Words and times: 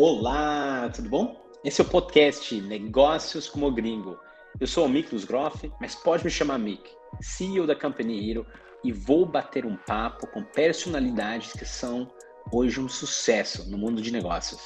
Olá, 0.00 0.88
tudo 0.94 1.08
bom? 1.08 1.44
Esse 1.64 1.80
é 1.80 1.84
o 1.84 1.88
podcast 1.88 2.54
Negócios 2.60 3.48
como 3.48 3.68
Gringo. 3.72 4.16
Eu 4.60 4.66
sou 4.68 4.86
o 4.86 4.88
Miklos 4.88 5.24
Groff, 5.24 5.72
mas 5.80 5.96
pode 5.96 6.24
me 6.24 6.30
chamar 6.30 6.56
Mick, 6.56 6.88
CEO 7.20 7.66
da 7.66 7.74
Company 7.74 8.30
Hero, 8.30 8.46
e 8.84 8.92
vou 8.92 9.26
bater 9.26 9.66
um 9.66 9.76
papo 9.76 10.28
com 10.28 10.44
personalidades 10.44 11.52
que 11.52 11.64
são 11.64 12.08
hoje 12.52 12.78
um 12.78 12.88
sucesso 12.88 13.68
no 13.68 13.76
mundo 13.76 14.00
de 14.00 14.12
negócios, 14.12 14.60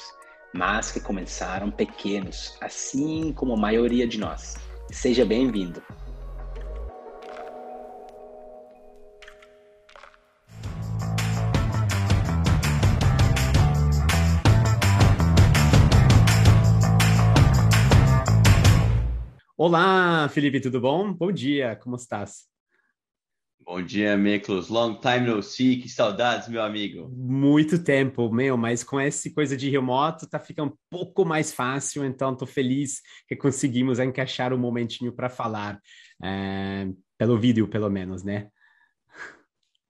mas 0.53 0.91
que 0.91 0.99
começaram 0.99 1.71
pequenos, 1.71 2.55
assim 2.61 3.33
como 3.33 3.53
a 3.53 3.57
maioria 3.57 4.07
de 4.07 4.19
nós. 4.19 4.55
Seja 4.91 5.25
bem-vindo. 5.25 5.81
Olá, 19.65 20.27
Felipe, 20.27 20.59
tudo 20.59 20.81
bom? 20.81 21.13
Bom 21.13 21.31
dia, 21.31 21.73
como 21.77 21.95
estás? 21.95 22.49
Bom 23.61 23.81
dia, 23.81 24.17
Miklos. 24.17 24.67
Long 24.67 24.99
time 24.99 25.21
no 25.21 25.41
see. 25.41 25.77
Que 25.77 25.87
saudades, 25.87 26.49
meu 26.49 26.61
amigo. 26.61 27.09
Muito 27.09 27.81
tempo, 27.81 28.29
meu, 28.29 28.57
mas 28.57 28.83
com 28.83 28.99
essa 28.99 29.33
coisa 29.33 29.55
de 29.55 29.69
remoto 29.69 30.27
tá 30.27 30.37
ficando 30.37 30.73
um 30.73 30.77
pouco 30.89 31.23
mais 31.23 31.53
fácil, 31.53 32.03
então 32.03 32.35
tô 32.35 32.45
feliz 32.45 32.99
que 33.25 33.37
conseguimos 33.37 33.99
encaixar 33.99 34.53
um 34.53 34.57
momentinho 34.57 35.13
para 35.13 35.29
falar, 35.29 35.79
é, 36.21 36.89
pelo 37.17 37.39
vídeo, 37.39 37.65
pelo 37.65 37.89
menos, 37.89 38.21
né? 38.21 38.49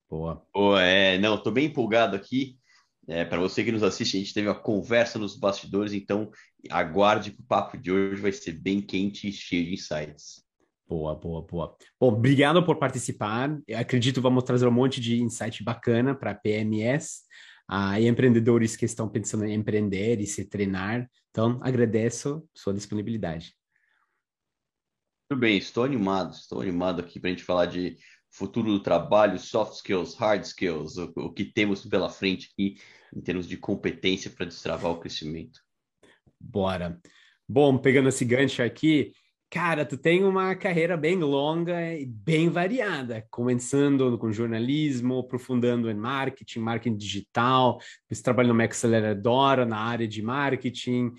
Boa. 0.08 0.46
Boa, 0.54 0.84
é, 0.84 1.18
não, 1.18 1.36
tô 1.36 1.50
bem 1.50 1.66
empolgado 1.66 2.16
aqui. 2.16 2.60
É, 3.08 3.26
para 3.26 3.40
você 3.40 3.64
que 3.64 3.72
nos 3.72 3.84
assiste, 3.84 4.16
a 4.16 4.20
gente 4.20 4.34
teve 4.34 4.48
uma 4.48 4.56
conversa 4.56 5.20
nos 5.20 5.36
bastidores, 5.36 5.94
então 5.94 6.32
aguarde 6.70 7.32
que 7.32 7.42
o 7.42 7.44
papo 7.44 7.78
de 7.78 7.92
hoje 7.92 8.22
vai 8.22 8.32
ser 8.32 8.54
bem 8.54 8.82
quente 8.82 9.28
e 9.28 9.32
cheio 9.32 9.66
de 9.66 9.74
insights. 9.74 10.44
Boa, 10.88 11.16
boa, 11.16 11.42
boa. 11.42 11.78
Bom, 12.00 12.10
obrigado 12.10 12.64
por 12.64 12.78
participar. 12.78 13.58
Eu 13.68 13.80
acredito 13.80 14.16
que 14.16 14.22
vamos 14.22 14.44
trazer 14.44 14.68
um 14.68 14.72
monte 14.72 15.02
de 15.02 15.22
insight 15.22 15.64
bacana 15.64 16.14
para 16.16 16.36
PMS 16.36 17.24
ah, 17.68 18.00
e 18.00 18.08
empreendedores 18.08 18.76
que 18.76 18.86
estão 18.86 19.10
pensando 19.10 19.46
em 19.46 19.54
empreender 19.54 20.22
e 20.22 20.28
se 20.28 20.46
treinar. 20.46 21.10
Então, 21.32 21.60
agradeço 21.62 22.48
sua 22.54 22.74
disponibilidade. 22.74 23.56
Tudo 25.30 25.40
bem, 25.40 25.58
estou 25.58 25.84
animado, 25.84 26.34
estou 26.34 26.62
animado 26.62 27.00
aqui 27.00 27.20
para 27.20 27.30
a 27.30 27.34
gente 27.34 27.44
falar 27.44 27.66
de 27.66 27.98
futuro 28.34 28.72
do 28.72 28.80
trabalho, 28.80 29.38
soft 29.38 29.76
skills, 29.76 30.16
hard 30.16 30.44
skills, 30.44 30.98
o, 30.98 31.14
o 31.16 31.32
que 31.32 31.46
temos 31.46 31.86
pela 31.86 32.10
frente 32.10 32.50
aqui 32.52 32.78
em 33.16 33.22
termos 33.22 33.48
de 33.48 33.56
competência 33.56 34.32
para 34.32 34.48
destravar 34.48 34.92
o 34.92 35.00
crescimento. 35.00 35.60
Bora. 36.40 37.00
Bom, 37.48 37.78
pegando 37.78 38.10
esse 38.10 38.26
gancho 38.26 38.64
aqui, 38.64 39.14
cara, 39.52 39.86
tu 39.86 39.98
tem 39.98 40.24
uma 40.24 40.56
carreira 40.56 40.98
bem 40.98 41.18
longa 41.18 41.94
e 41.94 42.08
bem 42.08 42.50
variada, 42.50 43.24
começando 43.30 44.18
com 44.18 44.32
jornalismo, 44.32 45.20
aprofundando 45.20 45.92
em 45.92 45.94
marketing, 45.94 46.60
marketing 46.60 46.98
digital, 46.98 47.78
depois 48.04 48.22
trabalhando 48.22 48.54
numa 48.54 48.66
aceleradora 48.66 49.64
na 49.64 49.78
área 49.78 50.08
de 50.08 50.24
marketing, 50.24 51.14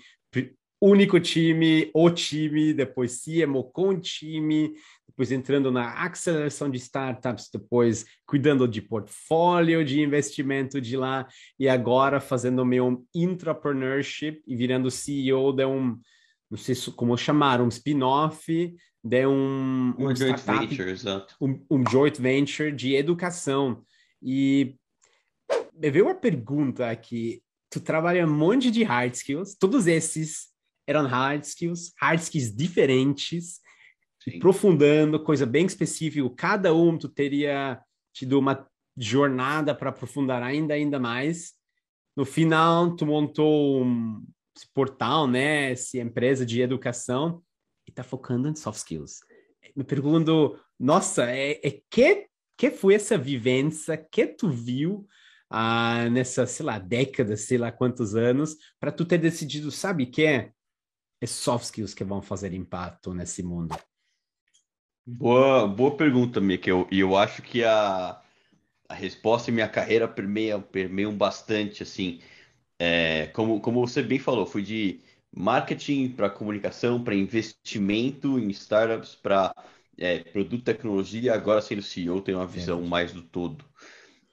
único 0.81 1.19
time, 1.19 1.89
o 1.93 2.09
time, 2.09 2.73
depois 2.73 3.23
CMO 3.23 3.63
com 3.63 3.99
time, 3.99 4.73
depois 5.07 5.31
entrando 5.31 5.71
na 5.71 6.03
aceleração 6.03 6.69
de 6.69 6.77
startups, 6.77 7.49
depois 7.51 8.05
cuidando 8.25 8.67
de 8.67 8.81
portfólio 8.81 9.85
de 9.85 10.01
investimento 10.01 10.81
de 10.81 10.97
lá 10.97 11.27
e 11.59 11.69
agora 11.69 12.19
fazendo 12.19 12.65
meu 12.65 13.05
entrepreneurship 13.13 14.41
e 14.45 14.55
virando 14.55 14.91
CEO 14.91 15.53
de 15.53 15.65
um, 15.65 15.97
não 16.49 16.57
sei 16.57 16.75
como 16.95 17.17
chamar, 17.17 17.61
um 17.61 17.69
spin-off 17.69 18.75
de 19.03 19.27
um, 19.27 19.93
um, 19.97 20.07
um 20.07 20.15
joint 20.15 20.41
venture, 20.41 20.89
exato. 20.89 21.35
Um, 21.39 21.63
um 21.69 21.83
joint 21.87 22.19
venture 22.19 22.71
de 22.71 22.95
educação. 22.95 23.83
E 24.21 24.75
me 25.73 25.91
veio 25.91 26.05
uma 26.05 26.15
pergunta 26.15 26.89
aqui, 26.89 27.43
tu 27.69 27.79
trabalha 27.79 28.25
um 28.25 28.33
monte 28.33 28.71
de 28.71 28.83
hard 28.83 29.13
skills, 29.13 29.55
todos 29.55 29.85
esses 29.85 30.47
eram 30.87 31.05
hard 31.05 31.43
skills, 31.43 31.93
hard 31.99 32.19
skills 32.19 32.55
diferentes, 32.55 33.59
Sim. 34.27 34.37
aprofundando, 34.37 35.23
coisa 35.23 35.45
bem 35.45 35.65
específica. 35.65 36.27
Cada 36.35 36.73
um 36.73 36.97
tu 36.97 37.07
teria 37.07 37.79
tido 38.13 38.39
uma 38.39 38.67
jornada 38.97 39.75
para 39.75 39.89
aprofundar 39.89 40.41
ainda, 40.41 40.73
ainda 40.73 40.99
mais. 40.99 41.53
No 42.15 42.25
final, 42.25 42.95
tu 42.95 43.05
montou 43.05 43.83
um 43.83 44.25
portal, 44.73 45.27
né? 45.27 45.71
Essa 45.71 45.99
empresa 45.99 46.45
de 46.45 46.61
educação 46.61 47.43
e 47.87 47.91
tá 47.91 48.03
focando 48.03 48.47
em 48.47 48.55
soft 48.55 48.79
skills. 48.79 49.19
Me 49.75 49.83
pergunto, 49.83 50.57
nossa, 50.79 51.29
é, 51.29 51.59
é 51.63 51.81
que 51.89 52.27
que 52.57 52.71
foi 52.71 52.93
essa 52.93 53.17
vivência 53.17 53.97
que 53.97 54.25
tu 54.27 54.49
viu 54.49 55.05
ah, 55.49 56.09
nessa, 56.09 56.45
sei 56.45 56.65
lá, 56.65 56.79
década, 56.79 57.35
sei 57.35 57.57
lá 57.57 57.71
quantos 57.71 58.15
anos, 58.15 58.55
para 58.79 58.91
tu 58.91 59.05
ter 59.05 59.17
decidido, 59.17 59.71
sabe 59.71 60.05
que 60.05 60.25
é? 60.25 60.51
é 61.21 61.27
soft 61.27 61.65
skills 61.65 61.93
que 61.93 62.03
vão 62.03 62.21
fazer 62.21 62.53
impacto 62.53 63.13
nesse 63.13 63.43
mundo? 63.43 63.75
Boa, 65.05 65.67
boa 65.67 65.95
pergunta, 65.95 66.41
Mikel. 66.41 66.87
E 66.91 66.99
eu 66.99 67.15
acho 67.15 67.41
que 67.41 67.63
a, 67.63 68.19
a 68.89 68.93
resposta 68.93 69.51
em 69.51 69.53
minha 69.53 69.69
carreira 69.69 70.07
permeia, 70.07 70.59
permeiam 70.59 71.15
bastante, 71.15 71.83
assim. 71.83 72.21
É, 72.79 73.27
como, 73.27 73.61
como 73.61 73.85
você 73.87 74.03
bem 74.03 74.19
falou, 74.19 74.45
fui 74.45 74.63
de 74.63 75.01
marketing 75.35 76.09
para 76.11 76.29
comunicação, 76.29 77.03
para 77.03 77.15
investimento 77.15 78.39
em 78.39 78.49
startups, 78.51 79.15
para 79.15 79.53
é, 79.97 80.19
produto 80.19 80.63
tecnologia, 80.63 81.33
agora 81.33 81.61
sendo 81.61 81.81
CEO, 81.81 82.21
tenho 82.21 82.39
uma 82.39 82.47
visão 82.47 82.83
é. 82.83 82.87
mais 82.87 83.13
do 83.13 83.21
todo. 83.21 83.65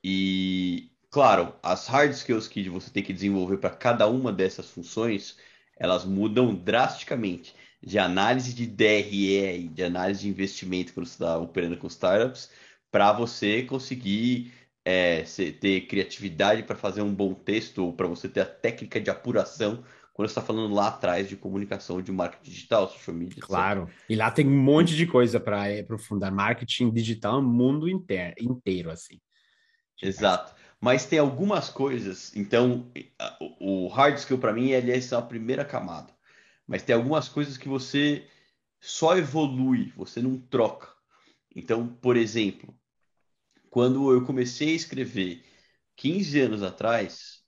E, 0.05 0.91
claro, 1.11 1.55
as 1.62 1.87
hard 1.88 2.12
skills 2.12 2.49
que 2.49 2.69
você 2.69 2.91
tem 2.91 3.03
que 3.03 3.12
desenvolver 3.12 3.59
para 3.59 3.71
cada 3.71 4.06
uma 4.09 4.32
dessas 4.32 4.71
funções 4.71 5.38
elas 5.77 6.05
mudam 6.05 6.55
drasticamente 6.55 7.55
de 7.82 7.98
análise 7.98 8.54
de 8.54 8.66
DRE, 8.66 9.69
de 9.69 9.82
análise 9.84 10.20
de 10.20 10.28
investimento 10.28 10.93
quando 10.93 11.06
você 11.06 11.15
está 11.15 11.38
operando 11.38 11.76
com 11.76 11.87
startups, 11.87 12.50
para 12.91 13.12
você 13.12 13.62
conseguir 13.62 14.53
é, 14.84 15.22
ter 15.60 15.82
criatividade 15.82 16.62
para 16.62 16.76
fazer 16.76 17.03
um 17.03 17.15
bom 17.15 17.34
texto 17.34 17.84
ou 17.84 17.93
para 17.93 18.06
você 18.06 18.28
ter 18.28 18.41
a 18.41 18.47
técnica 18.47 19.00
de 19.00 19.10
apuração 19.10 19.82
quando 20.12 20.28
você 20.28 20.32
está 20.32 20.43
falando 20.43 20.75
lá 20.75 20.88
atrás 20.88 21.28
de 21.28 21.37
comunicação 21.37 22.03
de 22.03 22.12
marketing 22.12 22.50
digital, 22.50 22.88
social 22.88 23.16
media. 23.16 23.43
Claro, 23.43 23.88
e 24.09 24.14
lá 24.14 24.31
tem 24.31 24.47
um 24.47 24.62
monte 24.62 24.94
de 24.94 25.06
coisa 25.06 25.41
para 25.41 25.81
aprofundar 25.81 26.31
marketing 26.31 26.91
digital 26.91 27.41
no 27.41 27.49
mundo 27.49 27.88
inteiro, 27.88 28.34
inteiro 28.38 28.91
assim. 28.91 29.19
Exato 30.03 30.54
mas 30.82 31.06
tem 31.06 31.20
algumas 31.20 31.69
coisas. 31.69 32.34
Então, 32.34 32.91
o 33.60 33.87
hard 33.87 34.16
skill 34.16 34.37
para 34.37 34.53
mim 34.53 34.70
ele 34.70 34.91
é 34.91 34.99
a 35.14 35.22
primeira 35.22 35.64
camada, 35.64 36.12
mas 36.72 36.83
tem 36.83 36.94
algumas 36.97 37.28
coisas 37.28 37.59
que 37.59 37.69
você 37.69 38.27
só 38.81 39.19
evolui, 39.19 39.93
você 39.94 40.22
não 40.22 40.41
troca. 40.41 40.91
Então, 41.55 41.87
por 41.87 42.16
exemplo, 42.16 42.75
quando 43.69 44.10
eu 44.10 44.25
comecei 44.25 44.71
a 44.71 44.77
escrever 44.77 45.44
15 45.94 46.41
anos 46.41 46.62
atrás, 46.62 47.43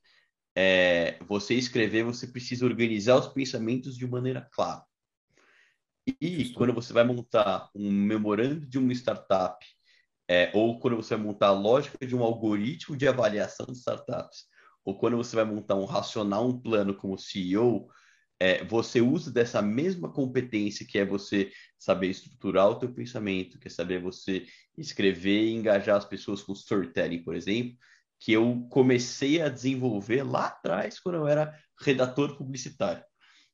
é, 0.55 1.19
você 1.25 1.55
escrever, 1.55 2.05
você 2.05 2.27
precisa 2.27 2.67
organizar 2.67 3.17
os 3.17 3.29
pensamentos 3.29 3.97
de 3.97 4.07
maneira 4.07 4.47
clara. 4.53 4.85
E 6.21 6.51
quando 6.51 6.75
você 6.75 6.93
vai 6.93 7.05
montar 7.05 7.71
um 7.75 7.91
memorando 7.91 8.67
de 8.67 8.77
uma 8.77 8.93
startup 8.93 9.57
é, 10.29 10.51
ou 10.53 10.79
quando 10.79 10.97
você 10.97 11.17
vai 11.17 11.25
montar 11.25 11.47
a 11.47 11.53
lógica 11.53 12.07
de 12.07 12.15
um 12.15 12.23
algoritmo 12.23 12.95
de 12.95 13.09
avaliação 13.09 13.65
de 13.65 13.79
startups, 13.79 14.45
ou 14.85 14.99
quando 14.99 15.17
você 15.17 15.35
vai 15.35 15.47
montar 15.47 15.77
um 15.77 15.87
racional, 15.87 16.47
um 16.47 16.61
plano 16.61 16.95
como 16.95 17.17
CEO, 17.17 17.89
é, 18.41 18.65
você 18.65 19.01
usa 19.01 19.31
dessa 19.31 19.63
mesma 19.63 20.13
competência 20.13 20.87
que 20.87 20.99
é 20.99 21.05
você 21.05 21.51
saber 21.79 22.09
estruturar 22.09 22.69
o 22.69 22.79
teu 22.79 22.93
pensamento, 22.93 23.59
que 23.59 23.69
é 23.69 23.71
saber 23.71 24.01
você 24.01 24.47
escrever 24.77 25.45
e 25.45 25.55
engajar 25.55 25.97
as 25.97 26.05
pessoas 26.05 26.43
com 26.43 26.53
storytelling, 26.53 27.23
por 27.23 27.35
exemplo, 27.35 27.77
que 28.19 28.33
eu 28.33 28.67
comecei 28.71 29.41
a 29.41 29.49
desenvolver 29.49 30.23
lá 30.23 30.47
atrás, 30.47 30.99
quando 30.99 31.17
eu 31.17 31.29
era 31.29 31.57
redator 31.81 32.37
publicitário. 32.37 33.05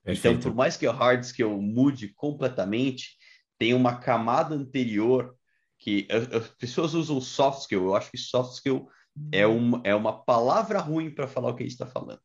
Perfeito. 0.02 0.38
Então, 0.38 0.50
por 0.50 0.56
mais 0.56 0.76
que 0.76 0.86
o 0.86 0.92
hard 0.92 1.22
skill 1.22 1.60
mude 1.60 2.14
completamente, 2.14 3.16
tem 3.58 3.74
uma 3.74 3.98
camada 3.98 4.54
anterior 4.54 5.34
que 5.78 6.06
as 6.10 6.48
pessoas 6.50 6.94
usam 6.94 7.20
soft 7.20 7.62
skill. 7.62 7.84
Eu 7.84 7.96
acho 7.96 8.10
que 8.10 8.18
soft 8.18 8.54
skill 8.54 8.88
é 9.32 9.46
uhum. 9.46 9.56
uma, 9.56 9.80
é 9.84 9.94
uma 9.94 10.24
palavra 10.24 10.78
ruim 10.78 11.10
para 11.10 11.26
falar 11.26 11.50
o 11.50 11.54
que 11.54 11.62
a 11.62 11.66
gente 11.66 11.72
está 11.72 11.86
falando. 11.86 12.20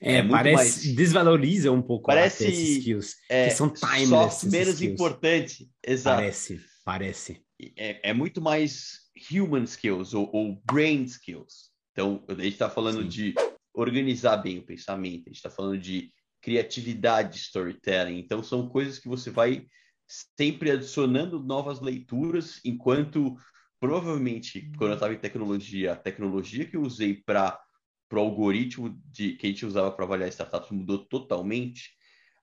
É, 0.00 0.16
é 0.16 0.28
parece 0.28 0.86
mais... 0.86 0.96
desvaloriza 0.96 1.72
um 1.72 1.80
pouco 1.80 2.06
parece 2.06 2.46
esses 2.46 2.78
skills 2.78 3.16
é, 3.28 3.48
que 3.48 3.54
são 3.54 3.70
timeless. 3.70 4.08
Soft 4.08 4.44
menos 4.52 4.82
importante, 4.82 5.70
exato. 5.84 6.18
Parece, 6.18 6.60
parece. 6.84 7.42
É, 7.76 8.10
é 8.10 8.12
muito 8.12 8.40
mais 8.40 9.06
human 9.32 9.64
skills 9.64 10.12
ou, 10.12 10.30
ou 10.32 10.62
brain 10.70 11.04
skills. 11.04 11.70
Então, 11.92 12.22
a 12.28 12.34
gente 12.34 12.52
está 12.52 12.68
falando 12.68 13.02
Sim. 13.02 13.08
de 13.08 13.34
organizar 13.74 14.36
bem 14.36 14.58
o 14.58 14.66
pensamento, 14.66 15.24
a 15.26 15.30
gente 15.30 15.36
está 15.36 15.50
falando 15.50 15.78
de 15.78 16.10
criatividade, 16.42 17.38
storytelling. 17.38 18.18
Então, 18.18 18.42
são 18.42 18.68
coisas 18.68 18.98
que 18.98 19.08
você 19.08 19.30
vai 19.30 19.66
sempre 20.06 20.70
adicionando 20.70 21.42
novas 21.42 21.80
leituras, 21.80 22.60
enquanto 22.64 23.36
provavelmente, 23.80 24.70
quando 24.76 24.90
eu 24.90 24.94
estava 24.94 25.14
em 25.14 25.18
tecnologia, 25.18 25.92
a 25.92 25.96
tecnologia 25.96 26.64
que 26.64 26.76
eu 26.76 26.82
usei 26.82 27.14
para 27.14 27.58
o 28.10 28.18
algoritmo 28.18 29.00
de, 29.06 29.32
que 29.32 29.46
a 29.46 29.50
gente 29.50 29.66
usava 29.66 29.90
para 29.90 30.04
avaliar 30.04 30.28
startups 30.28 30.70
mudou 30.70 31.04
totalmente. 31.06 31.90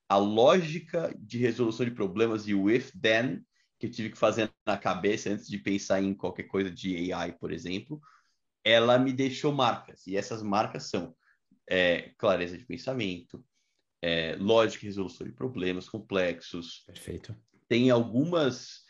A 0.08 0.16
lógica 0.16 1.14
de 1.18 1.38
resolução 1.38 1.86
de 1.86 1.92
problemas 1.92 2.46
e 2.46 2.54
o 2.54 2.70
if-then 2.70 3.42
que 3.78 3.86
eu 3.86 3.90
tive 3.90 4.10
que 4.10 4.18
fazer 4.18 4.52
na 4.66 4.76
cabeça 4.76 5.30
antes 5.30 5.48
de 5.48 5.58
pensar 5.58 6.02
em 6.02 6.14
qualquer 6.14 6.44
coisa 6.44 6.70
de 6.70 7.12
AI, 7.12 7.32
por 7.32 7.52
exemplo, 7.52 8.00
ela 8.62 8.98
me 8.98 9.12
deixou 9.12 9.52
marcas. 9.52 10.06
E 10.06 10.16
essas 10.16 10.42
marcas 10.42 10.84
são 10.84 11.14
é, 11.68 12.12
clareza 12.16 12.56
de 12.56 12.64
pensamento, 12.64 13.44
é, 14.00 14.36
lógica 14.36 14.84
e 14.84 14.88
resolução 14.88 15.26
de 15.26 15.32
problemas 15.32 15.88
complexos. 15.88 16.84
Perfeito. 16.86 17.34
Tem 17.68 17.90
algumas 17.90 18.84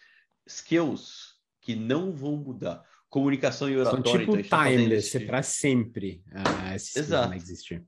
skills 0.47 1.35
que 1.61 1.75
não 1.75 2.13
vão 2.13 2.37
mudar. 2.37 2.85
Comunicação 3.15 3.71
e 3.71 3.77
oratória. 3.77 4.05
São 4.05 4.19
tipo 4.19 4.37
então, 4.37 4.65
timeless, 4.65 5.17
é 5.17 5.21
para 5.21 5.41
sempre. 5.41 6.21
Uh, 6.33 6.75
Exato. 6.75 7.35
existir. 7.35 7.85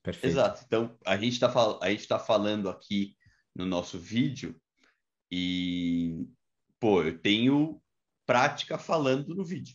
Perfeito. 0.00 0.32
Exato. 0.32 0.62
Então, 0.64 0.96
a 1.04 1.16
gente 1.16 1.32
está 1.32 1.50
fal 1.50 1.80
tá 2.08 2.18
falando 2.20 2.68
aqui 2.68 3.16
no 3.56 3.66
nosso 3.66 3.98
vídeo 3.98 4.54
e, 5.32 6.24
pô, 6.78 7.02
eu 7.02 7.18
tenho 7.18 7.82
prática 8.24 8.78
falando 8.78 9.34
no 9.34 9.44
vídeo. 9.44 9.74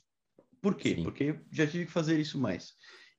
Por 0.61 0.73
quê? 0.73 0.95
Sim. 0.95 1.03
Porque 1.03 1.37
já 1.51 1.67
tive 1.67 1.85
que 1.85 1.91
fazer 1.91 2.17
isso 2.17 2.39
mais. 2.39 2.71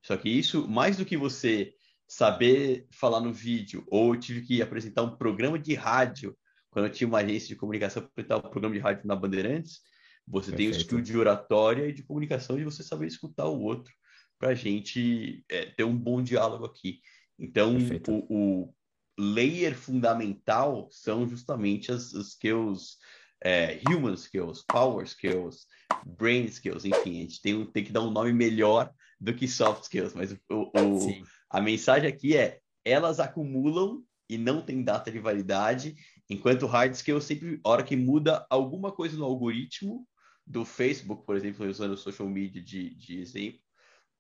Só 0.02 0.16
que 0.16 0.30
isso, 0.30 0.66
mais 0.66 0.96
do 0.96 1.04
que 1.04 1.18
você 1.18 1.74
saber 2.08 2.86
falar 2.94 3.20
no 3.20 3.30
vídeo, 3.30 3.84
ou 3.88 4.14
eu 4.14 4.20
tive 4.20 4.40
que 4.40 4.62
apresentar 4.62 5.02
um 5.02 5.18
programa 5.18 5.58
de 5.58 5.74
rádio, 5.74 6.34
quando 6.70 6.86
eu 6.86 6.92
tinha 6.92 7.06
uma 7.06 7.18
agência 7.18 7.48
de 7.48 7.56
comunicação, 7.56 8.02
apresentar 8.02 8.38
um 8.38 8.50
programa 8.50 8.74
de 8.74 8.80
rádio 8.80 9.06
na 9.06 9.14
Bandeirantes, 9.14 9.82
você 10.26 10.50
Perfeito. 10.50 10.56
tem 10.56 10.78
o 10.78 10.80
skill 10.80 11.00
de 11.00 11.18
oratória 11.18 11.86
e 11.86 11.92
de 11.92 12.02
comunicação 12.02 12.56
de 12.56 12.64
você 12.64 12.82
saber 12.82 13.06
escutar 13.06 13.46
o 13.46 13.60
outro 13.60 13.92
para 14.38 14.50
a 14.50 14.54
gente 14.54 15.44
é, 15.48 15.66
ter 15.66 15.84
um 15.84 15.96
bom 15.96 16.22
diálogo 16.22 16.64
aqui. 16.64 17.00
Então, 17.38 17.76
o, 18.08 18.64
o, 18.64 18.74
layer 19.18 19.76
fundamental 19.76 20.88
são 20.90 21.28
justamente 21.28 21.92
as, 21.92 22.14
as 22.14 22.28
skills, 22.28 22.98
é, 23.42 23.80
human 23.88 24.14
skills, 24.14 24.64
power 24.66 25.04
skills, 25.04 25.66
brain 26.04 26.44
skills, 26.46 26.84
enfim, 26.84 27.18
a 27.18 27.20
gente 27.22 27.40
tem, 27.40 27.64
tem 27.66 27.84
que 27.84 27.92
dar 27.92 28.02
um 28.02 28.10
nome 28.10 28.32
melhor 28.32 28.92
do 29.20 29.32
que 29.34 29.46
soft 29.46 29.84
skills, 29.84 30.14
mas 30.14 30.32
o, 30.50 30.70
o 30.74 31.24
a 31.48 31.60
mensagem 31.60 32.08
aqui 32.08 32.36
é 32.36 32.58
elas 32.84 33.20
acumulam 33.20 34.02
e 34.28 34.36
não 34.36 34.60
tem 34.60 34.82
data 34.82 35.10
de 35.10 35.18
validade, 35.18 35.94
enquanto 36.28 36.66
hard 36.66 36.92
skills 36.94 37.24
sempre, 37.24 37.60
hora 37.64 37.82
que 37.82 37.96
muda 37.96 38.44
alguma 38.50 38.90
coisa 38.90 39.16
no 39.16 39.24
algoritmo 39.24 40.06
do 40.46 40.64
Facebook, 40.64 41.24
por 41.24 41.36
exemplo, 41.36 41.66
usando 41.66 41.92
o 41.92 41.96
social 41.96 42.28
media 42.28 42.62
de, 42.62 42.94
de 42.94 43.18
exemplo, 43.18 43.60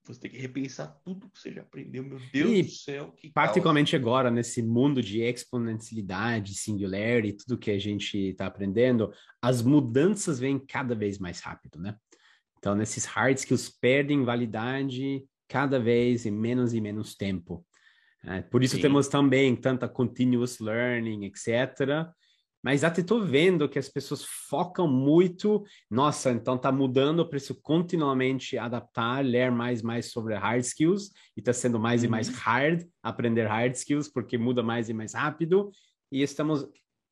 você 0.06 0.20
tem 0.20 0.30
que 0.30 0.38
repensar 0.38 1.00
tudo 1.02 1.30
que 1.30 1.38
você 1.38 1.52
já 1.52 1.62
aprendeu, 1.62 2.02
meu 2.02 2.20
Deus 2.30 2.50
e, 2.50 2.62
do 2.62 2.70
céu. 2.70 3.12
Que 3.12 3.30
particularmente 3.30 3.96
agora, 3.96 4.30
nesse 4.30 4.62
mundo 4.62 5.02
de 5.02 5.22
exponencialidade, 5.22 6.54
singularity, 6.54 7.38
tudo 7.38 7.58
que 7.58 7.70
a 7.70 7.78
gente 7.78 8.18
está 8.18 8.46
aprendendo, 8.46 9.10
as 9.40 9.62
mudanças 9.62 10.38
vêm 10.38 10.58
cada 10.58 10.94
vez 10.94 11.18
mais 11.18 11.40
rápido, 11.40 11.80
né? 11.80 11.96
Então, 12.58 12.74
nesses 12.74 13.04
hard 13.06 13.36
skills 13.38 13.70
perdem 13.80 14.24
validade 14.24 15.24
cada 15.48 15.78
vez 15.78 16.26
em 16.26 16.30
menos 16.30 16.74
e 16.74 16.80
menos 16.80 17.14
tempo. 17.14 17.64
É, 18.26 18.40
por 18.40 18.62
isso 18.62 18.76
Sim. 18.76 18.82
temos 18.82 19.08
também 19.08 19.54
tanta 19.54 19.88
continuous 19.88 20.58
learning, 20.58 21.24
etc. 21.26 22.08
Mas 22.64 22.82
até 22.82 23.02
estou 23.02 23.22
vendo 23.22 23.68
que 23.68 23.78
as 23.78 23.90
pessoas 23.90 24.24
focam 24.24 24.88
muito, 24.88 25.62
nossa, 25.90 26.30
então 26.30 26.54
está 26.54 26.72
mudando, 26.72 27.18
eu 27.18 27.28
preciso 27.28 27.60
continuamente 27.60 28.56
adaptar, 28.56 29.22
ler 29.22 29.52
mais 29.52 29.82
mais 29.82 30.10
sobre 30.10 30.34
hard 30.34 30.64
skills, 30.64 31.10
e 31.36 31.40
está 31.40 31.52
sendo 31.52 31.78
mais 31.78 32.00
uhum. 32.00 32.06
e 32.06 32.10
mais 32.10 32.28
uhum. 32.28 32.34
hard 32.36 32.88
aprender 33.02 33.46
hard 33.46 33.74
skills, 33.74 34.08
porque 34.08 34.38
muda 34.38 34.62
mais 34.62 34.88
e 34.88 34.94
mais 34.94 35.12
rápido, 35.12 35.70
e 36.10 36.22
estamos, 36.22 36.66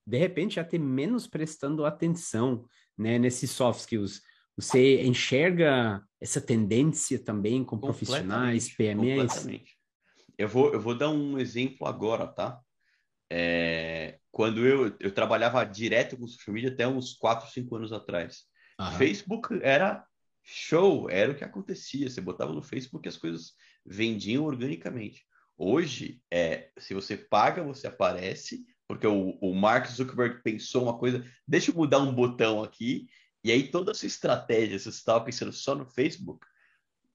de 0.06 0.16
repente, 0.16 0.58
até 0.58 0.78
menos 0.78 1.26
prestando 1.26 1.84
atenção 1.84 2.64
né, 2.96 3.18
nesses 3.18 3.50
soft 3.50 3.80
skills. 3.80 4.22
Você 4.56 5.02
enxerga 5.02 6.02
essa 6.18 6.40
tendência 6.40 7.18
também 7.18 7.62
com 7.62 7.78
profissionais, 7.78 8.74
PMEs? 8.74 9.46
Eu 10.38 10.48
vou, 10.48 10.72
eu 10.72 10.80
vou 10.80 10.96
dar 10.96 11.10
um 11.10 11.38
exemplo 11.38 11.86
agora, 11.86 12.26
tá? 12.26 12.58
É, 13.34 14.18
quando 14.30 14.66
eu, 14.66 14.94
eu 15.00 15.10
trabalhava 15.10 15.64
direto 15.64 16.18
com 16.18 16.26
social 16.26 16.52
media 16.52 16.70
até 16.70 16.86
uns 16.86 17.14
4, 17.14 17.50
5 17.50 17.76
anos 17.76 17.90
atrás. 17.90 18.42
Aham. 18.78 18.98
Facebook 18.98 19.48
era 19.62 20.06
show, 20.42 21.08
era 21.08 21.32
o 21.32 21.34
que 21.34 21.42
acontecia. 21.42 22.10
Você 22.10 22.20
botava 22.20 22.52
no 22.52 22.62
Facebook 22.62 23.06
e 23.06 23.08
as 23.08 23.16
coisas 23.16 23.54
vendiam 23.86 24.44
organicamente. 24.44 25.24
Hoje, 25.56 26.20
é, 26.30 26.70
se 26.78 26.92
você 26.92 27.16
paga, 27.16 27.62
você 27.62 27.86
aparece, 27.86 28.66
porque 28.86 29.06
o, 29.06 29.38
o 29.40 29.54
Mark 29.54 29.86
Zuckerberg 29.86 30.42
pensou 30.42 30.82
uma 30.82 30.98
coisa, 30.98 31.24
deixa 31.48 31.70
eu 31.70 31.74
mudar 31.74 32.00
um 32.00 32.14
botão 32.14 32.62
aqui 32.62 33.06
e 33.42 33.50
aí 33.50 33.70
toda 33.70 33.92
essa 33.92 34.06
estratégia, 34.06 34.78
se 34.78 34.84
você 34.84 34.90
estava 34.90 35.24
pensando 35.24 35.52
só 35.52 35.74
no 35.74 35.86
Facebook, 35.86 36.46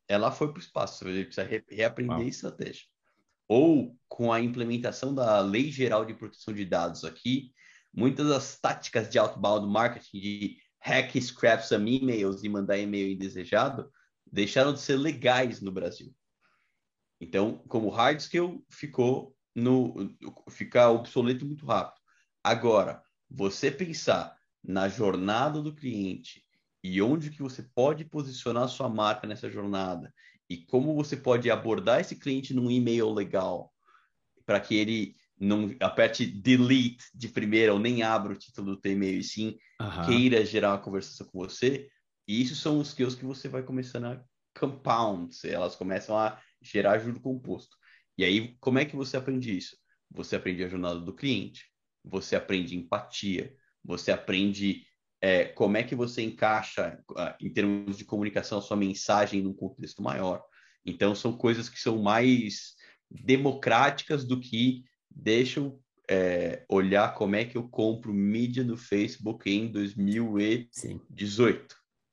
ela 0.08 0.32
foi 0.32 0.48
para 0.48 0.58
o 0.58 0.62
espaço. 0.62 1.06
Você 1.06 1.26
precisa 1.26 1.44
re 1.44 1.64
reaprender 1.70 2.18
a 2.18 2.24
estratégia. 2.24 2.84
Ou 3.48 3.98
com 4.08 4.32
a 4.32 4.42
implementação 4.42 5.14
da 5.14 5.40
Lei 5.40 5.72
Geral 5.72 6.06
de 6.06 6.14
Proteção 6.14 6.54
de 6.54 6.66
Dados 6.66 7.04
aqui, 7.04 7.52
muitas 7.94 8.28
das 8.28 8.60
táticas 8.60 9.10
de 9.10 9.18
outbound 9.18 9.68
marketing, 9.68 10.20
de 10.20 10.58
hack 10.80 11.16
scrap 11.22 11.62
some 11.62 11.98
emails 11.98 12.44
e 12.44 12.50
mandar 12.50 12.78
e-mail 12.78 13.12
indesejado, 13.12 13.92
deixaram 14.32 14.74
de 14.74 14.82
ser 14.82 14.98
legais 14.98 15.62
no 15.62 15.72
Brasil. 15.72 16.14
Então, 17.20 17.64
como 17.68 17.90
hard 17.90 18.20
skill, 18.20 18.66
ficou 18.70 19.36
no 19.56 20.16
ficar 20.50 20.92
obsoleto 20.92 21.46
muito 21.46 21.66
rápido. 21.66 22.00
Agora, 22.44 23.02
você 23.30 23.72
pensar 23.72 24.38
na 24.64 24.88
jornada 24.88 25.62
do 25.62 25.74
cliente 25.74 26.44
e 26.84 27.02
onde 27.02 27.32
que 27.32 27.42
você 27.42 27.64
pode 27.64 28.06
posicionar 28.06 28.68
sua 28.70 28.88
marca 28.88 29.26
nessa 29.26 29.50
jornada 29.50 30.14
e 30.50 30.58
como 30.58 30.96
você 30.96 31.18
pode 31.18 31.50
abordar 31.50 32.00
esse 32.00 32.16
cliente 32.16 32.54
num 32.54 32.72
e-mail 32.72 33.12
legal 33.12 33.74
para 34.46 34.60
que 34.60 34.76
ele 34.76 35.16
não 35.40 35.76
aperte 35.80 36.26
delete 36.26 37.06
de 37.14 37.28
primeira 37.28 37.74
ou 37.74 37.80
nem 37.80 38.02
abra 38.02 38.34
o 38.34 38.38
título 38.38 38.76
do 38.76 38.82
teu 38.82 38.94
e-mail 38.94 39.20
e 39.20 39.24
sim 39.24 39.58
uhum. 39.80 40.06
queira 40.06 40.46
gerar 40.46 40.72
uma 40.72 40.82
conversação 40.82 41.28
com 41.28 41.40
você. 41.40 41.90
E 42.28 42.42
isso 42.42 42.56
são 42.56 42.80
os 42.80 42.90
skills 42.90 43.16
que 43.16 43.26
você 43.26 43.48
vai 43.48 43.62
começando 43.62 44.06
a 44.06 44.24
compound, 44.58 45.36
elas 45.44 45.76
começam 45.76 46.18
a 46.18 46.42
gerar 46.62 46.98
juro 47.00 47.20
composto. 47.20 47.78
E 48.18 48.24
aí, 48.24 48.56
como 48.60 48.80
é 48.80 48.86
que 48.86 48.96
você 48.96 49.16
aprende 49.16 49.56
isso? 49.56 49.78
Você 50.10 50.36
aprende 50.36 50.64
a 50.64 50.70
jornada 50.70 51.00
do 51.00 51.14
cliente, 51.14 51.66
você 52.04 52.36
aprende 52.36 52.76
empatia, 52.76 53.54
você 53.84 54.12
aprende 54.12 54.84
é, 55.22 55.46
como 55.46 55.78
é 55.78 55.84
que 55.84 55.96
você 55.96 56.22
encaixa, 56.22 57.00
uh, 57.12 57.34
em 57.40 57.52
termos 57.52 57.98
de 57.98 58.06
comunicação, 58.06 58.60
a 58.60 58.62
sua 58.62 58.78
mensagem 58.78 59.42
num 59.42 59.54
contexto 59.54 60.02
maior. 60.02 60.44
Então, 60.86 61.16
são 61.16 61.36
coisas 61.36 61.68
que 61.70 61.80
são 61.80 62.02
mais 62.02 62.76
democráticas 63.10 64.26
do 64.26 64.40
que 64.40 64.84
deixam 65.10 65.80
é, 66.10 66.64
olhar 66.70 67.14
como 67.14 67.36
é 67.36 67.44
que 67.44 67.58
eu 67.58 67.68
compro 67.68 68.14
mídia 68.14 68.64
no 68.64 68.78
Facebook 68.78 69.50
em 69.50 69.72
2018, 69.72 70.70
Sim. 70.72 71.02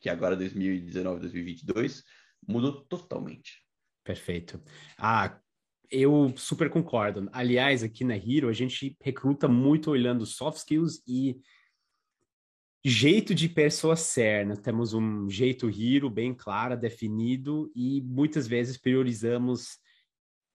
que 0.00 0.08
agora 0.08 0.36
2019, 0.36 1.20
2022, 1.20 2.02
mudou 2.46 2.84
totalmente. 2.86 3.62
Perfeito. 4.02 4.60
Ah, 4.98 5.38
eu 5.90 6.32
super 6.36 6.68
concordo. 6.68 7.28
Aliás, 7.32 7.82
aqui 7.82 8.04
na 8.04 8.16
Hero, 8.16 8.48
a 8.48 8.52
gente 8.52 8.96
recruta 9.00 9.46
muito 9.46 9.90
olhando 9.90 10.26
soft 10.26 10.58
skills 10.58 11.02
e 11.06 11.40
jeito 12.84 13.34
de 13.34 13.48
pessoa 13.48 13.96
ser, 13.96 14.44
nós 14.44 14.58
temos 14.58 14.92
um 14.92 15.28
jeito 15.30 15.70
hero 15.70 16.10
bem 16.10 16.34
claro, 16.34 16.76
definido, 16.76 17.72
e 17.74 18.02
muitas 18.02 18.46
vezes 18.46 18.76
priorizamos 18.76 19.78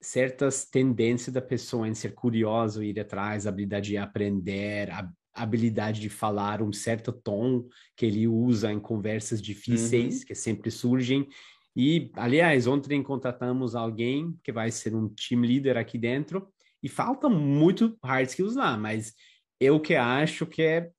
certas 0.01 0.65
tendências 0.65 1.33
da 1.33 1.41
pessoa 1.41 1.87
em 1.87 1.95
ser 1.95 2.13
curioso, 2.13 2.83
ir 2.83 2.99
atrás, 2.99 3.47
habilidade 3.47 3.89
de 3.89 3.97
aprender, 3.97 4.91
a 4.91 5.11
habilidade 5.33 5.99
de 5.99 6.09
falar 6.09 6.61
um 6.61 6.71
certo 6.71 7.11
tom 7.11 7.67
que 7.95 8.05
ele 8.05 8.27
usa 8.27 8.71
em 8.71 8.79
conversas 8.79 9.41
difíceis, 9.41 10.19
uhum. 10.19 10.25
que 10.27 10.35
sempre 10.35 10.69
surgem. 10.69 11.27
E, 11.75 12.11
aliás, 12.13 12.67
ontem 12.67 13.01
contratamos 13.01 13.75
alguém 13.75 14.37
que 14.43 14.51
vai 14.51 14.69
ser 14.69 14.95
um 14.95 15.09
team 15.09 15.41
leader 15.41 15.77
aqui 15.77 15.97
dentro, 15.97 16.47
e 16.81 16.87
falta 16.87 17.27
muito 17.27 17.97
hard 18.03 18.29
skills 18.29 18.55
lá, 18.55 18.77
mas 18.77 19.13
eu 19.59 19.79
que 19.79 19.95
acho 19.95 20.45
que 20.45 20.61
é 20.61 20.91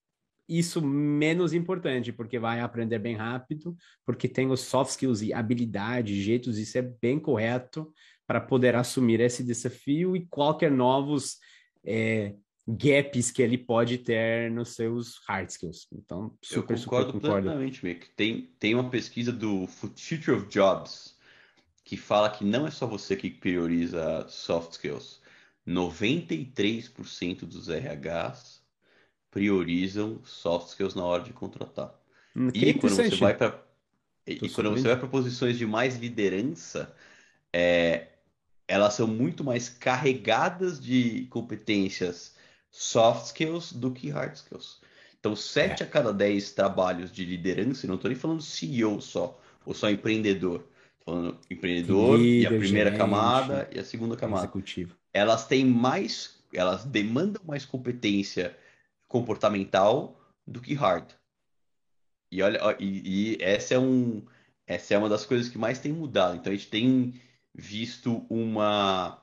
isso 0.50 0.82
menos 0.82 1.52
importante, 1.52 2.12
porque 2.12 2.38
vai 2.38 2.60
aprender 2.60 2.98
bem 2.98 3.14
rápido, 3.14 3.76
porque 4.04 4.28
tem 4.28 4.50
os 4.50 4.60
soft 4.60 4.90
skills 4.90 5.22
e 5.22 5.32
habilidades, 5.32 6.16
jeitos, 6.16 6.58
isso 6.58 6.76
é 6.76 6.82
bem 6.82 7.18
correto, 7.20 7.92
para 8.26 8.40
poder 8.40 8.74
assumir 8.74 9.20
esse 9.20 9.44
desafio 9.44 10.16
e 10.16 10.26
qualquer 10.26 10.70
novos 10.70 11.38
é, 11.84 12.34
gaps 12.66 13.30
que 13.30 13.42
ele 13.42 13.58
pode 13.58 13.98
ter 13.98 14.50
nos 14.50 14.74
seus 14.74 15.20
hard 15.26 15.48
skills. 15.48 15.86
Então, 15.92 16.36
super, 16.42 16.74
Eu 16.74 16.78
concordo 16.78 17.12
super 17.12 17.20
concordo. 17.22 17.48
plenamente, 17.48 17.84
Mick. 17.84 18.10
Tem, 18.16 18.50
tem 18.58 18.74
uma 18.74 18.90
pesquisa 18.90 19.32
do 19.32 19.66
Future 19.66 20.36
of 20.36 20.48
Jobs 20.48 21.18
que 21.84 21.96
fala 21.96 22.30
que 22.30 22.44
não 22.44 22.66
é 22.66 22.70
só 22.70 22.86
você 22.86 23.16
que 23.16 23.30
prioriza 23.30 24.26
soft 24.28 24.72
skills. 24.72 25.20
93% 25.66 27.40
dos 27.40 27.68
RHs 27.68 28.59
priorizam 29.30 30.22
soft 30.24 30.68
skills 30.70 30.94
na 30.94 31.04
hora 31.04 31.22
de 31.22 31.32
contratar. 31.32 31.94
Hum, 32.34 32.50
E 32.54 32.74
quando 32.74 32.96
você 32.96 33.16
vai 33.16 33.36
para 33.36 33.62
e 34.26 34.48
quando 34.50 34.70
você 34.70 34.88
vai 34.88 34.98
para 34.98 35.08
posições 35.08 35.58
de 35.58 35.66
mais 35.66 35.96
liderança, 35.96 36.94
é, 37.52 38.08
elas 38.68 38.94
são 38.94 39.06
muito 39.06 39.44
mais 39.44 39.68
carregadas 39.68 40.80
de 40.80 41.26
competências 41.26 42.36
soft 42.70 43.26
skills 43.26 43.72
do 43.72 43.92
que 43.92 44.10
hard 44.10 44.34
skills. 44.36 44.80
Então, 45.18 45.36
7 45.36 45.82
É. 45.82 45.84
a 45.84 45.86
cada 45.86 46.12
10 46.12 46.52
trabalhos 46.52 47.12
de 47.12 47.24
liderança, 47.24 47.86
e 47.86 47.88
não 47.88 47.96
estou 47.96 48.10
nem 48.10 48.18
falando 48.18 48.42
CEO 48.42 49.00
só, 49.02 49.40
ou 49.66 49.74
só 49.74 49.90
empreendedor. 49.90 50.60
Tô 51.00 51.06
falando 51.12 51.38
empreendedor 51.50 52.30
e 52.38 52.46
a 52.46 52.50
Líder, 52.50 52.52
primeira 52.52 52.90
gerente, 52.90 52.90
camada 52.92 53.68
e 53.72 53.78
a 53.78 53.84
segunda 53.84 54.16
camada 54.16 54.54
executivo. 54.54 54.96
elas 55.12 55.46
têm 55.46 55.64
mais, 55.64 56.38
elas 56.54 56.84
demandam 56.84 57.42
mais 57.44 57.64
competência 57.64 58.56
comportamental 59.10 60.18
do 60.46 60.60
que 60.60 60.72
hard. 60.72 61.10
E 62.30 62.40
olha, 62.42 62.60
e, 62.78 63.34
e 63.34 63.42
essa 63.42 63.74
é 63.74 63.78
um, 63.78 64.24
essa 64.66 64.94
é 64.94 64.98
uma 64.98 65.08
das 65.08 65.26
coisas 65.26 65.48
que 65.48 65.58
mais 65.58 65.80
tem 65.80 65.92
mudado. 65.92 66.36
Então 66.36 66.52
a 66.52 66.56
gente 66.56 66.70
tem 66.70 67.20
visto 67.52 68.24
uma 68.30 69.20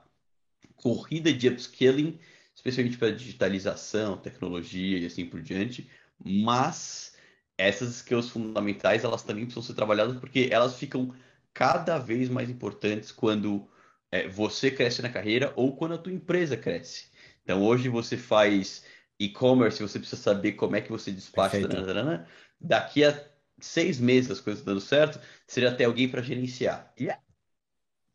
corrida 0.76 1.32
de 1.32 1.48
upskilling, 1.48 2.20
especialmente 2.54 2.98
para 2.98 3.10
digitalização, 3.10 4.18
tecnologia 4.18 4.98
e 4.98 5.06
assim 5.06 5.24
por 5.24 5.40
diante, 5.40 5.90
mas 6.22 7.16
essas 7.56 7.96
skills 7.96 8.28
fundamentais, 8.28 9.04
elas 9.04 9.22
também 9.22 9.44
precisam 9.44 9.62
ser 9.62 9.74
trabalhadas 9.74 10.18
porque 10.18 10.50
elas 10.52 10.76
ficam 10.76 11.14
cada 11.54 11.98
vez 11.98 12.28
mais 12.28 12.50
importantes 12.50 13.10
quando 13.10 13.66
é, 14.12 14.28
você 14.28 14.70
cresce 14.70 15.00
na 15.00 15.08
carreira 15.08 15.52
ou 15.56 15.74
quando 15.74 15.94
a 15.94 15.98
tua 15.98 16.12
empresa 16.12 16.58
cresce. 16.58 17.06
Então, 17.42 17.62
hoje 17.62 17.88
você 17.88 18.18
faz 18.18 18.84
e-commerce, 19.18 19.82
você 19.82 19.98
precisa 19.98 20.20
saber 20.20 20.52
como 20.52 20.76
é 20.76 20.80
que 20.80 20.90
você 20.90 21.10
despacha. 21.10 21.58
Perfeito. 21.58 21.84
tananana. 21.84 22.26
Daqui 22.60 23.04
a 23.04 23.28
seis 23.60 23.98
meses, 23.98 24.30
as 24.30 24.40
coisas 24.40 24.64
dando 24.64 24.80
certo, 24.80 25.20
você 25.46 25.60
já 25.60 25.74
tem 25.74 25.86
alguém 25.86 26.08
para 26.08 26.22
gerenciar. 26.22 26.92
Aí? 26.98 27.08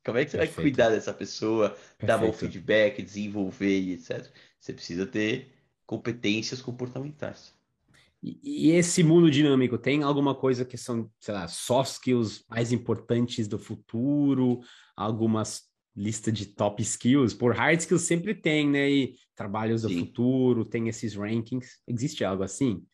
Como 0.05 0.17
é 0.17 0.25
que 0.25 0.31
você 0.31 0.38
vai 0.38 0.48
Perfeito. 0.48 0.65
cuidar 0.65 0.89
dessa 0.89 1.13
pessoa, 1.13 1.77
dar 2.00 2.17
bom 2.17 2.29
Perfeito. 2.29 2.51
feedback, 2.51 3.01
desenvolver 3.01 3.93
etc. 3.93 4.29
Você 4.60 4.74
precisa 4.74 5.05
ter 5.05 5.53
competências 5.86 6.62
comportamentais. 6.62 7.53
E, 8.22 8.39
e 8.41 8.72
esse 8.72 9.03
mundo 9.03 9.29
dinâmico 9.29 9.77
tem 9.77 10.03
alguma 10.03 10.33
coisa 10.33 10.63
que 10.63 10.77
são, 10.77 11.10
sei 11.19 11.33
lá, 11.33 11.48
soft 11.48 11.93
skills 11.93 12.45
mais 12.50 12.72
importantes 12.72 13.48
do 13.48 13.60
futuro? 13.60 14.62
Algumas 14.95 15.63
listas 15.96 16.34
de 16.34 16.46
top 16.48 16.82
skills? 16.84 17.34
Por 17.34 17.54
hard 17.56 17.80
skills 17.82 18.04
sempre 18.04 18.36
tem, 18.36 18.70
né? 18.70 18.90
E 18.90 19.16
trabalhos 19.36 19.82
do 19.84 19.90
Sim. 19.90 19.92
futuro, 19.92 20.66
tem 20.66 20.88
esses 20.90 21.16
rankings. 21.16 21.80
Existe 21.88 22.24
algo 22.24 22.44
assim? 22.44 22.86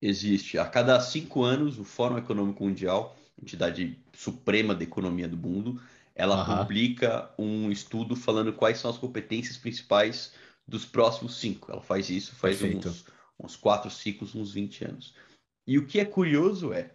Existe. 0.00 0.58
A 0.58 0.66
cada 0.68 1.00
cinco 1.00 1.42
anos, 1.42 1.78
o 1.78 1.84
Fórum 1.84 2.18
Econômico 2.18 2.64
Mundial, 2.64 3.16
entidade 3.40 3.98
suprema 4.14 4.74
da 4.74 4.84
economia 4.84 5.28
do 5.28 5.36
mundo, 5.36 5.80
ela 6.14 6.36
Aham. 6.36 6.44
publica 6.44 7.30
um 7.38 7.70
estudo 7.70 8.14
falando 8.16 8.52
quais 8.52 8.78
são 8.78 8.90
as 8.90 8.98
competências 8.98 9.56
principais 9.56 10.32
dos 10.66 10.84
próximos 10.84 11.36
cinco. 11.36 11.70
Ela 11.72 11.82
faz 11.82 12.10
isso 12.10 12.34
faz 12.34 12.62
Perfeito. 12.62 12.62
uns, 12.62 13.06
uns 13.38 13.56
quatro 13.56 13.90
ciclos, 13.90 14.34
uns 14.34 14.52
20 14.52 14.84
anos. 14.84 15.14
E 15.66 15.78
o 15.78 15.86
que 15.86 15.98
é 16.00 16.04
curioso 16.04 16.72
é, 16.72 16.94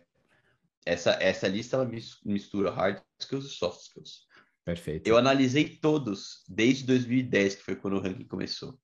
essa, 0.86 1.12
essa 1.22 1.48
lista 1.48 1.76
ela 1.78 1.86
mis- 1.86 2.20
mistura 2.26 2.72
hard 2.72 3.02
skills 3.20 3.46
e 3.46 3.50
soft 3.50 3.82
skills. 3.82 4.28
Perfeito. 4.66 5.08
Eu 5.08 5.18
analisei 5.18 5.68
todos 5.68 6.44
desde 6.48 6.86
2010, 6.86 7.56
que 7.56 7.64
foi 7.64 7.76
quando 7.76 7.98
o 7.98 8.00
ranking 8.00 8.28
começou. 8.28 8.80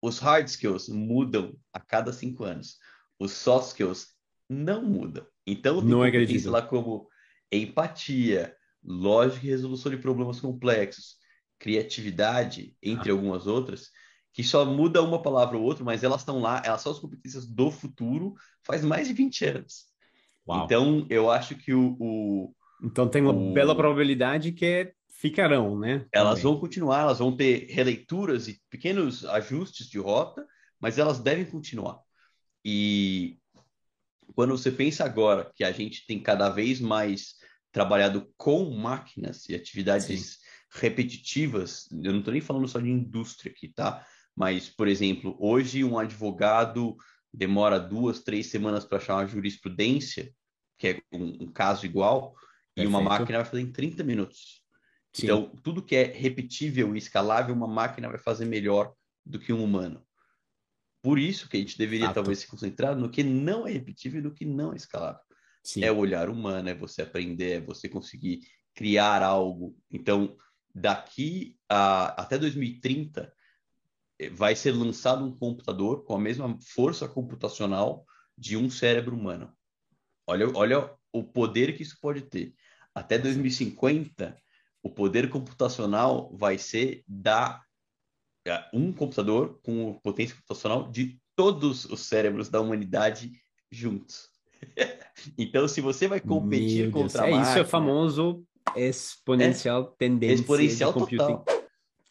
Os 0.00 0.18
hard 0.18 0.48
skills 0.48 0.88
mudam 0.88 1.54
a 1.72 1.78
cada 1.80 2.12
cinco 2.12 2.44
anos. 2.44 2.76
Os 3.18 3.32
soft 3.32 3.68
skills 3.68 4.08
não 4.48 4.82
mudam. 4.82 5.24
Então, 5.46 5.80
tem 5.80 5.88
Não 5.90 5.98
competência 5.98 6.24
acredito. 6.24 6.50
lá 6.50 6.62
como 6.62 7.08
empatia, 7.52 8.54
lógica 8.82 9.46
e 9.46 9.50
resolução 9.50 9.92
de 9.92 9.98
problemas 9.98 10.40
complexos, 10.40 11.16
criatividade, 11.58 12.76
entre 12.82 13.10
Ah. 13.10 13.12
algumas 13.14 13.46
outras, 13.46 13.90
que 14.32 14.42
só 14.42 14.64
muda 14.64 15.02
uma 15.02 15.20
palavra 15.22 15.56
ou 15.56 15.62
outra, 15.64 15.84
mas 15.84 16.02
elas 16.02 16.22
estão 16.22 16.40
lá, 16.40 16.62
elas 16.64 16.80
são 16.80 16.90
as 16.92 16.98
competências 16.98 17.46
do 17.46 17.70
futuro 17.70 18.34
faz 18.64 18.82
mais 18.84 19.06
de 19.08 19.14
20 19.14 19.44
anos. 19.44 19.84
Uau. 20.48 20.64
Então, 20.64 21.06
eu 21.10 21.30
acho 21.30 21.54
que 21.54 21.72
o, 21.74 21.96
o- 22.00 22.54
Então 22.82 23.08
tem 23.08 23.22
uma 23.22 23.32
o- 23.32 23.52
bela 23.52 23.76
probabilidade 23.76 24.50
que 24.52 24.92
ficarão, 25.22 25.78
né? 25.78 26.04
Elas 26.10 26.40
Também. 26.40 26.42
vão 26.42 26.58
continuar, 26.58 27.02
elas 27.02 27.20
vão 27.20 27.36
ter 27.36 27.68
releituras 27.70 28.48
e 28.48 28.60
pequenos 28.68 29.24
ajustes 29.24 29.86
de 29.86 29.96
rota, 29.96 30.44
mas 30.80 30.98
elas 30.98 31.20
devem 31.20 31.44
continuar. 31.44 32.00
E 32.64 33.38
quando 34.34 34.58
você 34.58 34.72
pensa 34.72 35.04
agora 35.04 35.48
que 35.54 35.62
a 35.62 35.70
gente 35.70 36.04
tem 36.06 36.20
cada 36.20 36.50
vez 36.50 36.80
mais 36.80 37.36
trabalhado 37.70 38.32
com 38.36 38.68
máquinas 38.74 39.48
e 39.48 39.54
atividades 39.54 40.40
repetitivas, 40.72 41.86
eu 41.92 42.10
não 42.10 42.18
estou 42.18 42.32
nem 42.32 42.42
falando 42.42 42.66
só 42.66 42.80
de 42.80 42.90
indústria 42.90 43.52
aqui, 43.52 43.68
tá? 43.68 44.04
Mas, 44.34 44.68
por 44.68 44.88
exemplo, 44.88 45.36
hoje 45.38 45.84
um 45.84 46.00
advogado 46.00 46.96
demora 47.32 47.78
duas, 47.78 48.24
três 48.24 48.48
semanas 48.48 48.84
para 48.84 48.98
achar 48.98 49.14
uma 49.14 49.26
jurisprudência, 49.28 50.34
que 50.76 50.88
é 50.88 51.00
um, 51.12 51.44
um 51.44 51.52
caso 51.52 51.86
igual, 51.86 52.34
e 52.76 52.84
uma 52.84 52.98
Perfeito. 52.98 53.20
máquina 53.20 53.38
vai 53.38 53.46
fazer 53.46 53.62
em 53.62 53.70
30 53.70 54.02
minutos. 54.02 54.61
Sim. 55.12 55.24
Então, 55.24 55.48
tudo 55.62 55.82
que 55.82 55.94
é 55.94 56.04
repetível 56.04 56.94
e 56.94 56.98
escalável, 56.98 57.54
uma 57.54 57.66
máquina 57.66 58.08
vai 58.08 58.18
fazer 58.18 58.46
melhor 58.46 58.94
do 59.24 59.38
que 59.38 59.52
um 59.52 59.62
humano. 59.62 60.04
Por 61.02 61.18
isso 61.18 61.48
que 61.48 61.56
a 61.56 61.60
gente 61.60 61.76
deveria 61.76 62.06
Fato. 62.06 62.14
talvez 62.14 62.38
se 62.38 62.46
concentrar 62.46 62.96
no 62.96 63.10
que 63.10 63.22
não 63.22 63.66
é 63.66 63.72
repetível 63.72 64.20
e 64.20 64.22
no 64.22 64.32
que 64.32 64.44
não 64.44 64.72
é 64.72 64.76
escalável. 64.76 65.20
Sim. 65.62 65.84
É 65.84 65.92
o 65.92 65.98
olhar 65.98 66.28
humano, 66.28 66.68
é 66.68 66.74
você 66.74 67.02
aprender, 67.02 67.52
é 67.52 67.60
você 67.60 67.88
conseguir 67.88 68.40
criar 68.74 69.22
algo. 69.22 69.76
Então, 69.90 70.36
daqui 70.74 71.56
a, 71.68 72.22
até 72.22 72.38
2030, 72.38 73.32
eh, 74.18 74.30
vai 74.30 74.56
ser 74.56 74.72
lançado 74.72 75.24
um 75.24 75.36
computador 75.36 76.04
com 76.04 76.14
a 76.14 76.20
mesma 76.20 76.58
força 76.74 77.08
computacional 77.08 78.06
de 78.36 78.56
um 78.56 78.70
cérebro 78.70 79.16
humano. 79.16 79.52
Olha, 80.26 80.50
olha 80.54 80.94
o 81.12 81.22
poder 81.22 81.76
que 81.76 81.82
isso 81.82 81.98
pode 82.00 82.22
ter. 82.22 82.54
Até 82.94 83.18
2050, 83.18 84.40
o 84.82 84.90
poder 84.90 85.30
computacional 85.30 86.30
vai 86.36 86.58
ser 86.58 87.04
da 87.06 87.62
eh, 88.46 88.64
um 88.72 88.92
computador 88.92 89.60
com 89.62 89.94
potência 90.02 90.34
computacional 90.34 90.90
de 90.90 91.20
todos 91.36 91.84
os 91.84 92.00
cérebros 92.00 92.48
da 92.48 92.60
humanidade 92.60 93.30
juntos. 93.70 94.28
então, 95.38 95.66
se 95.68 95.80
você 95.80 96.08
vai 96.08 96.20
competir 96.20 96.90
Deus. 96.90 96.92
contra 96.92 97.22
a 97.22 97.26
É, 97.26 97.30
isso 97.30 97.40
é 97.40 97.44
máquina, 97.44 97.64
famoso 97.64 98.44
exponencial 98.76 99.84
tendência 99.98 100.42
exponencial 100.42 100.92
total. 100.92 101.44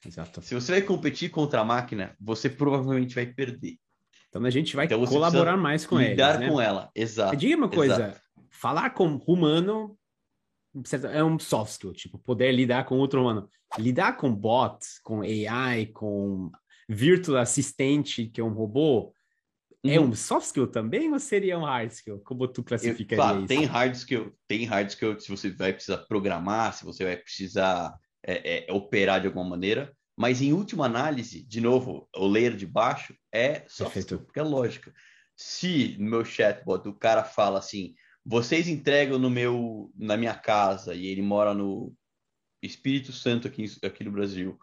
Exato. 0.06 0.42
Se 0.42 0.56
você 0.56 0.72
vai 0.72 0.82
competir 0.82 1.30
contra 1.30 1.62
a 1.62 1.66
máquina, 1.66 2.16
você 2.20 2.50
provavelmente 2.50 3.14
vai 3.14 3.26
perder. 3.26 3.78
Então 4.30 4.44
a 4.44 4.50
gente 4.50 4.76
vai 4.76 4.86
Então 4.86 5.06
colaborar 5.06 5.58
mais 5.58 5.86
com 5.86 6.00
Lidar 6.00 6.36
eles, 6.36 6.40
né? 6.40 6.50
com 6.50 6.62
ela, 6.62 6.90
exato. 6.96 7.36
Diga 7.36 7.58
uma 7.58 7.70
coisa, 7.70 7.94
exato. 7.96 8.22
falar 8.50 8.90
com 8.92 9.22
humano 9.28 9.98
é 11.12 11.24
um 11.24 11.38
soft 11.38 11.72
skill, 11.72 11.94
tipo, 11.94 12.18
poder 12.18 12.52
lidar 12.52 12.86
com 12.86 12.98
outro 12.98 13.22
humano. 13.22 13.50
Lidar 13.78 14.18
com 14.18 14.34
bots, 14.34 15.00
com 15.00 15.22
AI, 15.22 15.88
com 15.88 16.52
virtual 16.88 17.38
assistente, 17.38 18.26
que 18.28 18.42
é 18.42 18.44
um 18.44 18.54
robô, 18.54 19.14
é 19.84 20.00
Uhum. 20.00 20.08
um 20.10 20.16
soft 20.16 20.48
skill 20.48 20.68
também 20.68 21.12
ou 21.12 21.20
seria 21.20 21.58
um 21.58 21.64
hard 21.66 21.92
skill? 21.92 22.20
Como 22.20 22.48
tu 22.48 22.62
Eu- 22.62 22.66
classificaria 22.66 23.16
claro, 23.24 23.40
isso? 23.40 23.48
tem 23.48 23.66
hard 23.66 23.96
skill, 23.96 24.36
tem 24.48 24.66
hard 24.66 24.90
skill 24.90 25.20
se 25.20 25.30
você 25.30 25.50
vai 25.50 25.74
precisar 25.74 25.98
programar, 26.06 26.74
se 26.74 26.86
você 26.86 27.04
vai 27.04 27.18
precisar 27.18 27.94
é, 28.24 28.68
é, 28.70 28.72
operar 28.72 29.20
de 29.20 29.28
alguma 29.28 29.50
maneira, 29.50 29.92
mas 30.16 30.42
em 30.42 30.54
última 30.54 30.86
análise, 30.86 31.44
de 31.44 31.60
novo, 31.60 32.08
o 32.16 32.28
layer 32.28 32.56
de 32.56 32.68
baixo 32.68 33.16
é 33.34 33.64
soft 33.68 33.94
Perfeito. 33.94 34.00
skill, 34.00 34.20
porque 34.26 34.40
é 34.40 34.44
lógica. 34.44 34.94
Se 35.36 35.98
no 35.98 36.10
meu 36.12 36.24
chatbot 36.24 36.88
o 36.88 36.94
cara 36.94 37.24
fala 37.24 37.58
assim, 37.58 37.96
vocês 38.26 38.68
entregam 38.68 39.18
no 39.20 39.30
meu, 39.30 39.92
na 39.96 40.18
minha 40.18 40.36
casa 40.36 40.94
e 40.94 41.08
ele 41.08 41.22
mora 41.22 41.54
no 41.54 41.94
Espírito 42.62 43.12
Santo 43.12 43.48
aqui, 43.48 43.66
aqui 43.84 44.04
no 44.04 44.12
Brasil, 44.12 44.58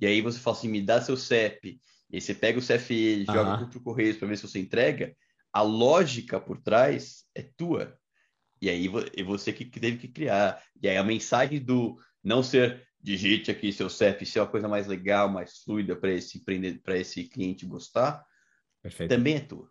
e 0.00 0.06
aí 0.06 0.20
você 0.20 0.38
fala 0.38 0.56
assim, 0.56 0.68
me 0.68 0.82
dá 0.82 1.00
seu 1.00 1.16
CEP, 1.16 1.80
e 2.10 2.16
aí 2.16 2.20
você 2.20 2.34
pega 2.34 2.58
o 2.58 2.62
CFE, 2.62 3.24
joga 3.24 3.52
Aham. 3.52 3.58
contra 3.58 3.78
o 3.78 3.82
Correios 3.82 4.16
para 4.16 4.28
ver 4.28 4.36
se 4.36 4.46
você 4.48 4.58
entrega, 4.58 5.16
a 5.52 5.62
lógica 5.62 6.40
por 6.40 6.60
trás 6.60 7.24
é 7.34 7.42
tua. 7.42 7.98
E 8.60 8.70
aí 8.70 8.88
vo- 8.88 9.04
você 9.26 9.52
que 9.52 9.64
que 9.64 9.80
teve 9.80 9.98
que 9.98 10.08
criar. 10.08 10.62
E 10.82 10.88
aí 10.88 10.96
a 10.96 11.04
mensagem 11.04 11.60
do 11.62 11.96
não 12.22 12.42
ser 12.42 12.86
digite 13.00 13.50
aqui 13.50 13.72
seu 13.72 13.88
CEP, 13.88 14.26
se 14.26 14.38
é 14.38 14.42
uma 14.42 14.50
coisa 14.50 14.68
mais 14.68 14.86
legal, 14.86 15.28
mais 15.28 15.58
fluida 15.58 15.94
para 15.96 16.12
esse 16.12 16.42
para 16.82 16.96
esse 16.98 17.24
cliente 17.28 17.66
gostar, 17.66 18.24
Perfeito. 18.82 19.10
também 19.10 19.36
é 19.36 19.40
tua. 19.40 19.70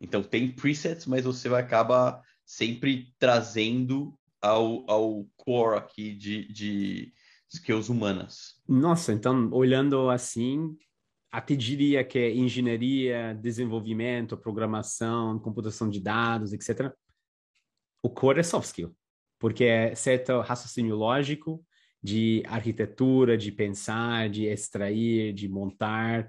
Então 0.00 0.22
tem 0.22 0.50
presets, 0.52 1.06
mas 1.06 1.24
você 1.24 1.48
vai 1.48 1.62
acabar 1.62 2.22
sempre 2.50 3.14
trazendo 3.16 4.18
ao, 4.42 4.84
ao 4.90 5.24
core 5.36 5.78
aqui 5.78 6.12
de, 6.16 6.52
de 6.52 7.12
skills 7.48 7.88
humanas. 7.88 8.60
Nossa, 8.66 9.12
então 9.12 9.48
olhando 9.52 10.10
assim, 10.10 10.76
até 11.30 11.54
diria 11.54 12.02
que 12.02 12.18
é 12.18 12.34
engenharia, 12.34 13.38
desenvolvimento, 13.40 14.36
programação, 14.36 15.38
computação 15.38 15.88
de 15.88 16.00
dados, 16.00 16.52
etc. 16.52 16.92
O 18.02 18.10
core 18.10 18.40
é 18.40 18.42
soft 18.42 18.66
skill, 18.66 18.96
porque 19.38 19.62
é 19.62 19.94
certo 19.94 20.40
raciocínio 20.40 20.96
lógico, 20.96 21.64
de 22.02 22.42
arquitetura, 22.48 23.38
de 23.38 23.52
pensar, 23.52 24.28
de 24.28 24.46
extrair, 24.46 25.32
de 25.32 25.48
montar. 25.48 26.28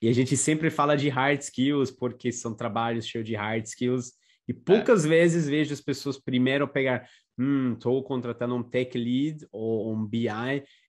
E 0.00 0.08
a 0.08 0.12
gente 0.14 0.38
sempre 0.38 0.70
fala 0.70 0.96
de 0.96 1.10
hard 1.10 1.42
skills, 1.42 1.90
porque 1.90 2.32
são 2.32 2.54
trabalhos 2.54 3.06
cheios 3.06 3.26
de 3.26 3.34
hard 3.34 3.66
skills. 3.66 4.23
E 4.46 4.52
poucas 4.52 5.04
é. 5.04 5.08
vezes 5.08 5.48
vejo 5.48 5.72
as 5.72 5.80
pessoas 5.80 6.18
primeiro 6.18 6.68
pegar, 6.68 7.08
hum, 7.38 7.74
estou 7.74 8.02
contratando 8.02 8.54
um 8.54 8.62
tech 8.62 8.96
lead 8.96 9.46
ou 9.50 9.92
um 9.92 10.04
BI, 10.04 10.28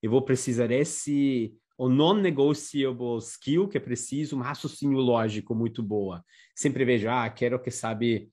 e 0.04 0.08
vou 0.08 0.22
precisar 0.22 0.68
desse 0.68 1.54
o 1.78 1.90
non-negotiable 1.90 3.18
skill 3.20 3.68
que 3.68 3.78
é 3.78 3.82
preciso, 3.82 4.38
um 4.38 4.42
raciocínio 4.42 5.00
lógico 5.00 5.54
muito 5.54 5.84
boa. 5.84 6.24
Sempre 6.56 6.86
vejo, 6.86 7.10
ah, 7.10 7.30
quero 7.30 7.62
que 7.62 7.70
sabe 7.70 8.30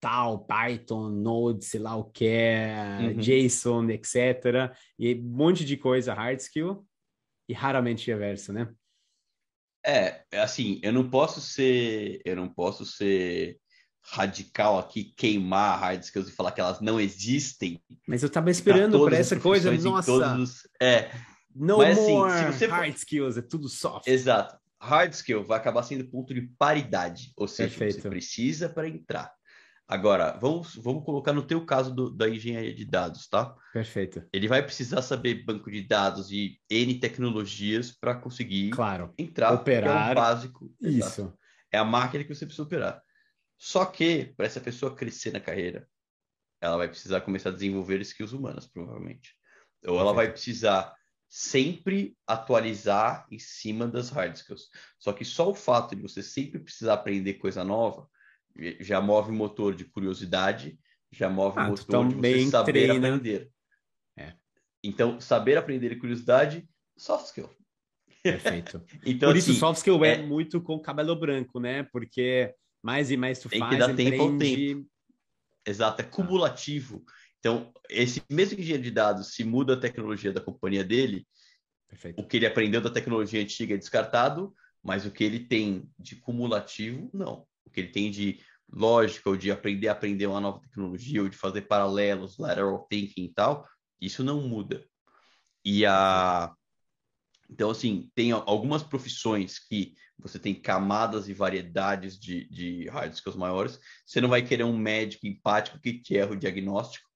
tal, 0.00 0.46
Python, 0.46 1.10
Node, 1.10 1.64
sei 1.64 1.80
lá 1.80 1.96
o 1.96 2.04
que, 2.04 2.38
uhum. 3.00 3.18
JSON, 3.18 3.90
etc. 3.90 4.74
E 4.98 5.14
um 5.14 5.22
monte 5.22 5.64
de 5.64 5.76
coisa 5.76 6.14
hard 6.14 6.38
skill 6.38 6.86
e 7.48 7.52
raramente 7.52 8.06
reverso, 8.06 8.52
né? 8.52 8.72
É, 9.84 10.24
assim, 10.32 10.80
eu 10.82 10.92
não 10.92 11.08
posso 11.08 11.40
ser, 11.40 12.20
eu 12.24 12.34
não 12.34 12.48
posso 12.48 12.84
ser 12.84 13.58
radical 14.12 14.78
aqui, 14.78 15.04
queimar 15.16 15.78
hard 15.80 16.02
skills 16.02 16.28
e 16.28 16.32
falar 16.32 16.52
que 16.52 16.60
elas 16.60 16.80
não 16.80 17.00
existem. 17.00 17.80
Mas 18.06 18.22
eu 18.22 18.30
tava 18.30 18.50
esperando 18.50 18.98
por 18.98 19.12
essa 19.12 19.38
coisa, 19.38 19.72
nossa. 19.72 20.06
Todos, 20.10 20.68
é. 20.80 21.10
No 21.54 21.78
Mas, 21.78 21.98
assim, 21.98 22.12
more 22.12 22.32
assim, 22.32 22.52
você... 22.52 22.66
hard 22.66 22.94
skills, 22.94 23.36
é 23.36 23.42
tudo 23.42 23.68
soft. 23.68 24.06
Exato. 24.06 24.56
Hard 24.78 25.12
skill 25.14 25.42
vai 25.42 25.58
acabar 25.58 25.82
sendo 25.82 26.04
ponto 26.04 26.34
de 26.34 26.42
paridade, 26.58 27.32
ou 27.36 27.48
seja, 27.48 27.70
Perfeito. 27.70 28.02
você 28.02 28.08
precisa 28.08 28.68
para 28.68 28.86
entrar. 28.86 29.32
Agora, 29.88 30.36
vamos, 30.40 30.74
vamos 30.74 31.04
colocar 31.04 31.32
no 31.32 31.42
teu 31.42 31.64
caso 31.64 31.94
do, 31.94 32.10
da 32.10 32.28
engenharia 32.28 32.74
de 32.74 32.84
dados, 32.84 33.28
tá? 33.28 33.54
Perfeito. 33.72 34.22
Ele 34.32 34.48
vai 34.48 34.62
precisar 34.62 35.00
saber 35.00 35.44
banco 35.44 35.70
de 35.70 35.80
dados 35.80 36.30
e 36.32 36.58
N 36.68 36.94
tecnologias 36.98 37.92
para 37.92 38.14
conseguir 38.14 38.70
claro. 38.70 39.14
entrar, 39.16 39.52
operar. 39.52 40.08
É 40.08 40.12
o 40.12 40.14
básico. 40.14 40.74
Isso. 40.80 41.20
Exato. 41.20 41.38
É 41.72 41.78
a 41.78 41.84
máquina 41.84 42.24
que 42.24 42.34
você 42.34 42.44
precisa 42.44 42.64
operar. 42.64 43.00
Só 43.58 43.84
que, 43.84 44.32
para 44.36 44.46
essa 44.46 44.60
pessoa 44.60 44.94
crescer 44.94 45.32
na 45.32 45.40
carreira, 45.40 45.88
ela 46.60 46.76
vai 46.76 46.88
precisar 46.88 47.20
começar 47.20 47.50
a 47.50 47.52
desenvolver 47.52 48.00
skills 48.00 48.32
humanas, 48.32 48.66
provavelmente. 48.66 49.34
Ou 49.86 49.98
ela 49.98 50.12
vai 50.12 50.30
precisar 50.30 50.94
sempre 51.28 52.16
atualizar 52.26 53.26
em 53.30 53.38
cima 53.38 53.86
das 53.86 54.10
hard 54.10 54.36
skills. 54.36 54.68
Só 54.98 55.12
que 55.12 55.24
só 55.24 55.50
o 55.50 55.54
fato 55.54 55.94
de 55.94 56.02
você 56.02 56.22
sempre 56.22 56.58
precisar 56.58 56.94
aprender 56.94 57.34
coisa 57.34 57.64
nova 57.64 58.08
já 58.80 59.00
move 59.00 59.32
motor 59.32 59.74
de 59.74 59.84
curiosidade, 59.84 60.78
já 61.10 61.28
move 61.28 61.58
ah, 61.58 61.68
motor 61.68 62.08
de 62.08 62.14
você 62.14 62.46
saber 62.50 62.72
treina. 62.72 63.08
aprender. 63.08 63.50
É. 64.16 64.32
Então, 64.82 65.20
saber 65.20 65.56
aprender 65.56 65.92
e 65.92 65.98
curiosidade, 65.98 66.66
soft 66.96 67.26
skill. 67.26 67.50
Perfeito. 68.22 68.82
então, 69.04 69.28
Por 69.28 69.36
isso, 69.36 69.50
assim, 69.50 69.60
soft 69.60 69.78
skill 69.78 70.04
é... 70.04 70.14
é... 70.14 70.22
muito 70.22 70.60
com 70.60 70.80
cabelo 70.80 71.14
branco, 71.16 71.60
né? 71.60 71.82
Porque 71.84 72.54
mais 72.86 73.10
e 73.10 73.16
mais 73.16 73.40
tu 73.40 73.48
Tem 73.48 73.58
faz, 73.58 73.72
que 73.72 73.78
dar 73.78 73.96
tempo 73.96 74.22
ao 74.22 74.38
tempo. 74.38 74.88
Exato, 75.66 76.00
é 76.00 76.04
cumulativo. 76.04 77.04
Então, 77.40 77.72
esse 77.90 78.22
mesmo 78.30 78.58
engenheiro 78.60 78.84
de 78.84 78.92
dados, 78.92 79.34
se 79.34 79.42
muda 79.42 79.74
a 79.74 79.80
tecnologia 79.80 80.32
da 80.32 80.40
companhia 80.40 80.84
dele, 80.84 81.26
Perfeito. 81.88 82.22
o 82.22 82.26
que 82.26 82.36
ele 82.36 82.46
aprendeu 82.46 82.80
da 82.80 82.88
tecnologia 82.88 83.42
antiga 83.42 83.74
é 83.74 83.76
descartado, 83.76 84.54
mas 84.82 85.04
o 85.04 85.10
que 85.10 85.24
ele 85.24 85.40
tem 85.40 85.90
de 85.98 86.14
cumulativo, 86.16 87.10
não 87.12 87.44
o 87.64 87.70
que 87.70 87.80
ele 87.80 87.90
tem 87.90 88.10
de 88.12 88.38
lógica, 88.72 89.28
ou 89.28 89.36
de 89.36 89.50
aprender 89.50 89.88
a 89.88 89.92
aprender 89.92 90.26
uma 90.28 90.40
nova 90.40 90.60
tecnologia, 90.60 91.22
ou 91.22 91.28
de 91.28 91.36
fazer 91.36 91.62
paralelos, 91.62 92.38
lateral 92.38 92.86
thinking 92.88 93.24
e 93.24 93.32
tal, 93.32 93.68
isso 94.00 94.22
não 94.22 94.40
muda. 94.42 94.86
E 95.64 95.84
a. 95.84 96.54
Então, 97.48 97.70
assim, 97.70 98.10
tem 98.14 98.32
algumas 98.32 98.82
profissões 98.82 99.58
que 99.58 99.94
você 100.18 100.38
tem 100.38 100.54
camadas 100.54 101.28
e 101.28 101.34
variedades 101.34 102.18
de, 102.18 102.48
de 102.48 102.88
hard 102.88 103.12
skills 103.12 103.36
maiores. 103.36 103.78
Você 104.04 104.20
não 104.20 104.28
vai 104.28 104.42
querer 104.42 104.64
um 104.64 104.76
médico 104.76 105.26
empático 105.26 105.80
que 105.80 106.00
te 106.00 106.16
erra 106.16 106.32
o 106.32 106.36
diagnóstico, 106.36 107.08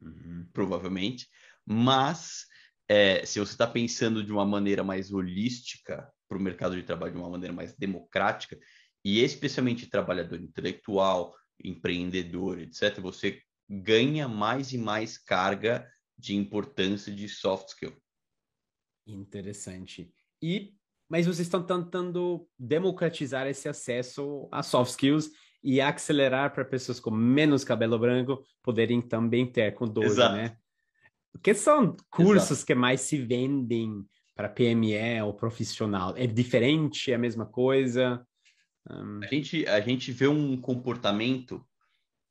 uhum. 0.00 0.46
provavelmente. 0.52 1.28
Mas, 1.64 2.46
é, 2.88 3.24
se 3.24 3.38
você 3.38 3.52
está 3.52 3.66
pensando 3.66 4.22
de 4.22 4.32
uma 4.32 4.44
maneira 4.44 4.84
mais 4.84 5.12
holística 5.12 6.10
para 6.28 6.38
o 6.38 6.40
mercado 6.40 6.76
de 6.76 6.82
trabalho, 6.82 7.12
de 7.12 7.18
uma 7.18 7.30
maneira 7.30 7.52
mais 7.52 7.74
democrática, 7.74 8.58
e 9.04 9.22
especialmente 9.22 9.86
trabalhador 9.86 10.40
intelectual, 10.40 11.34
empreendedor, 11.62 12.58
etc., 12.58 13.00
você 13.00 13.40
ganha 13.68 14.28
mais 14.28 14.72
e 14.72 14.78
mais 14.78 15.16
carga 15.16 15.88
de 16.18 16.34
importância 16.34 17.12
de 17.12 17.28
soft 17.28 17.68
skill. 17.68 17.96
Interessante. 19.06 20.12
E 20.42 20.74
mas 21.08 21.26
vocês 21.26 21.40
estão 21.46 21.62
tentando 21.62 22.48
democratizar 22.58 23.46
esse 23.46 23.68
acesso 23.68 24.48
a 24.50 24.62
soft 24.62 24.92
skills 24.92 25.30
e 25.62 25.80
acelerar 25.80 26.52
para 26.52 26.64
pessoas 26.64 26.98
com 26.98 27.10
menos 27.10 27.64
cabelo 27.64 27.98
branco 27.98 28.42
poderem 28.62 29.00
também 29.00 29.46
ter 29.46 29.72
com 29.74 29.86
dojo, 29.86 30.08
Exato. 30.08 30.34
né? 30.34 30.56
Que 31.42 31.54
são 31.54 31.96
cursos 32.10 32.50
Exato. 32.50 32.66
que 32.66 32.74
mais 32.74 33.00
se 33.02 33.18
vendem 33.18 34.04
para 34.34 34.48
PME 34.48 35.22
ou 35.22 35.34
profissional? 35.34 36.14
É 36.16 36.26
diferente, 36.26 37.12
é 37.12 37.14
a 37.14 37.18
mesma 37.18 37.46
coisa? 37.46 38.26
Um... 38.88 39.20
A, 39.22 39.26
gente, 39.26 39.66
a 39.66 39.80
gente 39.80 40.12
vê 40.12 40.26
um 40.26 40.56
comportamento, 40.60 41.64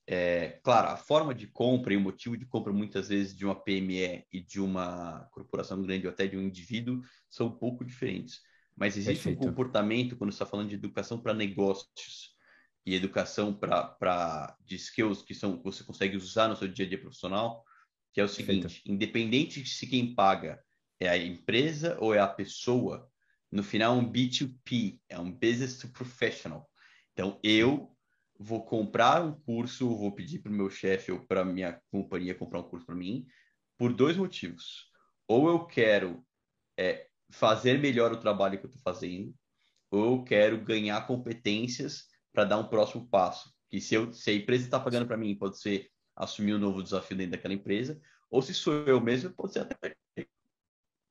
é, 0.05 0.59
claro, 0.63 0.89
a 0.89 0.97
forma 0.97 1.33
de 1.33 1.47
compra 1.47 1.93
e 1.93 1.97
o 1.97 2.01
motivo 2.01 2.35
de 2.35 2.45
compra 2.45 2.73
muitas 2.73 3.07
vezes 3.09 3.35
de 3.35 3.45
uma 3.45 3.55
PME 3.55 4.25
e 4.31 4.41
de 4.41 4.59
uma 4.59 5.27
corporação 5.31 5.81
grande 5.81 6.05
ou 6.05 6.11
até 6.11 6.27
de 6.27 6.37
um 6.37 6.41
indivíduo 6.41 7.01
são 7.29 7.47
um 7.47 7.57
pouco 7.57 7.85
diferentes. 7.85 8.41
Mas 8.75 8.97
existe 8.97 9.23
Perfeito. 9.23 9.43
um 9.43 9.49
comportamento 9.49 10.17
quando 10.17 10.31
está 10.31 10.45
falando 10.45 10.69
de 10.69 10.75
educação 10.75 11.19
para 11.19 11.33
negócios 11.33 12.33
e 12.85 12.95
educação 12.95 13.53
para 13.53 14.57
de 14.65 14.75
skills 14.75 15.21
que 15.21 15.33
são 15.33 15.61
você 15.63 15.83
consegue 15.83 16.17
usar 16.17 16.49
no 16.49 16.55
seu 16.55 16.67
dia 16.67 16.85
a 16.85 16.89
dia 16.89 16.99
profissional, 16.99 17.63
que 18.13 18.19
é 18.19 18.23
o 18.23 18.27
seguinte: 18.27 18.63
Perfeito. 18.63 18.91
independente 18.91 19.61
de 19.61 19.69
se 19.69 19.87
quem 19.87 20.13
paga 20.13 20.61
é 20.99 21.07
a 21.07 21.17
empresa 21.17 21.97
ou 21.99 22.13
é 22.13 22.19
a 22.19 22.27
pessoa, 22.27 23.09
no 23.51 23.63
final 23.63 23.95
é 23.95 23.99
um 23.99 24.11
B2P, 24.11 24.99
é 25.07 25.17
um 25.17 25.31
Business 25.31 25.77
to 25.77 25.87
Professional. 25.89 26.69
Então, 27.13 27.39
eu 27.43 27.92
vou 28.39 28.65
comprar 28.65 29.23
um 29.23 29.33
curso, 29.33 29.87
vou 29.95 30.11
pedir 30.13 30.39
para 30.39 30.51
o 30.51 30.55
meu 30.55 30.69
chefe 30.69 31.11
ou 31.11 31.25
para 31.25 31.45
minha 31.45 31.81
companhia 31.91 32.35
comprar 32.35 32.59
um 32.59 32.69
curso 32.69 32.85
para 32.85 32.95
mim, 32.95 33.25
por 33.77 33.93
dois 33.93 34.17
motivos. 34.17 34.89
Ou 35.27 35.47
eu 35.47 35.65
quero 35.65 36.25
é, 36.77 37.07
fazer 37.29 37.79
melhor 37.79 38.11
o 38.11 38.19
trabalho 38.19 38.59
que 38.59 38.65
eu 38.65 38.69
estou 38.69 38.81
fazendo, 38.83 39.33
ou 39.91 40.17
eu 40.17 40.23
quero 40.23 40.63
ganhar 40.63 41.05
competências 41.05 42.07
para 42.33 42.45
dar 42.45 42.57
um 42.57 42.67
próximo 42.67 43.07
passo. 43.07 43.53
Que 43.69 43.79
se, 43.79 43.95
eu, 43.95 44.11
se 44.11 44.29
a 44.31 44.33
empresa 44.33 44.65
está 44.65 44.79
pagando 44.79 45.07
para 45.07 45.17
mim, 45.17 45.35
pode 45.35 45.59
ser 45.59 45.89
assumir 46.15 46.53
um 46.53 46.59
novo 46.59 46.83
desafio 46.83 47.17
dentro 47.17 47.31
daquela 47.31 47.53
empresa, 47.53 47.99
ou 48.29 48.41
se 48.41 48.53
sou 48.53 48.73
eu 48.85 48.99
mesmo, 48.99 49.31
pode 49.31 49.53
ser 49.53 49.59
até. 49.59 49.95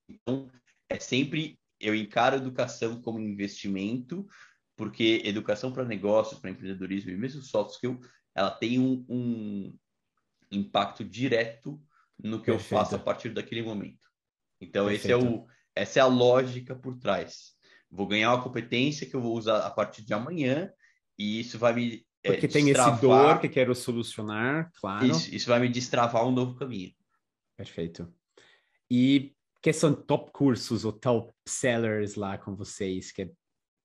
Então, 0.08 0.50
é 0.88 0.98
sempre 0.98 1.58
eu 1.80 1.94
encaro 1.94 2.36
a 2.36 2.38
educação 2.38 3.00
como 3.02 3.18
investimento, 3.18 4.26
porque 4.82 5.22
educação 5.24 5.72
para 5.72 5.84
negócios, 5.84 6.40
para 6.40 6.50
empreendedorismo 6.50 7.12
e 7.12 7.16
mesmo 7.16 7.40
soft 7.40 7.74
skill, 7.74 8.00
ela 8.34 8.50
tem 8.50 8.80
um, 8.80 9.06
um 9.08 9.78
impacto 10.50 11.04
direto 11.04 11.80
no 12.18 12.40
que 12.40 12.46
Perfeito. 12.46 12.74
eu 12.74 12.78
faço 12.78 12.96
a 12.96 12.98
partir 12.98 13.28
daquele 13.28 13.62
momento. 13.62 14.08
Então, 14.60 14.90
esse 14.90 15.12
é 15.12 15.16
o, 15.16 15.46
essa 15.72 16.00
é 16.00 16.02
a 16.02 16.06
lógica 16.06 16.74
por 16.74 16.98
trás. 16.98 17.52
Vou 17.88 18.08
ganhar 18.08 18.34
uma 18.34 18.42
competência 18.42 19.08
que 19.08 19.14
eu 19.14 19.20
vou 19.20 19.38
usar 19.38 19.58
a 19.58 19.70
partir 19.70 20.04
de 20.04 20.12
amanhã 20.14 20.68
e 21.16 21.38
isso 21.38 21.60
vai 21.60 21.72
me 21.74 22.04
é, 22.24 22.32
porque 22.32 22.48
tem 22.48 22.64
destravar... 22.64 22.94
esse 22.94 23.02
dor 23.02 23.40
que 23.40 23.48
quero 23.48 23.72
solucionar, 23.76 24.68
claro. 24.80 25.06
Isso, 25.06 25.32
isso 25.32 25.48
vai 25.48 25.60
me 25.60 25.68
destravar 25.68 26.26
um 26.26 26.32
novo 26.32 26.56
caminho. 26.56 26.92
Perfeito. 27.56 28.12
E 28.90 29.32
que 29.62 29.72
são 29.72 29.94
top 29.94 30.32
cursos 30.32 30.84
ou 30.84 30.92
top 30.92 31.32
sellers 31.46 32.16
lá 32.16 32.36
com 32.36 32.56
vocês, 32.56 33.12
que 33.12 33.30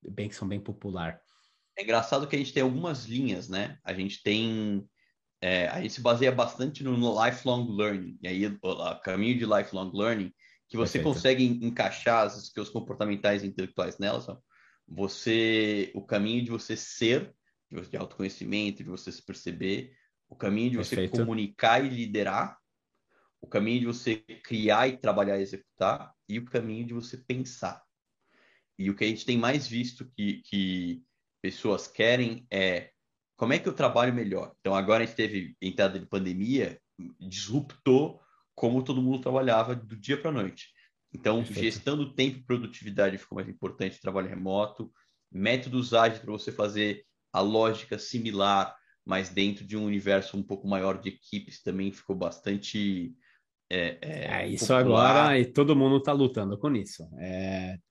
bem, 0.04 0.32
são 0.32 0.48
bem 0.48 0.60
popular? 0.60 1.22
É 1.78 1.84
engraçado 1.84 2.28
que 2.28 2.36
a 2.36 2.40
gente 2.40 2.54
tem 2.54 2.64
algumas 2.64 3.06
linhas, 3.06 3.48
né? 3.48 3.78
A 3.84 3.94
gente 3.94 4.24
tem. 4.24 4.88
É, 5.40 5.68
a 5.68 5.80
gente 5.80 5.94
se 5.94 6.02
baseia 6.02 6.32
bastante 6.32 6.84
no 6.84 7.24
lifelong 7.24 7.76
learning. 7.76 8.18
E 8.22 8.28
aí, 8.28 8.46
o 8.48 9.00
caminho 9.02 9.38
de 9.38 9.46
lifelong 9.46 9.92
learning, 9.94 10.34
que 10.68 10.76
você 10.76 10.98
Perfeito. 10.98 11.16
consegue 11.16 11.44
encaixar 11.66 12.26
os 12.26 12.50
seus 12.52 12.70
comportamentais 12.70 13.44
e 13.44 13.48
intelectuais 13.48 14.00
nelas, 14.00 14.26
você, 14.88 15.92
o 15.94 16.02
caminho 16.02 16.44
de 16.44 16.50
você 16.50 16.76
ser, 16.76 17.36
de 17.70 17.98
autoconhecimento, 17.98 18.84
de 18.84 18.90
você 18.90 19.12
se 19.12 19.24
perceber, 19.24 19.94
o 20.28 20.36
caminho 20.36 20.72
de 20.72 20.78
Perfeito. 20.78 21.12
você 21.12 21.20
comunicar 21.20 21.86
e 21.86 21.90
liderar, 21.90 22.58
o 23.40 23.48
caminho 23.48 23.82
de 23.82 23.86
você 23.86 24.16
criar 24.16 24.88
e 24.88 24.98
trabalhar 24.98 25.38
e 25.38 25.44
executar, 25.44 26.14
e 26.28 26.40
o 26.40 26.46
caminho 26.46 26.86
de 26.86 26.94
você 26.94 27.18
pensar. 27.18 27.84
E 28.78 28.90
o 28.90 28.96
que 28.96 29.04
a 29.04 29.08
gente 29.08 29.26
tem 29.26 29.38
mais 29.38 29.68
visto 29.68 30.06
que, 30.16 30.42
que 30.44 31.04
pessoas 31.42 31.88
querem 31.88 32.46
é 32.52 32.92
como 33.36 33.54
é 33.54 33.60
que 33.60 33.68
eu 33.70 33.74
trabalho 33.74 34.14
melhor. 34.14 34.54
Então, 34.60 34.76
agora 34.76 35.04
a 35.04 35.06
gente 35.06 35.16
teve 35.16 35.56
entrada 35.62 36.00
de 36.00 36.06
pandemia, 36.06 36.80
disruptou 37.20 38.22
como 38.56 38.84
todo 38.84 39.02
mundo 39.02 39.22
trabalhava 39.22 39.76
do 39.76 39.96
dia 39.96 40.20
para 40.20 40.30
a 40.30 40.34
noite. 40.34 40.70
Então, 41.14 41.38
Perfeito. 41.38 41.60
gestão 41.62 41.96
do 41.96 42.14
tempo 42.14 42.38
e 42.38 42.44
produtividade 42.44 43.18
ficou 43.18 43.36
mais 43.36 43.48
importante, 43.48 44.02
trabalho 44.02 44.28
remoto, 44.28 44.92
métodos 45.32 45.94
ágeis 45.94 46.20
para 46.20 46.32
você 46.32 46.52
fazer 46.52 47.06
a 47.32 47.40
lógica 47.40 48.00
similar, 48.00 48.76
mas 49.06 49.30
dentro 49.30 49.66
de 49.66 49.78
um 49.78 49.86
universo 49.86 50.38
um 50.38 50.44
pouco 50.44 50.68
maior 50.68 51.00
de 51.00 51.10
equipes 51.10 51.62
também 51.62 51.92
ficou 51.92 52.16
bastante 52.16 53.16
é, 53.70 53.98
é, 54.02 54.44
é, 54.44 54.48
isso 54.48 54.68
popular. 54.68 55.10
agora 55.10 55.40
e 55.40 55.46
todo 55.46 55.76
mundo 55.76 55.98
está 55.98 56.14
lutando 56.14 56.58
com 56.58 56.74
isso. 56.76 57.04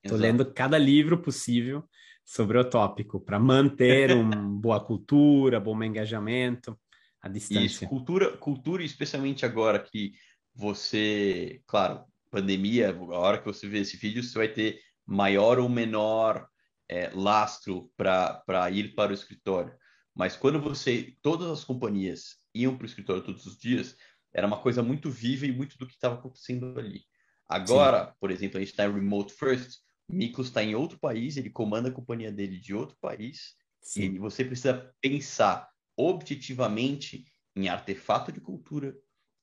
Estou 0.02 0.18
é, 0.18 0.20
lendo 0.20 0.52
cada 0.52 0.78
livro 0.78 1.18
possível 1.18 1.84
sobre 2.24 2.58
o 2.58 2.64
tópico 2.64 3.20
para 3.20 3.38
manter 3.38 4.12
uma 4.12 4.36
boa 4.58 4.84
cultura, 4.84 5.60
bom 5.60 5.80
engajamento, 5.82 6.78
a 7.20 7.28
distância. 7.28 7.64
Isso, 7.64 7.86
cultura, 7.86 8.36
cultura, 8.36 8.82
especialmente 8.82 9.44
agora 9.44 9.78
que 9.78 10.12
você, 10.54 11.60
claro, 11.66 12.04
pandemia, 12.30 12.90
a 12.90 13.18
hora 13.18 13.38
que 13.38 13.44
você 13.44 13.68
vê 13.68 13.80
esse 13.80 13.96
vídeo, 13.96 14.22
você 14.22 14.36
vai 14.36 14.48
ter 14.48 14.80
maior 15.06 15.58
ou 15.58 15.68
menor 15.68 16.48
é, 16.88 17.10
lastro 17.14 17.90
para 17.96 18.70
ir 18.70 18.94
para 18.94 19.10
o 19.12 19.14
escritório. 19.14 19.72
Mas 20.14 20.34
quando 20.34 20.58
você, 20.58 21.14
todas 21.20 21.48
as 21.48 21.62
companhias 21.62 22.36
iam 22.54 22.74
para 22.76 22.84
o 22.84 22.88
escritório 22.88 23.22
todos 23.22 23.44
os 23.44 23.58
dias, 23.58 23.96
era 24.36 24.46
uma 24.46 24.60
coisa 24.60 24.82
muito 24.82 25.10
viva 25.10 25.46
e 25.46 25.52
muito 25.52 25.78
do 25.78 25.86
que 25.86 25.94
estava 25.94 26.16
acontecendo 26.16 26.78
ali. 26.78 27.00
Agora, 27.48 28.08
Sim. 28.08 28.12
por 28.20 28.30
exemplo, 28.30 28.58
a 28.58 28.60
gente 28.60 28.72
está 28.72 28.84
em 28.84 28.92
remote 28.92 29.32
first, 29.32 29.78
o 30.06 30.14
Miklos 30.14 30.48
está 30.48 30.62
em 30.62 30.74
outro 30.74 30.98
país, 30.98 31.38
ele 31.38 31.48
comanda 31.48 31.88
a 31.88 31.92
companhia 31.92 32.30
dele 32.30 32.58
de 32.58 32.74
outro 32.74 32.98
país, 33.00 33.54
Sim. 33.80 34.02
e 34.02 34.18
você 34.18 34.44
precisa 34.44 34.92
pensar 35.00 35.66
objetivamente 35.96 37.24
em 37.56 37.68
artefato 37.68 38.30
de 38.30 38.38
cultura, 38.38 38.94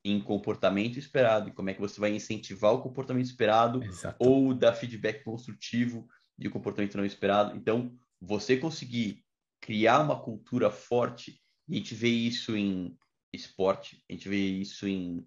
em 0.06 0.22
comportamento 0.22 1.00
esperado, 1.00 1.50
e 1.50 1.54
como 1.54 1.72
é 1.72 1.74
que 1.74 1.82
você 1.82 2.00
vai 2.00 2.14
incentivar 2.14 2.72
o 2.74 2.82
comportamento 2.82 3.26
esperado 3.26 3.84
Exato. 3.84 4.18
ou 4.20 4.54
dar 4.54 4.74
feedback 4.74 5.24
construtivo 5.24 6.08
de 6.38 6.52
comportamento 6.52 6.98
não 6.98 7.06
esperado. 7.06 7.58
Então, 7.58 7.98
você 8.22 8.58
conseguir 8.58 9.24
criar 9.60 10.02
uma 10.02 10.22
cultura 10.22 10.70
forte, 10.70 11.42
e 11.68 11.74
a 11.74 11.78
gente 11.78 11.96
vê 11.96 12.10
isso 12.10 12.56
em 12.56 12.96
esporte, 13.34 14.04
a 14.10 14.14
gente 14.14 14.30
vê 14.30 14.38
isso 14.38 14.88
em 14.88 15.26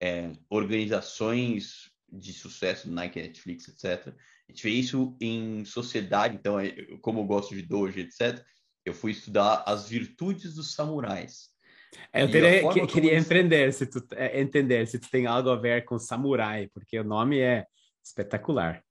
é, 0.00 0.32
organizações 0.48 1.90
de 2.10 2.32
sucesso, 2.32 2.90
Nike, 2.90 3.20
Netflix, 3.20 3.68
etc. 3.68 4.08
A 4.48 4.52
gente 4.52 4.62
vê 4.62 4.70
isso 4.70 5.16
em 5.20 5.64
sociedade, 5.64 6.36
então, 6.36 6.58
é, 6.58 6.72
como 7.00 7.20
eu 7.20 7.24
gosto 7.24 7.54
de 7.54 7.62
dojo, 7.62 7.98
etc., 7.98 8.42
eu 8.84 8.94
fui 8.94 9.12
estudar 9.12 9.62
as 9.66 9.88
virtudes 9.88 10.54
dos 10.54 10.74
samurais. 10.74 11.50
É, 12.12 12.22
eu 12.22 12.30
teria, 12.30 12.72
que, 12.72 12.86
queria 12.86 13.12
eles... 13.12 13.24
empreender, 13.24 13.72
se 13.72 13.86
tu, 13.86 14.02
é, 14.12 14.40
entender 14.40 14.86
se 14.86 14.98
tu 14.98 15.10
tem 15.10 15.26
algo 15.26 15.50
a 15.50 15.56
ver 15.56 15.84
com 15.84 15.98
samurai, 15.98 16.68
porque 16.72 16.98
o 16.98 17.04
nome 17.04 17.38
é 17.40 17.66
espetacular. 18.02 18.82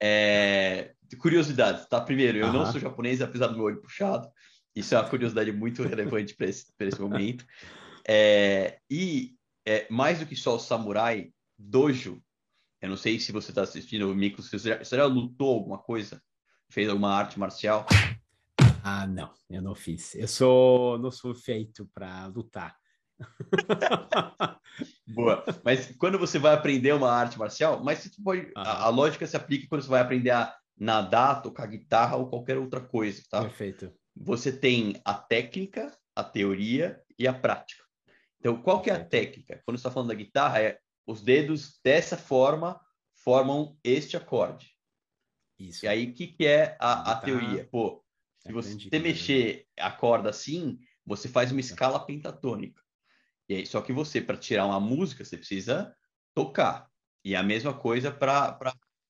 É, 0.00 0.92
curiosidades, 1.18 1.86
tá? 1.86 2.00
Primeiro, 2.00 2.38
eu 2.38 2.46
uh 2.46 2.50
-huh. 2.50 2.52
não 2.52 2.72
sou 2.72 2.80
japonês, 2.80 3.20
apesar 3.20 3.48
do 3.48 3.56
meu 3.56 3.64
olho 3.64 3.80
puxado. 3.80 4.28
Isso 4.74 4.94
é 4.94 4.98
uma 4.98 5.08
curiosidade 5.08 5.50
muito 5.52 5.82
relevante 5.82 6.34
para 6.34 6.46
esse, 6.46 6.66
esse 6.80 7.00
momento. 7.00 7.44
É, 8.08 8.78
e 8.90 9.34
é, 9.66 9.86
mais 9.90 10.20
do 10.20 10.26
que 10.26 10.36
só 10.36 10.56
o 10.56 10.60
samurai, 10.60 11.32
dojo. 11.58 12.22
Eu 12.80 12.90
não 12.90 12.96
sei 12.96 13.18
se 13.18 13.32
você 13.32 13.50
está 13.50 13.62
assistindo 13.62 14.10
o 14.10 14.14
Mico, 14.14 14.42
você 14.42 14.58
já, 14.58 14.78
você 14.78 14.96
já 14.96 15.04
lutou 15.06 15.54
alguma 15.54 15.78
coisa? 15.78 16.22
Fez 16.70 16.88
alguma 16.88 17.12
arte 17.12 17.38
marcial? 17.38 17.86
Ah, 18.82 19.06
não, 19.06 19.32
eu 19.50 19.60
não 19.60 19.74
fiz. 19.74 20.14
Eu 20.14 20.28
sou, 20.28 20.98
não 20.98 21.10
sou 21.10 21.34
feito 21.34 21.90
para 21.92 22.26
lutar. 22.26 22.76
Boa. 25.08 25.44
Mas 25.64 25.96
quando 25.96 26.18
você 26.18 26.38
vai 26.38 26.54
aprender 26.54 26.92
uma 26.92 27.10
arte 27.10 27.38
marcial, 27.38 27.82
mas 27.82 28.00
você 28.00 28.10
pode, 28.22 28.52
ah. 28.54 28.62
a, 28.62 28.84
a, 28.84 28.88
lógica 28.88 29.26
se 29.26 29.36
aplica 29.36 29.66
quando 29.68 29.82
você 29.82 29.88
vai 29.88 30.00
aprender 30.00 30.30
a 30.30 30.54
nadar, 30.78 31.42
tocar 31.42 31.66
guitarra 31.66 32.16
ou 32.16 32.28
qualquer 32.28 32.58
outra 32.58 32.80
coisa, 32.80 33.22
tá? 33.28 33.42
Perfeito. 33.42 33.92
Você 34.14 34.52
tem 34.52 35.00
a 35.04 35.14
técnica, 35.14 35.92
a 36.14 36.22
teoria 36.22 37.00
e 37.18 37.26
a 37.26 37.32
prática. 37.32 37.85
Então, 38.46 38.62
qual 38.62 38.80
que 38.80 38.88
é 38.88 38.92
a 38.92 39.04
técnica? 39.04 39.60
Quando 39.64 39.76
você 39.76 39.80
está 39.80 39.90
falando 39.90 40.10
da 40.10 40.14
guitarra, 40.14 40.62
é 40.62 40.78
os 41.04 41.20
dedos 41.20 41.80
dessa 41.82 42.16
forma 42.16 42.80
formam 43.16 43.76
este 43.82 44.16
acorde. 44.16 44.70
Isso. 45.58 45.84
E 45.84 45.88
aí, 45.88 46.08
o 46.08 46.14
que, 46.14 46.28
que 46.28 46.46
é 46.46 46.76
a, 46.78 47.10
a 47.10 47.16
teoria? 47.16 47.66
Pô, 47.68 48.04
se 48.38 48.52
você 48.52 49.00
mexer 49.00 49.66
a 49.76 49.90
corda 49.90 50.30
assim, 50.30 50.78
você 51.04 51.28
faz 51.28 51.50
uma 51.50 51.58
escala 51.58 51.98
pentatônica. 51.98 52.80
E 53.48 53.56
aí, 53.56 53.66
só 53.66 53.80
que 53.80 53.92
você, 53.92 54.20
para 54.20 54.36
tirar 54.36 54.66
uma 54.66 54.78
música, 54.78 55.24
você 55.24 55.36
precisa 55.36 55.92
tocar. 56.32 56.88
E 57.24 57.34
a 57.34 57.42
mesma 57.42 57.74
coisa 57.74 58.12
para 58.12 58.56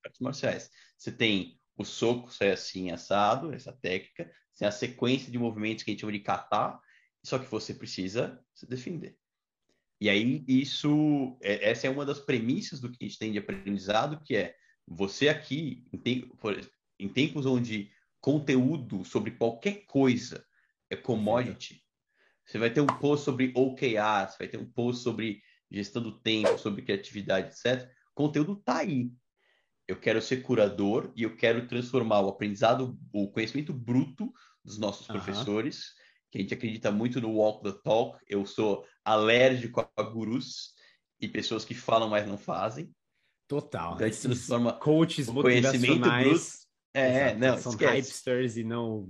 artes 0.02 0.20
marciais. 0.20 0.70
Você 0.96 1.12
tem 1.12 1.60
o 1.76 1.84
soco 1.84 2.32
sai 2.32 2.52
assim, 2.52 2.90
assado, 2.90 3.52
essa 3.52 3.70
técnica, 3.70 4.32
tem 4.58 4.66
a 4.66 4.72
sequência 4.72 5.30
de 5.30 5.38
movimentos 5.38 5.84
que 5.84 5.90
a 5.90 5.92
gente 5.92 6.00
chama 6.00 6.12
de 6.12 6.20
kata, 6.20 6.80
só 7.22 7.38
que 7.38 7.50
você 7.50 7.74
precisa 7.74 8.42
se 8.54 8.64
defender. 8.66 9.14
E 10.00 10.10
aí, 10.10 10.44
isso, 10.46 11.38
é, 11.42 11.70
essa 11.70 11.86
é 11.86 11.90
uma 11.90 12.04
das 12.04 12.20
premissas 12.20 12.80
do 12.80 12.90
que 12.90 13.04
a 13.04 13.08
gente 13.08 13.18
tem 13.18 13.32
de 13.32 13.38
aprendizado, 13.38 14.22
que 14.22 14.36
é 14.36 14.54
você 14.86 15.28
aqui, 15.28 15.86
em, 15.92 15.98
tempo, 15.98 16.38
em 16.98 17.08
tempos 17.08 17.46
onde 17.46 17.90
conteúdo 18.20 19.04
sobre 19.04 19.32
qualquer 19.32 19.84
coisa 19.86 20.44
é 20.90 20.96
commodity, 20.96 21.82
você 22.46 22.58
vai 22.58 22.70
ter 22.70 22.80
um 22.80 22.86
post 22.86 23.24
sobre 23.24 23.52
OKR, 23.56 24.30
você 24.30 24.38
vai 24.38 24.48
ter 24.48 24.58
um 24.58 24.70
post 24.70 25.02
sobre 25.02 25.42
gestão 25.70 26.00
do 26.00 26.12
tempo, 26.20 26.56
sobre 26.58 26.82
criatividade, 26.82 27.48
etc. 27.48 27.90
O 28.12 28.14
conteúdo 28.14 28.52
está 28.52 28.78
aí. 28.78 29.10
Eu 29.88 29.96
quero 29.96 30.22
ser 30.22 30.42
curador 30.42 31.12
e 31.16 31.24
eu 31.24 31.36
quero 31.36 31.66
transformar 31.66 32.20
o 32.20 32.28
aprendizado, 32.28 32.98
o 33.12 33.28
conhecimento 33.30 33.72
bruto 33.72 34.32
dos 34.64 34.78
nossos 34.78 35.06
professores 35.06 35.94
que 36.30 36.38
a 36.38 36.40
gente 36.40 36.54
acredita 36.54 36.90
muito 36.90 37.20
no 37.20 37.32
walk 37.32 37.62
the 37.62 37.78
talk. 37.82 38.18
Eu 38.28 38.44
sou 38.46 38.84
alérgico 39.04 39.88
a 39.96 40.02
gurus 40.02 40.74
e 41.20 41.28
pessoas 41.28 41.64
que 41.64 41.74
falam, 41.74 42.08
mas 42.08 42.26
não 42.26 42.36
fazem. 42.36 42.90
Total. 43.48 43.94
Então, 43.94 44.06
a 44.06 44.10
gente 44.10 44.22
transforma 44.22 44.72
coaches 44.72 45.28
conhecimento 45.28 46.00
bruto. 46.00 46.66
É, 46.92 47.26
Exato. 47.26 47.38
não, 47.38 47.58
são 47.58 47.72
esquece. 47.72 47.94
hipsters 47.96 48.56
e 48.56 48.64
não 48.64 49.06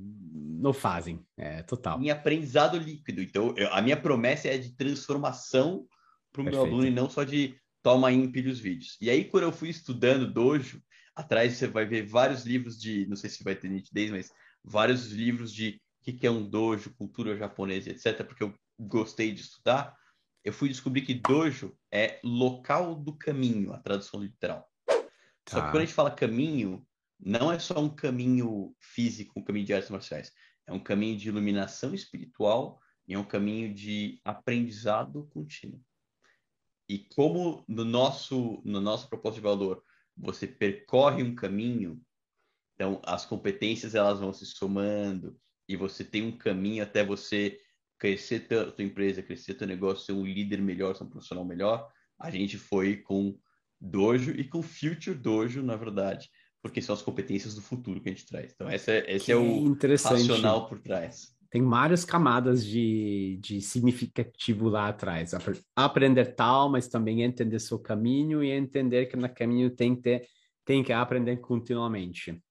não 0.59 0.73
fazem. 0.73 1.25
É, 1.37 1.63
total. 1.63 2.01
Em 2.01 2.11
aprendizado 2.11 2.77
líquido. 2.79 3.23
Então, 3.23 3.55
eu, 3.57 3.73
a 3.73 3.81
minha 3.81 3.97
promessa 3.97 4.49
é 4.49 4.59
de 4.59 4.75
transformação 4.75 5.87
para 6.33 6.43
o 6.43 6.45
meu 6.45 6.61
aluno 6.61 6.87
e 6.87 6.91
não 6.91 7.09
só 7.09 7.23
de 7.23 7.57
toma 7.83 8.09
aí 8.09 8.17
empilha 8.17 8.51
os 8.51 8.59
vídeos. 8.59 8.97
E 9.01 9.09
aí, 9.09 9.25
quando 9.25 9.45
eu 9.45 9.53
fui 9.53 9.69
estudando 9.69 10.31
dojo, 10.31 10.83
atrás 11.15 11.55
você 11.55 11.69
vai 11.69 11.87
ver 11.87 12.07
vários 12.07 12.45
livros 12.45 12.79
de, 12.79 13.07
não 13.07 13.15
sei 13.15 13.31
se 13.31 13.45
vai 13.45 13.55
ter 13.55 13.69
nitidez, 13.69 14.11
mas 14.11 14.31
vários 14.65 15.13
livros 15.13 15.53
de 15.53 15.81
que, 16.07 16.13
que 16.13 16.27
é 16.27 16.31
um 16.31 16.49
dojo, 16.49 16.95
cultura 16.95 17.37
japonesa, 17.37 17.91
etc., 17.91 18.25
porque 18.25 18.45
eu 18.45 18.55
gostei 18.79 19.33
de 19.33 19.41
estudar, 19.41 19.99
eu 20.45 20.53
fui 20.53 20.69
descobrir 20.69 21.03
que 21.03 21.15
dojo 21.15 21.77
é 21.91 22.21
local 22.23 22.95
do 22.95 23.13
caminho, 23.13 23.73
a 23.73 23.79
tradução 23.79 24.23
literal. 24.23 24.71
Só 25.49 25.57
que 25.57 25.67
tá. 25.67 25.71
quando 25.73 25.79
a 25.79 25.85
gente 25.85 25.95
fala 25.95 26.11
caminho, 26.13 26.87
não 27.19 27.51
é 27.51 27.59
só 27.59 27.81
um 27.81 27.89
caminho 27.89 28.73
físico, 28.79 29.41
um 29.41 29.43
caminho 29.43 29.67
de 29.67 29.75
artes 29.75 29.91
marciais. 29.91 30.33
É 30.65 30.73
um 30.73 30.79
caminho 30.79 31.19
de 31.19 31.27
iluminação 31.27 31.93
espiritual 31.93 32.81
e 33.09 33.15
é 33.15 33.19
um 33.19 33.25
caminho 33.25 33.75
de 33.75 34.21
aprendizado 34.25 35.27
contínuo. 35.33 35.85
E 36.89 37.01
como 37.01 37.65
no 37.67 37.85
nosso, 37.85 38.63
no 38.65 38.81
nosso 38.81 39.09
propósito 39.09 39.41
de 39.41 39.49
valor, 39.49 39.83
você 40.17 40.47
percorre 40.47 41.25
um 41.25 41.35
caminho, 41.35 42.01
então 42.75 43.03
as 43.05 43.27
competências 43.27 43.97
elas 43.97 44.21
vão 44.21 44.33
se 44.33 44.47
somando, 44.47 45.37
e 45.69 45.77
você 45.77 46.05
tem 46.05 46.23
um 46.23 46.33
caminho 46.33 46.83
até 46.83 47.05
você 47.05 47.59
crescer 47.99 48.47
a 48.53 48.71
tua 48.71 48.85
empresa, 48.85 49.23
crescer 49.23 49.55
teu 49.55 49.67
negócio, 49.67 50.05
ser 50.05 50.13
um 50.13 50.25
líder 50.25 50.61
melhor, 50.61 50.95
ser 50.95 51.05
um 51.05 51.09
profissional 51.09 51.45
melhor, 51.45 51.89
a 52.19 52.31
gente 52.31 52.59
foi 52.59 52.97
com 52.97 53.39
Dojo 53.81 54.33
e 54.33 54.45
com 54.45 54.63
Future 54.63 55.17
Dojo, 55.17 55.63
na 55.63 55.77
verdade, 55.77 56.31
porque 56.63 56.81
são 56.81 56.95
as 56.95 57.03
competências 57.03 57.55
do 57.55 57.63
futuro 57.63 58.01
que 58.01 58.09
a 58.09 58.13
gente 58.13 58.27
traz. 58.27 58.53
Então, 58.55 58.71
esse 58.71 58.91
é, 58.91 59.15
esse 59.15 59.31
é 59.31 59.37
o 59.37 59.75
racional 59.75 60.67
por 60.67 60.81
trás. 60.81 61.35
tem 61.51 61.63
várias 61.63 62.05
camadas 62.05 62.65
de, 62.65 63.39
de 63.41 63.61
significativo 63.61 64.69
lá 64.69 64.89
atrás. 64.89 65.33
Aprender 65.75 66.35
tal, 66.35 66.71
mas 66.71 66.89
também 66.89 67.23
entender 67.23 67.59
seu 67.61 67.79
caminho 67.79 68.43
e 68.43 68.51
entender 68.51 69.07
que 69.07 69.17
no 69.17 69.29
caminho 69.29 69.71
tem 69.71 69.95
que, 69.95 70.03
ter, 70.03 70.27
tem 70.65 70.83
que 70.83 70.93
aprender 70.93 71.37
continuamente. 71.37 72.43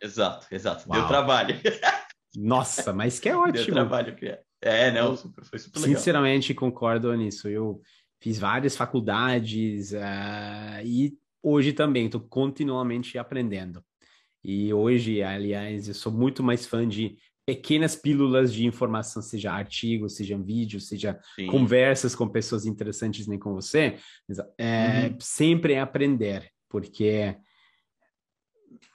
Exato, 0.00 0.46
exato. 0.50 0.88
Uau. 0.88 0.98
Deu 0.98 1.08
trabalho. 1.08 1.56
Nossa, 2.36 2.92
mas 2.92 3.18
que 3.18 3.28
é 3.28 3.36
ótimo. 3.36 3.64
Deu 3.64 3.74
trabalho, 3.74 4.14
Pierre. 4.14 4.40
É, 4.62 4.90
não, 4.90 5.16
super, 5.16 5.44
foi 5.44 5.58
super 5.58 5.80
legal. 5.80 5.96
Sinceramente, 5.96 6.54
concordo 6.54 7.14
nisso. 7.14 7.48
Eu 7.48 7.80
fiz 8.20 8.38
várias 8.38 8.76
faculdades 8.76 9.92
uh, 9.92 10.84
e 10.84 11.14
hoje 11.42 11.72
também 11.72 12.06
estou 12.06 12.20
continuamente 12.20 13.16
aprendendo. 13.16 13.82
E 14.44 14.72
hoje, 14.72 15.22
aliás, 15.22 15.88
eu 15.88 15.94
sou 15.94 16.12
muito 16.12 16.42
mais 16.42 16.66
fã 16.66 16.86
de 16.86 17.16
pequenas 17.46 17.96
pílulas 17.96 18.52
de 18.52 18.64
informação, 18.64 19.20
seja 19.20 19.52
artigos, 19.52 20.14
seja 20.14 20.38
vídeos, 20.38 20.88
seja 20.88 21.18
Sim. 21.34 21.46
conversas 21.46 22.14
com 22.14 22.28
pessoas 22.28 22.64
interessantes 22.64 23.26
nem 23.26 23.38
com 23.38 23.54
você. 23.54 23.96
É, 24.56 25.08
uhum. 25.08 25.16
Sempre 25.18 25.72
é 25.72 25.80
aprender, 25.80 26.48
porque 26.68 27.36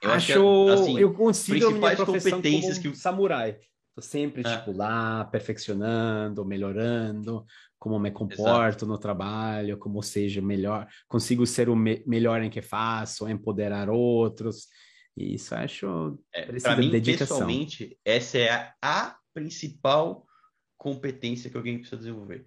eu 0.02 0.12
acho, 0.12 0.34
acho 0.34 0.70
assim, 0.70 1.00
eu 1.00 1.14
consigo 1.14 1.68
a 1.68 1.72
minha 1.72 1.96
competências 2.06 2.78
como 2.80 2.94
que 2.94 3.00
samurai. 3.00 3.58
Estou 3.90 4.04
sempre 4.04 4.42
é. 4.46 4.58
tipo 4.58 4.74
lá 4.74 5.24
perfeccionando, 5.26 6.44
melhorando, 6.44 7.46
como 7.80 7.98
me 7.98 8.12
comporto 8.12 8.80
Exato. 8.80 8.86
no 8.86 8.98
trabalho, 8.98 9.78
como 9.78 10.04
seja 10.04 10.42
melhor, 10.42 10.88
consigo 11.08 11.46
ser 11.48 11.70
o 11.70 11.76
me 11.76 12.04
melhor 12.06 12.42
em 12.42 12.50
que 12.50 12.62
faço, 12.62 13.30
empoderar 13.30 13.90
outros. 13.90 14.68
E 15.16 15.36
isso 15.36 15.56
acho 15.56 16.20
é, 16.34 16.46
para 16.60 16.76
mim 16.76 16.90
dedicação. 16.90 17.38
pessoalmente 17.38 17.98
essa 18.04 18.38
é 18.38 18.50
a, 18.50 18.74
a 18.82 19.18
principal 19.34 20.26
competência 20.78 21.50
que 21.50 21.56
alguém 21.56 21.78
precisa 21.78 21.98
desenvolver 21.98 22.46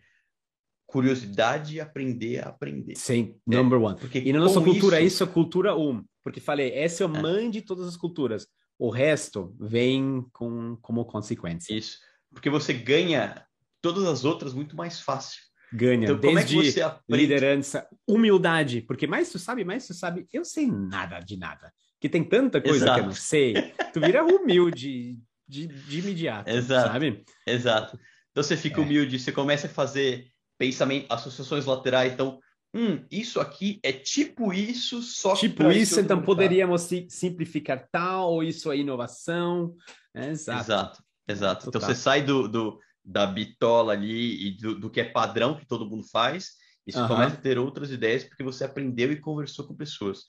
curiosidade 0.88 1.76
e 1.76 1.80
aprender 1.80 2.42
a 2.42 2.48
aprender. 2.48 2.96
Sim, 2.96 3.36
é, 3.48 3.56
number 3.56 3.80
one. 3.80 3.96
Porque 3.98 4.18
e 4.18 4.32
na 4.32 4.40
nossa 4.40 4.60
cultura, 4.60 4.98
isso... 5.00 5.16
isso 5.16 5.24
é 5.24 5.26
cultura 5.26 5.76
um. 5.76 6.02
Porque 6.28 6.40
falei, 6.40 6.72
essa 6.72 7.04
é 7.04 7.06
a 7.06 7.10
é. 7.10 7.22
mãe 7.22 7.50
de 7.50 7.62
todas 7.62 7.86
as 7.88 7.96
culturas. 7.96 8.46
O 8.78 8.90
resto 8.90 9.56
vem 9.58 10.24
com, 10.32 10.76
como 10.76 11.04
consequência. 11.04 11.74
Isso. 11.74 11.98
Porque 12.30 12.50
você 12.50 12.72
ganha 12.72 13.44
todas 13.80 14.04
as 14.04 14.24
outras 14.24 14.52
muito 14.52 14.76
mais 14.76 15.00
fácil. 15.00 15.40
Ganha. 15.72 16.04
Então, 16.04 16.18
como 16.18 16.38
é 16.38 16.44
que 16.44 16.54
você 16.54 16.82
aprende? 16.82 17.22
liderança, 17.22 17.88
humildade. 18.06 18.82
Porque 18.82 19.06
mais 19.06 19.30
tu 19.30 19.38
sabe, 19.38 19.64
mais 19.64 19.86
tu 19.86 19.94
sabe. 19.94 20.26
Eu 20.32 20.44
sei 20.44 20.66
nada 20.70 21.20
de 21.20 21.36
nada. 21.36 21.72
Que 22.00 22.08
tem 22.08 22.22
tanta 22.22 22.60
coisa 22.60 22.84
Exato. 22.84 22.94
que 22.94 23.00
eu 23.00 23.06
não 23.06 23.14
sei. 23.14 23.54
Tu 23.92 24.00
vira 24.00 24.24
humilde 24.24 25.18
de, 25.46 25.66
de 25.66 25.98
imediato, 25.98 26.50
Exato. 26.50 26.92
sabe? 26.92 27.24
Exato. 27.46 27.98
Então 28.30 28.42
você 28.42 28.56
fica 28.56 28.80
é. 28.80 28.84
humilde, 28.84 29.18
você 29.18 29.32
começa 29.32 29.66
a 29.66 29.70
fazer 29.70 30.26
pensamento, 30.58 31.10
associações 31.10 31.64
laterais. 31.64 32.12
Então, 32.12 32.38
hum, 32.74 33.04
isso 33.10 33.40
aqui 33.40 33.78
é 33.82 33.92
tipo 33.92 34.52
isso, 34.52 35.02
só 35.02 35.34
tipo 35.34 35.70
isso. 35.70 36.00
Então 36.00 36.22
poderíamos 36.22 36.88
simplificar 37.08 37.88
tal 37.90 38.32
ou 38.32 38.42
isso 38.42 38.70
é 38.70 38.78
inovação. 38.78 39.74
É, 40.14 40.30
exato. 40.30 40.60
Exato. 40.60 41.02
Exato. 41.28 41.68
Então 41.68 41.80
você 41.80 41.94
sai 41.94 42.22
do, 42.22 42.48
do, 42.48 42.80
da 43.04 43.26
bitola 43.26 43.92
ali 43.92 44.48
e 44.48 44.56
do, 44.56 44.78
do, 44.78 44.90
que 44.90 45.00
é 45.00 45.04
padrão 45.04 45.56
que 45.56 45.66
todo 45.66 45.88
mundo 45.88 46.04
faz 46.10 46.52
e 46.86 46.92
você 46.92 47.00
uhum. 47.00 47.08
começa 47.08 47.36
a 47.36 47.40
ter 47.40 47.58
outras 47.58 47.90
ideias 47.90 48.24
porque 48.24 48.42
você 48.42 48.64
aprendeu 48.64 49.12
e 49.12 49.20
conversou 49.20 49.66
com 49.66 49.76
pessoas. 49.76 50.20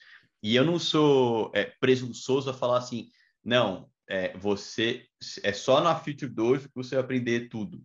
E 0.43 0.56
eu 0.56 0.65
não 0.65 0.78
sou 0.78 1.52
é, 1.54 1.71
presunçoso 1.80 2.49
a 2.49 2.54
falar 2.54 2.80
assim, 2.80 3.10
não, 3.43 3.89
é, 4.10 4.38
você 4.38 5.06
é 5.43 5.54
só 5.54 5.82
na 5.82 5.95
Future 5.95 6.32
2 6.32 6.67
que 6.67 6.75
você 6.75 6.95
vai 6.95 7.04
aprender 7.04 7.47
tudo 7.47 7.82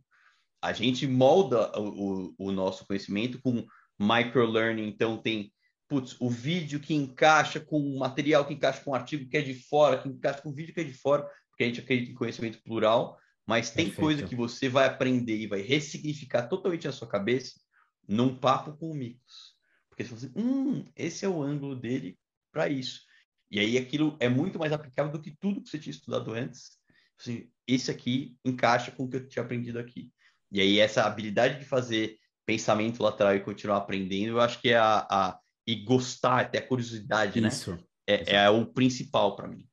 a 0.64 0.72
gente 0.72 1.06
molda 1.06 1.78
o, 1.78 2.30
o, 2.38 2.46
o 2.46 2.50
nosso 2.50 2.86
conhecimento 2.86 3.38
com 3.42 3.66
microlearning, 3.98 4.86
então 4.86 5.16
tem 5.16 5.52
putz, 5.88 6.16
o 6.20 6.28
vídeo 6.30 6.80
que 6.80 6.94
encaixa 6.94 7.60
com 7.60 7.78
o 7.78 7.98
material 7.98 8.44
que 8.44 8.54
encaixa 8.54 8.82
com 8.82 8.90
o 8.90 8.94
artigo 8.94 9.28
que 9.28 9.36
é 9.36 9.42
de 9.42 9.54
fora, 9.54 9.98
que 9.98 10.08
encaixa 10.08 10.40
com 10.42 10.48
o 10.48 10.54
vídeo 10.54 10.74
que 10.74 10.80
é 10.80 10.84
de 10.84 10.94
fora, 10.94 11.28
porque 11.50 11.64
a 11.64 11.66
gente 11.66 11.80
acredita 11.80 12.10
em 12.10 12.14
conhecimento 12.14 12.62
plural, 12.62 13.18
mas 13.46 13.70
tem 13.70 13.86
Perfeito. 13.86 14.00
coisa 14.00 14.26
que 14.26 14.34
você 14.34 14.68
vai 14.68 14.86
aprender 14.86 15.36
e 15.36 15.46
vai 15.46 15.60
ressignificar 15.60 16.48
totalmente 16.48 16.86
na 16.86 16.92
sua 16.92 17.06
cabeça 17.06 17.60
num 18.08 18.34
papo 18.34 18.76
com 18.76 18.90
o 18.90 18.94
Micos. 18.94 19.54
Porque 19.88 20.02
você 20.02 20.10
fala 20.10 20.18
assim, 20.18 20.32
hum, 20.36 20.84
esse 20.96 21.24
é 21.24 21.28
o 21.28 21.42
ângulo 21.42 21.76
dele 21.76 22.18
para 22.50 22.68
isso. 22.68 23.02
E 23.50 23.60
aí 23.60 23.78
aquilo 23.78 24.16
é 24.18 24.28
muito 24.28 24.58
mais 24.58 24.72
aplicável 24.72 25.12
do 25.12 25.20
que 25.20 25.36
tudo 25.38 25.62
que 25.62 25.68
você 25.68 25.78
tinha 25.78 25.92
estudado 25.92 26.32
antes. 26.32 26.78
Assim, 27.20 27.48
esse 27.68 27.90
aqui 27.90 28.36
encaixa 28.44 28.90
com 28.90 29.04
o 29.04 29.08
que 29.08 29.16
eu 29.16 29.28
tinha 29.28 29.44
aprendido 29.44 29.78
aqui. 29.78 30.10
E 30.50 30.60
aí, 30.60 30.78
essa 30.78 31.04
habilidade 31.04 31.58
de 31.58 31.64
fazer 31.64 32.18
pensamento 32.46 33.02
lateral 33.02 33.34
e 33.34 33.40
continuar 33.40 33.78
aprendendo, 33.78 34.32
eu 34.32 34.40
acho 34.40 34.60
que 34.60 34.70
é 34.70 34.76
a. 34.76 35.06
a 35.10 35.38
e 35.66 35.76
gostar, 35.76 36.40
até 36.40 36.58
a 36.58 36.66
curiosidade, 36.66 37.40
né? 37.40 37.48
Isso. 37.48 37.78
É, 38.06 38.36
é 38.36 38.50
o 38.50 38.66
principal 38.66 39.34
para 39.34 39.48
mim. 39.48 39.66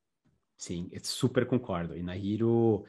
Sim, 0.56 0.88
eu 0.90 1.00
super 1.04 1.44
concordo. 1.44 1.94
E 1.94 2.02
na 2.02 2.16
Hiro, 2.16 2.84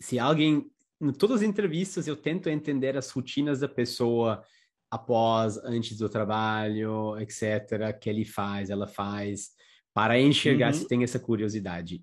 se 0.00 0.18
alguém. 0.18 0.70
Em 1.02 1.12
todas 1.12 1.42
as 1.42 1.42
entrevistas, 1.42 2.06
eu 2.06 2.16
tento 2.16 2.48
entender 2.48 2.96
as 2.96 3.10
rotinas 3.10 3.60
da 3.60 3.68
pessoa 3.68 4.42
após, 4.90 5.56
antes 5.58 5.96
do 5.96 6.08
trabalho, 6.08 7.18
etc., 7.18 7.98
que 7.98 8.08
ele 8.08 8.24
faz, 8.24 8.70
ela 8.70 8.86
faz, 8.86 9.50
para 9.94 10.20
enxergar 10.20 10.68
uhum. 10.68 10.74
se 10.74 10.88
tem 10.88 11.02
essa 11.02 11.18
curiosidade. 11.18 12.02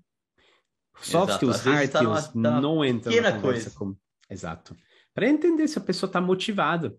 Soft 1.00 1.42
Exato. 1.42 1.50
skills, 1.50 1.60
hard 1.60 1.90
tá 1.90 1.98
skills, 1.98 2.42
tá 2.42 2.60
não 2.60 2.84
entra 2.84 3.20
na 3.20 3.40
conversa 3.40 3.70
coisa. 3.70 3.96
Exato 4.28 4.76
para 5.18 5.28
entender 5.28 5.66
se 5.66 5.76
a 5.76 5.80
pessoa 5.80 6.06
está 6.06 6.20
motivada 6.20 6.96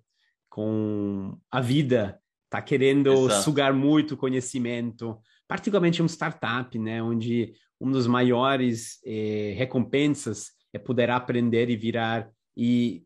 com 0.59 1.37
a 1.49 1.61
vida, 1.61 2.19
está 2.43 2.61
querendo 2.61 3.13
Exato. 3.13 3.43
sugar 3.43 3.73
muito 3.73 4.17
conhecimento, 4.17 5.17
particularmente 5.47 6.03
um 6.03 6.05
startup, 6.05 6.77
né, 6.77 7.01
onde 7.01 7.53
uma 7.79 7.93
das 7.93 8.05
maiores 8.05 8.99
eh, 9.05 9.53
recompensas 9.55 10.49
é 10.73 10.77
poder 10.77 11.09
aprender 11.11 11.69
e 11.69 11.77
virar 11.77 12.29
e 12.57 13.05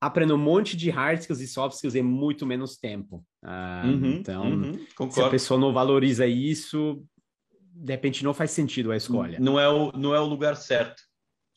aprender 0.00 0.32
um 0.32 0.38
monte 0.38 0.76
de 0.76 0.90
hard 0.90 1.18
skills 1.18 1.40
e 1.40 1.48
soft 1.48 1.74
skills 1.74 1.96
em 1.96 2.02
muito 2.02 2.46
menos 2.46 2.76
tempo. 2.76 3.26
Ah, 3.42 3.82
uhum, 3.84 4.12
então, 4.12 4.44
uhum, 4.44 5.10
se 5.10 5.20
a 5.20 5.28
pessoa 5.28 5.58
não 5.58 5.72
valoriza 5.72 6.24
isso, 6.24 7.04
de 7.50 7.92
repente 7.92 8.22
não 8.22 8.32
faz 8.32 8.52
sentido 8.52 8.92
a 8.92 8.96
escolha. 8.96 9.40
Não 9.40 9.58
é 9.58 9.68
o, 9.68 9.90
não 9.90 10.14
é 10.14 10.20
o 10.20 10.24
lugar 10.24 10.54
certo. 10.54 11.02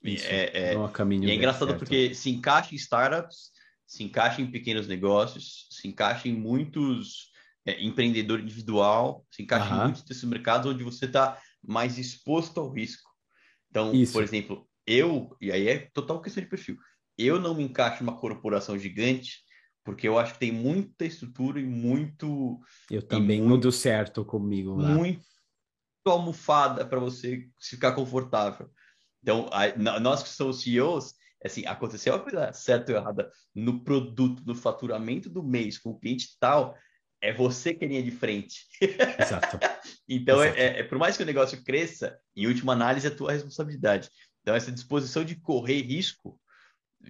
Isso, 0.04 0.26
é, 0.28 0.74
é, 0.74 0.74
e 0.74 1.30
é 1.30 1.36
engraçado 1.36 1.68
certo. 1.68 1.80
porque 1.80 2.16
se 2.16 2.32
encaixa 2.32 2.74
em 2.74 2.78
startups, 2.78 3.56
se 3.88 4.04
encaixa 4.04 4.42
em 4.42 4.52
pequenos 4.52 4.88
negócios, 4.88 5.68
se 5.72 5.88
encaixa 5.88 6.28
em 6.28 6.34
muitos 6.34 7.32
é, 7.66 7.82
empreendedor 7.82 8.40
individual, 8.40 9.26
se 9.32 9.42
encaixa 9.42 9.74
uhum. 9.74 9.80
em 9.80 9.84
muitos 9.86 10.04
desses 10.04 10.24
mercados 10.26 10.70
onde 10.72 10.84
você 10.84 11.06
está 11.06 11.42
mais 11.66 11.98
exposto 11.98 12.60
ao 12.60 12.70
risco. 12.70 13.10
Então, 13.70 13.94
Isso. 13.94 14.14
por 14.14 14.22
exemplo, 14.22 14.70
eu, 14.86 15.36
e 15.42 15.52
aí 15.52 15.68
é 15.68 15.90
total 15.94 16.22
questão 16.22 16.44
de 16.44 16.50
perfil, 16.50 16.78
eu 17.18 17.40
não 17.40 17.56
me 17.56 17.64
encaixo 17.64 18.04
numa 18.04 18.20
corporação 18.20 18.78
gigante 18.78 19.48
porque 19.88 20.06
eu 20.06 20.20
acho 20.20 20.34
que 20.34 20.40
tem 20.40 20.52
muita 20.52 21.06
estrutura 21.06 21.62
e 21.62 21.64
muito. 21.64 22.60
Eu 22.92 23.02
também 23.02 23.40
muito, 23.40 23.52
não 23.52 23.58
deu 23.58 23.72
certo 23.72 24.26
comigo. 24.26 24.76
Lá. 24.76 24.90
Muito 24.90 25.24
almofada 26.06 26.86
para 26.86 27.00
você 27.00 27.48
ficar 27.58 27.94
confortável. 27.94 28.70
Então, 29.24 29.50
a, 29.50 30.00
nós 30.02 30.22
que 30.22 30.28
somos 30.28 30.62
CEOs, 30.62 31.14
assim, 31.44 31.66
aconteceu 31.66 32.14
uma 32.14 32.24
coisa 32.24 32.52
certa 32.54 32.92
ou 32.92 32.98
errada 32.98 33.32
no 33.54 33.84
produto, 33.84 34.44
no 34.46 34.56
faturamento 34.56 35.30
do 35.30 35.44
mês, 35.44 35.78
com 35.78 35.92
o 35.92 36.00
cliente 36.00 36.36
tal, 36.40 36.78
é 37.22 37.34
você 37.34 37.74
que 37.74 37.86
é 37.86 37.88
linha 37.88 38.04
de 38.04 38.12
frente. 38.12 38.68
Exato. 38.82 39.60
então, 40.08 40.44
Exato. 40.44 40.60
É, 40.60 40.80
é, 40.80 40.84
por 40.84 40.98
mais 40.98 41.18
que 41.18 41.24
o 41.24 41.26
negócio 41.26 41.64
cresça, 41.64 42.18
em 42.36 42.48
última 42.48 42.74
análise, 42.74 43.08
é 43.08 43.10
a 43.10 43.16
tua 43.16 43.32
responsabilidade. 43.32 44.10
Então, 44.42 44.56
essa 44.56 44.72
disposição 44.72 45.24
de 45.24 45.36
correr 45.36 45.82
risco 45.82 46.40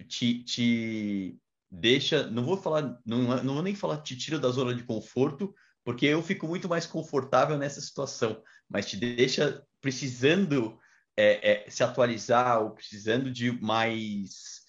te, 0.08 0.42
te 0.44 1.38
deixa, 1.70 2.26
não 2.30 2.44
vou 2.44 2.56
falar, 2.56 2.98
não, 3.04 3.42
não 3.42 3.54
vou 3.54 3.62
nem 3.62 3.74
falar 3.74 3.98
te 3.98 4.16
tira 4.16 4.38
da 4.38 4.48
zona 4.48 4.74
de 4.74 4.82
conforto, 4.82 5.54
porque 5.84 6.06
eu 6.06 6.22
fico 6.22 6.46
muito 6.46 6.68
mais 6.68 6.86
confortável 6.86 7.56
nessa 7.56 7.80
situação, 7.80 8.42
mas 8.68 8.86
te 8.86 8.96
deixa 8.96 9.62
precisando 9.80 10.78
é, 11.18 11.64
é, 11.66 11.70
se 11.70 11.82
atualizar 11.82 12.62
ou 12.62 12.70
precisando 12.70 13.28
de 13.28 13.50
mais, 13.60 14.64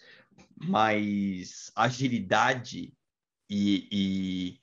mais 0.58 1.72
agilidade 1.76 2.92
e, 3.48 3.88
e 3.92 4.60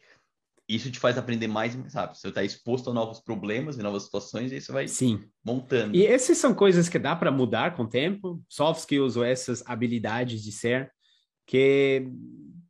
isso 0.68 0.90
te 0.90 0.98
faz 0.98 1.16
aprender 1.16 1.46
mais 1.46 1.74
e 1.74 1.78
mais 1.78 1.94
rápido. 1.94 2.16
Você 2.16 2.26
está 2.26 2.42
exposto 2.42 2.90
a 2.90 2.92
novos 2.92 3.20
problemas 3.20 3.78
e 3.78 3.82
novas 3.84 4.02
situações 4.02 4.50
e 4.50 4.60
você 4.60 4.72
vai 4.72 4.88
Sim. 4.88 5.28
montando. 5.44 5.94
E 5.94 6.04
essas 6.04 6.38
são 6.38 6.52
coisas 6.52 6.88
que 6.88 6.98
dá 6.98 7.14
para 7.14 7.30
mudar 7.30 7.76
com 7.76 7.84
o 7.84 7.88
tempo, 7.88 8.42
soft 8.48 8.80
skills 8.80 9.16
ou 9.16 9.22
essas 9.24 9.62
habilidades 9.64 10.42
de 10.42 10.50
ser, 10.50 10.90
que 11.46 12.04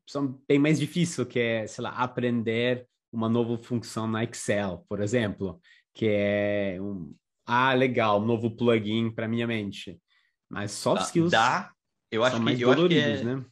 são 0.06 0.38
bem 0.46 0.58
mais 0.58 0.78
difíceis 0.78 1.26
que 1.26 1.38
é, 1.38 1.66
sei 1.66 1.84
lá, 1.84 1.90
aprender 1.92 2.86
uma 3.10 3.30
nova 3.30 3.56
função 3.56 4.06
na 4.06 4.24
Excel, 4.24 4.84
por 4.86 5.00
exemplo, 5.00 5.58
que 5.94 6.06
é 6.06 6.76
um, 6.78 7.14
ah, 7.46 7.72
legal, 7.72 8.20
novo 8.20 8.54
plugin 8.56 9.10
para 9.14 9.28
minha 9.28 9.46
mente. 9.46 10.00
Mas 10.48 10.72
soft 10.72 11.06
skills. 11.06 11.30
Dá, 11.30 11.72
Eu 12.10 12.24
acho 12.24 12.42
que, 12.42 12.62
eu 12.62 12.72
acho 12.72 12.88
que 12.88 12.94
é, 12.94 13.24
né? 13.24 13.44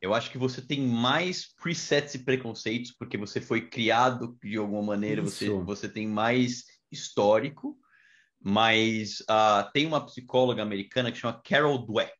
eu 0.00 0.14
acho 0.14 0.30
que 0.30 0.38
você 0.38 0.60
tem 0.62 0.80
mais 0.80 1.54
presets 1.54 2.14
e 2.14 2.24
preconceitos, 2.24 2.92
porque 2.92 3.16
você 3.16 3.40
foi 3.40 3.68
criado 3.68 4.38
de 4.42 4.56
alguma 4.56 4.82
maneira, 4.82 5.22
você, 5.22 5.46
Isso. 5.46 5.64
você 5.64 5.88
tem 5.88 6.06
mais 6.06 6.64
histórico, 6.92 7.78
mas 8.40 9.22
ah, 9.28 9.68
tem 9.72 9.86
uma 9.86 10.04
psicóloga 10.04 10.62
americana 10.62 11.10
que 11.10 11.18
chama 11.18 11.40
Carol 11.42 11.84
Dweck, 11.84 12.14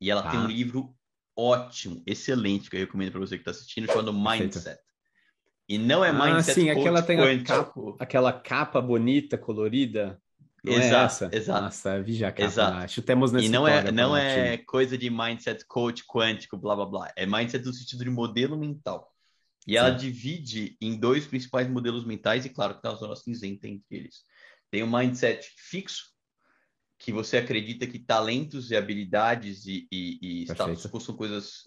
e 0.00 0.10
ela 0.10 0.22
tem 0.22 0.32
Tá. 0.38 0.44
um 0.44 0.48
livro 0.48 0.94
ótimo, 1.36 2.02
excelente, 2.06 2.68
que 2.68 2.76
eu 2.76 2.80
recomendo 2.80 3.12
para 3.12 3.20
você 3.20 3.36
que 3.36 3.40
está 3.40 3.50
assistindo, 3.52 3.86
chamado 3.86 4.12
Perfeito. 4.12 4.58
E 5.68 5.78
não 5.78 6.04
é 6.04 6.10
Ah, 6.10 6.12
Mindset 6.12 6.60
sim, 6.60 6.66
coach 6.66 6.80
aquela 6.80 7.02
tem 7.02 7.18
a 7.18 7.22
quântico. 7.22 7.96
Aquela 7.98 8.32
capa 8.32 8.80
bonita, 8.80 9.38
colorida. 9.38 10.20
Não 10.64 10.74
é 10.74 10.86
Exato, 10.86 11.34
exato. 11.34 11.62
Nossa, 11.62 12.02
vi 12.02 12.14
já 12.14 12.28
a 12.28 12.32
capa 12.32 12.44
Exato. 12.44 12.92
Chutemos 12.92 13.32
nessa 13.32 13.46
E 13.46 13.48
não 13.48 13.66
é, 13.66 13.90
não 13.90 14.16
é 14.16 14.58
coisa 14.58 14.96
de 14.96 15.10
mindset 15.10 15.64
coach 15.66 16.04
quântico, 16.06 16.56
blá 16.56 16.76
blá 16.76 16.86
blá. 16.86 17.12
É 17.16 17.26
mindset 17.26 17.64
no 17.64 17.72
sentido 17.72 18.04
de 18.04 18.10
modelo 18.10 18.56
mental. 18.56 19.12
E 19.66 19.76
ela 19.76 19.92
Sim. 19.92 20.06
divide 20.06 20.76
em 20.80 20.98
dois 20.98 21.26
principais 21.26 21.68
modelos 21.68 22.04
mentais, 22.04 22.44
e 22.44 22.48
claro 22.48 22.74
que 22.74 22.82
tem 22.82 22.90
uma 22.90 22.96
zona 22.96 23.16
cinzenta 23.16 23.68
entre 23.68 23.84
eles. 23.90 24.24
Tem 24.70 24.82
o 24.82 24.90
mindset 24.90 25.48
fixo, 25.56 26.12
que 26.98 27.12
você 27.12 27.36
acredita 27.36 27.86
que 27.86 27.98
talentos 27.98 28.70
e 28.70 28.76
habilidades 28.76 29.66
e, 29.66 29.88
e, 29.90 30.18
e 30.22 30.42
status 30.44 30.86
quo 30.86 31.00
são 31.00 31.16
coisas 31.16 31.62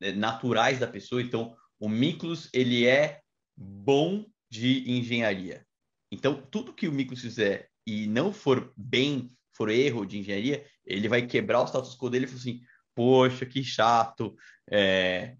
é, 0.00 0.12
naturais 0.12 0.78
da 0.78 0.86
pessoa. 0.86 1.20
Então, 1.20 1.54
o 1.80 1.88
Miklos, 1.88 2.48
ele 2.52 2.86
é 2.86 3.20
bom 3.58 4.24
de 4.48 4.88
engenharia. 4.90 5.66
Então, 6.10 6.40
tudo 6.50 6.72
que 6.72 6.88
o 6.88 6.92
Miklos 6.92 7.20
fizer 7.20 7.68
e 7.86 8.06
não 8.06 8.32
for 8.32 8.72
bem, 8.76 9.28
for 9.52 9.68
erro 9.68 10.06
de 10.06 10.18
engenharia, 10.18 10.64
ele 10.86 11.08
vai 11.08 11.26
quebrar 11.26 11.60
o 11.60 11.66
status 11.66 11.96
quo 11.96 12.08
dele 12.08 12.24
e 12.24 12.28
falar 12.28 12.40
assim, 12.40 12.60
poxa, 12.94 13.44
que 13.44 13.64
chato, 13.64 14.36
é, 14.70 15.36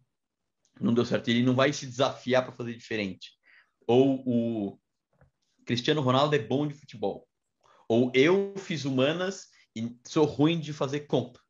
não 0.80 0.92
deu 0.92 1.04
certo. 1.04 1.28
Ele 1.28 1.42
não 1.42 1.54
vai 1.54 1.72
se 1.72 1.86
desafiar 1.86 2.42
para 2.44 2.52
fazer 2.52 2.74
diferente. 2.74 3.32
Ou 3.86 4.22
o 4.26 4.78
Cristiano 5.64 6.00
Ronaldo 6.00 6.34
é 6.34 6.38
bom 6.38 6.66
de 6.66 6.74
futebol. 6.74 7.26
Ou 7.88 8.10
eu 8.14 8.54
fiz 8.56 8.84
humanas 8.84 9.46
e 9.74 9.96
sou 10.06 10.24
ruim 10.24 10.58
de 10.58 10.72
fazer 10.72 11.00
conta. 11.00 11.40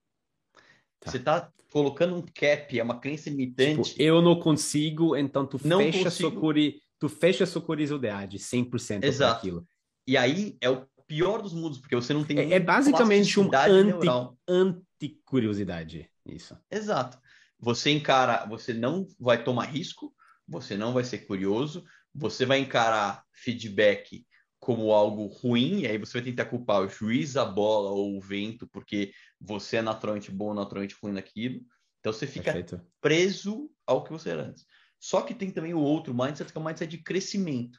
Tá. 1.00 1.10
Você 1.10 1.16
está 1.18 1.50
colocando 1.70 2.14
um 2.16 2.22
cap, 2.22 2.78
é 2.78 2.82
uma 2.82 2.98
crença 2.98 3.28
limitante. 3.30 3.90
Tipo, 3.90 4.02
eu 4.02 4.22
não 4.22 4.38
consigo, 4.38 5.16
então 5.16 5.46
tu 5.46 5.60
Não 5.64 5.78
fecha 5.78 6.10
sua 6.10 6.30
consigo. 6.30 6.40
curi... 6.40 6.82
tu 6.98 7.08
fecha 7.08 7.46
sua 7.46 7.60
curiosidade 7.62 8.38
100% 8.38 8.98
para 9.00 9.08
Exato. 9.08 9.36
aquilo. 9.38 9.66
E 10.06 10.16
aí 10.16 10.56
é 10.60 10.70
o 10.70 10.86
pior 11.06 11.40
dos 11.42 11.52
mundos, 11.52 11.78
porque 11.78 11.94
você 11.94 12.12
não 12.14 12.24
tem 12.24 12.38
É, 12.38 12.52
é 12.54 12.60
basicamente 12.60 13.38
um 13.38 13.44
anti, 13.54 13.84
neural. 13.84 14.36
anti-curiosidade, 14.48 16.08
isso. 16.26 16.56
Exato. 16.70 17.18
Você 17.60 17.90
encara, 17.90 18.46
você 18.46 18.72
não 18.72 19.06
vai 19.18 19.42
tomar 19.42 19.64
risco, 19.64 20.14
você 20.46 20.76
não 20.76 20.92
vai 20.92 21.04
ser 21.04 21.18
curioso, 21.26 21.84
você 22.14 22.46
vai 22.46 22.58
encarar 22.60 23.22
feedback 23.32 24.24
como 24.60 24.92
algo 24.92 25.26
ruim, 25.26 25.80
e 25.80 25.86
aí 25.86 25.98
você 25.98 26.14
vai 26.14 26.22
tentar 26.22 26.46
culpar 26.46 26.82
o 26.82 26.88
juiz, 26.88 27.36
a 27.36 27.44
bola 27.44 27.90
ou 27.90 28.16
o 28.16 28.20
vento, 28.20 28.66
porque 28.66 29.12
você 29.40 29.76
é 29.76 29.82
naturalmente 29.82 30.30
bom 30.30 30.48
ou 30.48 30.54
naturalmente 30.54 30.96
ruim 31.00 31.12
naquilo. 31.12 31.60
Então 32.00 32.12
você 32.12 32.26
fica 32.26 32.52
Perfeito. 32.52 32.80
preso 33.00 33.70
ao 33.86 34.02
que 34.04 34.10
você 34.10 34.30
era 34.30 34.42
antes. 34.42 34.66
Só 35.00 35.22
que 35.22 35.34
tem 35.34 35.50
também 35.50 35.74
o 35.74 35.80
outro 35.80 36.12
mindset, 36.12 36.50
que 36.50 36.58
é 36.58 36.60
o 36.60 36.64
mindset 36.64 36.90
de 36.90 37.02
crescimento, 37.02 37.78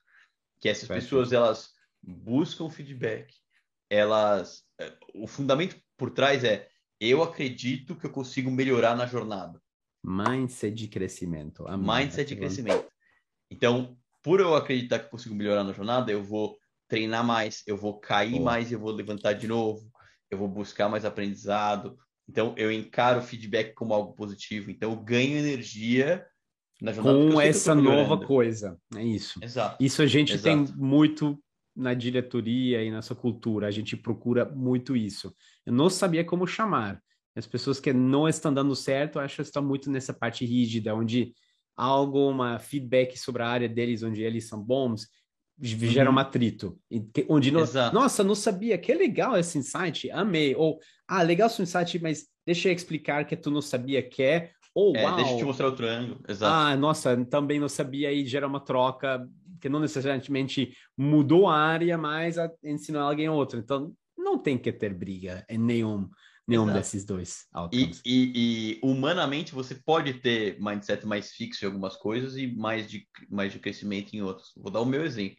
que 0.60 0.70
essas 0.70 0.88
Perfeito. 0.88 1.04
pessoas 1.04 1.34
elas 1.34 1.72
buscam 2.02 2.70
feedback, 2.70 3.34
elas, 3.90 4.64
eh, 4.80 4.98
o 5.14 5.28
fundamento 5.28 5.76
por 5.98 6.12
trás 6.12 6.44
é 6.44 6.70
eu 7.00 7.24
acredito 7.24 7.96
que 7.96 8.06
eu 8.06 8.12
consigo 8.12 8.52
melhorar 8.52 8.96
na 8.96 9.06
jornada. 9.06 9.62
Mindset 10.04 10.76
de 10.76 10.88
crescimento. 10.88 11.66
Mindset 11.78 12.30
de 12.30 12.36
crescimento. 12.36 12.90
Então, 13.50 13.98
por 14.22 14.40
eu 14.40 14.56
acreditar 14.56 15.00
que 15.00 15.06
eu 15.06 15.10
consigo 15.10 15.36
melhorar 15.36 15.64
na 15.64 15.74
jornada, 15.74 16.12
eu 16.12 16.24
vou 16.24 16.58
treinar 16.90 17.24
mais, 17.24 17.64
eu 17.66 17.78
vou 17.78 18.00
cair 18.00 18.32
Boa. 18.32 18.44
mais, 18.44 18.72
eu 18.72 18.80
vou 18.80 18.92
levantar 18.92 19.34
de 19.34 19.48
novo, 19.48 19.90
eu 20.30 20.38
vou 20.38 20.48
buscar 20.48 20.90
mais 20.90 21.06
aprendizado. 21.06 21.98
Então, 22.28 22.54
eu 22.58 22.72
encaro 22.72 23.20
o 23.20 23.24
feedback 23.24 23.74
como 23.74 23.94
algo 23.94 24.14
positivo. 24.14 24.70
Então, 24.70 24.92
eu 24.92 24.98
ganho 24.98 25.38
energia 25.38 26.26
na 26.82 26.92
jornada. 26.92 27.32
Com 27.32 27.40
essa 27.40 27.74
nova 27.74 28.26
coisa. 28.26 28.78
É 28.96 29.04
isso. 29.04 29.40
Exato. 29.42 29.84
Isso 29.84 30.02
a 30.02 30.06
gente 30.06 30.34
Exato. 30.34 30.66
tem 30.66 30.76
muito 30.76 31.42
na 31.76 31.94
diretoria 31.94 32.84
e 32.84 32.92
nessa 32.92 33.16
cultura. 33.16 33.68
A 33.68 33.72
gente 33.72 33.96
procura 33.96 34.46
muito 34.46 34.96
isso. 34.96 35.34
Eu 35.66 35.74
não 35.74 35.90
sabia 35.90 36.26
como 36.26 36.46
chamar. 36.46 37.02
As 37.36 37.48
pessoas 37.48 37.80
que 37.80 37.94
não 37.94 38.28
estão 38.28 38.54
dando 38.54 38.76
certo, 38.76 39.20
acho 39.20 39.38
que 39.38 39.42
estão 39.44 39.64
muito 39.64 39.90
nessa 39.90 40.14
parte 40.14 40.46
rígida, 40.46 40.94
onde 40.94 41.34
há 41.78 41.86
alguma 41.86 42.60
feedback 42.60 43.18
sobre 43.18 43.44
a 43.44 43.48
área 43.48 43.70
deles, 43.70 44.04
onde 44.04 44.22
eles 44.22 44.48
são 44.48 44.62
bons, 44.62 45.08
gera 45.62 46.10
Uhum. 46.10 46.16
um 46.16 46.20
atrito. 46.20 46.80
E 46.90 47.00
que- 47.02 47.26
Onde 47.30 47.52
não, 47.52 47.62
nossa, 47.94 48.24
não 48.24 48.36
sabia, 48.36 48.78
que 48.78 48.94
legal 48.94 49.38
esse 49.38 49.58
insight, 49.58 50.10
amei. 50.12 50.56
Ou, 50.56 50.80
ah, 51.08 51.22
legal 51.22 51.48
esse 51.48 51.62
insight, 51.62 52.00
mas 52.00 52.28
deixa 52.46 52.70
eu 52.70 52.74
explicar 52.74 53.26
que 53.26 53.36
tu 53.36 53.52
não 53.52 53.62
sabia 53.62 54.02
que 54.02 54.24
é. 54.24 54.52
Ou, 54.74 54.96
É, 54.96 55.04
uau, 55.04 55.16
deixa 55.16 55.32
eu 55.32 55.38
te 55.38 55.44
mostrar 55.44 55.66
outro 55.66 55.88
ângulo. 55.88 56.22
Exato. 56.28 56.54
ah, 56.54 56.76
nossa, 56.78 57.26
também 57.26 57.60
não 57.60 57.68
sabia 57.68 58.12
e 58.12 58.26
gera 58.26 58.48
uma 58.48 58.60
troca 58.60 59.28
que 59.60 59.68
não 59.68 59.80
necessariamente 59.80 60.74
mudou 60.98 61.48
a 61.50 61.58
área, 61.58 61.98
mas 61.98 62.38
a- 62.38 62.50
ensinou 62.64 63.02
alguém 63.02 63.28
outro. 63.28 63.60
Então, 63.60 63.94
não 64.18 64.38
tem 64.38 64.58
que 64.58 64.72
ter 64.72 64.94
briga 64.94 65.44
em 65.50 65.58
nenhum, 65.58 66.08
nenhum 66.48 66.64
Exato. 66.64 66.78
desses 66.80 67.04
dois 67.04 67.46
E, 67.74 67.92
e- 68.06 68.32
e, 68.36 68.80
humanamente 68.82 69.54
você 69.54 69.76
pode 69.76 70.14
ter 70.14 70.58
mindset 70.62 71.06
mais 71.06 71.32
fixo 71.34 71.66
em 71.66 71.68
algumas 71.68 71.96
coisas 71.98 72.38
e 72.38 72.48
mais 72.48 72.90
de, 72.90 73.06
mais 73.30 73.52
de 73.52 73.60
crescimento 73.60 74.14
em 74.14 74.22
outras. 74.22 74.50
Vou 74.56 74.72
dar 74.72 74.80
o 74.82 74.86
meu 74.86 75.04
exemplo. 75.04 75.38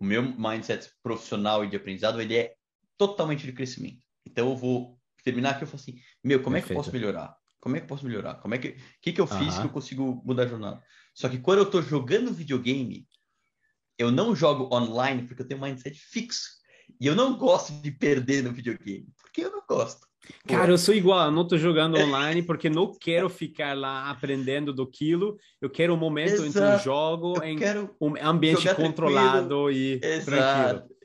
O 0.00 0.04
meu 0.04 0.22
mindset 0.22 0.90
profissional 1.02 1.64
e 1.64 1.68
de 1.68 1.76
aprendizado 1.76 2.20
ele 2.20 2.36
é 2.36 2.54
totalmente 2.96 3.44
de 3.44 3.52
crescimento. 3.52 4.02
Então 4.26 4.48
eu 4.50 4.56
vou 4.56 4.98
terminar 5.22 5.50
aqui 5.50 5.64
e 5.64 5.66
falo 5.66 5.80
assim, 5.80 6.00
meu, 6.24 6.42
como 6.42 6.56
é 6.56 6.60
que 6.60 6.64
eu 6.64 6.68
Perfeito. 6.68 6.84
posso 6.84 6.92
melhorar? 6.92 7.36
Como 7.60 7.76
é 7.76 7.80
que 7.80 7.84
eu 7.84 7.88
posso 7.88 8.06
melhorar? 8.06 8.36
Como 8.36 8.54
é 8.54 8.58
que, 8.58 8.76
que 9.02 9.12
que 9.12 9.20
eu 9.20 9.26
fiz 9.26 9.54
Aham. 9.54 9.60
que 9.60 9.66
eu 9.66 9.70
consigo 9.70 10.22
mudar 10.24 10.44
a 10.44 10.46
jornada? 10.46 10.82
Só 11.14 11.28
que 11.28 11.38
quando 11.38 11.58
eu 11.58 11.70
tô 11.70 11.82
jogando 11.82 12.32
videogame, 12.32 13.06
eu 13.98 14.10
não 14.10 14.34
jogo 14.34 14.74
online 14.74 15.26
porque 15.26 15.42
eu 15.42 15.46
tenho 15.46 15.60
um 15.60 15.64
mindset 15.64 15.98
fixo. 15.98 16.48
E 16.98 17.06
eu 17.06 17.14
não 17.14 17.36
gosto 17.36 17.72
de 17.82 17.90
perder 17.90 18.42
no 18.42 18.52
videogame, 18.52 19.06
porque 19.30 19.44
eu 19.44 19.50
não 19.50 19.62
gosto. 19.66 20.08
Cara, 20.46 20.70
eu 20.70 20.78
sou 20.78 20.94
igual, 20.94 21.26
eu 21.26 21.30
não 21.30 21.46
tô 21.46 21.56
jogando 21.56 21.96
online 21.96 22.42
porque 22.42 22.68
não 22.68 22.92
quero 22.92 23.28
ficar 23.30 23.76
lá 23.76 24.10
aprendendo 24.10 24.72
do 24.72 24.86
quilo. 24.86 25.38
Eu 25.60 25.70
quero 25.70 25.94
um 25.94 25.96
momento 25.96 26.44
entre 26.44 26.60
o 26.60 26.64
Exato. 26.64 26.84
jogo 26.84 27.36
eu 27.38 27.44
em 27.44 27.56
quero 27.56 27.96
um 28.00 28.14
ambiente 28.20 28.72
controlado 28.74 29.70
e 29.70 29.98
tranquilo. 29.98 30.36
Exato. 30.36 30.96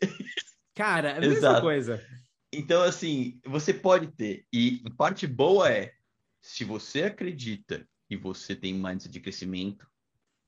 Cara, 0.75 1.11
é 1.11 1.17
a 1.17 1.21
mesma 1.21 1.37
Exato. 1.37 1.61
coisa. 1.61 2.05
Então, 2.51 2.83
assim, 2.83 3.39
você 3.45 3.73
pode 3.73 4.07
ter. 4.07 4.45
E 4.51 4.81
a 4.85 4.89
parte 4.91 5.25
boa 5.25 5.71
é, 5.71 5.93
se 6.41 6.63
você 6.63 7.03
acredita 7.03 7.87
e 8.09 8.15
você 8.15 8.55
tem 8.55 8.73
mindset 8.73 9.09
de 9.09 9.19
crescimento, 9.19 9.87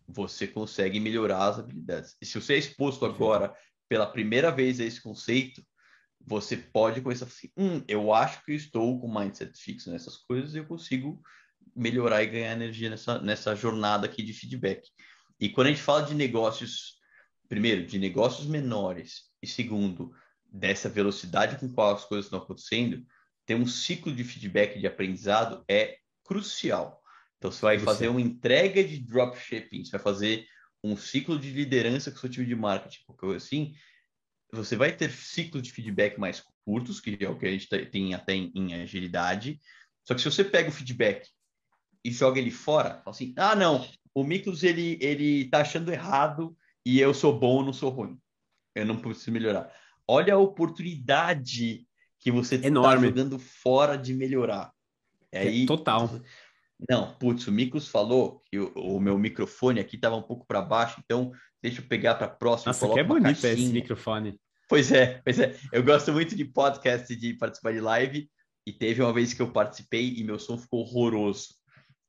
você 0.07 0.47
consegue 0.47 0.99
melhorar 0.99 1.47
as 1.47 1.59
habilidades. 1.59 2.15
E 2.21 2.25
se 2.25 2.39
você 2.39 2.53
é 2.53 2.57
exposto 2.57 3.05
agora 3.05 3.53
pela 3.89 4.05
primeira 4.05 4.51
vez 4.51 4.79
a 4.79 4.85
esse 4.85 5.01
conceito, 5.01 5.63
você 6.27 6.57
pode 6.57 6.99
começar 6.99 7.23
a 7.23 7.27
assim, 7.29 7.49
hum, 7.55 7.81
eu 7.87 8.13
acho 8.13 8.43
que 8.43 8.51
eu 8.51 8.55
estou 8.55 8.99
com 8.99 9.07
mindset 9.07 9.57
fixo 9.57 9.89
nessas 9.89 10.17
coisas 10.17 10.53
e 10.53 10.57
eu 10.57 10.65
consigo 10.65 11.21
melhorar 11.73 12.21
e 12.21 12.27
ganhar 12.27 12.51
energia 12.51 12.89
nessa, 12.89 13.17
nessa 13.19 13.55
jornada 13.55 14.05
aqui 14.05 14.21
de 14.21 14.33
feedback. 14.33 14.89
E 15.39 15.47
quando 15.47 15.67
a 15.67 15.69
gente 15.69 15.81
fala 15.81 16.01
de 16.01 16.13
negócios, 16.13 16.97
primeiro, 17.47 17.85
de 17.85 17.97
negócios 17.97 18.45
menores, 18.45 19.21
e 19.41 19.47
segundo, 19.47 20.11
dessa 20.51 20.89
velocidade 20.89 21.57
com 21.59 21.71
qual 21.71 21.95
as 21.95 22.03
coisas 22.03 22.25
estão 22.25 22.39
acontecendo, 22.39 23.05
ter 23.45 23.55
um 23.55 23.65
ciclo 23.65 24.13
de 24.13 24.25
feedback 24.25 24.77
de 24.79 24.85
aprendizado 24.85 25.63
é 25.69 25.97
crucial. 26.25 27.01
Então, 27.37 27.49
você 27.49 27.61
vai 27.61 27.75
Crucial. 27.77 27.95
fazer 27.95 28.07
uma 28.09 28.19
entrega 28.19 28.83
de 28.83 28.99
dropshipping, 28.99 29.85
você 29.85 29.91
vai 29.91 30.01
fazer 30.01 30.45
um 30.83 30.97
ciclo 30.97 31.39
de 31.39 31.51
liderança 31.51 32.11
com 32.11 32.17
o 32.17 32.19
seu 32.19 32.29
time 32.29 32.45
de 32.45 32.55
marketing, 32.55 32.99
qualquer 33.05 33.27
coisa 33.27 33.45
assim, 33.45 33.73
você 34.51 34.75
vai 34.75 34.91
ter 34.91 35.11
ciclos 35.11 35.63
de 35.63 35.71
feedback 35.71 36.19
mais 36.19 36.43
curtos, 36.65 36.99
que 36.99 37.17
é 37.19 37.29
o 37.29 37.37
que 37.37 37.45
a 37.45 37.51
gente 37.51 37.67
tem 37.67 38.13
até 38.13 38.33
em, 38.33 38.51
em 38.55 38.73
agilidade. 38.73 39.59
Só 40.03 40.13
que 40.13 40.21
se 40.21 40.31
você 40.31 40.43
pega 40.43 40.69
o 40.69 40.71
feedback 40.71 41.27
e 42.03 42.11
joga 42.11 42.39
ele 42.39 42.51
fora, 42.51 43.01
fala 43.03 43.09
assim, 43.09 43.33
ah, 43.37 43.55
não, 43.55 43.85
o 44.13 44.23
Miklos, 44.23 44.63
ele, 44.63 44.97
ele 45.01 45.49
tá 45.49 45.61
achando 45.61 45.91
errado 45.91 46.57
e 46.85 46.99
eu 46.99 47.13
sou 47.13 47.37
bom, 47.37 47.63
não 47.63 47.73
sou 47.73 47.89
ruim. 47.89 48.17
Eu 48.73 48.85
não 48.85 48.97
preciso 48.97 49.31
melhorar. 49.31 49.71
Olha 50.07 50.35
a 50.35 50.39
oportunidade 50.39 51.85
que 52.19 52.31
você 52.31 52.55
está 52.55 52.67
Enorme. 52.67 53.07
jogando 53.07 53.37
fora 53.37 53.97
de 53.97 54.13
melhorar. 54.13 54.71
E 55.33 55.37
aí, 55.37 55.65
Total. 55.65 56.09
não, 56.89 57.13
putz, 57.15 57.47
o 57.47 57.51
Miklos 57.51 57.87
falou 57.87 58.41
que 58.45 58.57
o, 58.57 58.71
o 58.75 58.99
meu 58.99 59.17
microfone 59.19 59.79
aqui 59.79 59.97
estava 59.97 60.15
um 60.15 60.21
pouco 60.21 60.45
para 60.47 60.61
baixo, 60.61 61.01
então 61.03 61.31
deixa 61.61 61.81
eu 61.81 61.87
pegar 61.87 62.15
para 62.15 62.27
a 62.27 62.29
próxima. 62.29 62.69
Nossa, 62.69 62.89
que 62.89 62.99
é 62.99 63.03
bonito 63.03 63.31
esse 63.31 63.41
caixinha. 63.41 63.73
microfone. 63.73 64.39
Pois 64.69 64.91
é, 64.91 65.21
pois 65.23 65.39
é. 65.39 65.55
Eu 65.71 65.83
gosto 65.83 66.11
muito 66.11 66.35
de 66.35 66.45
podcast 66.45 67.15
de 67.15 67.33
participar 67.33 67.73
de 67.73 67.79
live. 67.79 68.29
E 68.65 68.73
teve 68.73 69.01
uma 69.01 69.13
vez 69.13 69.33
que 69.33 69.41
eu 69.41 69.49
participei 69.49 70.15
e 70.17 70.23
meu 70.25 70.37
som 70.37 70.57
ficou 70.57 70.81
horroroso. 70.81 71.55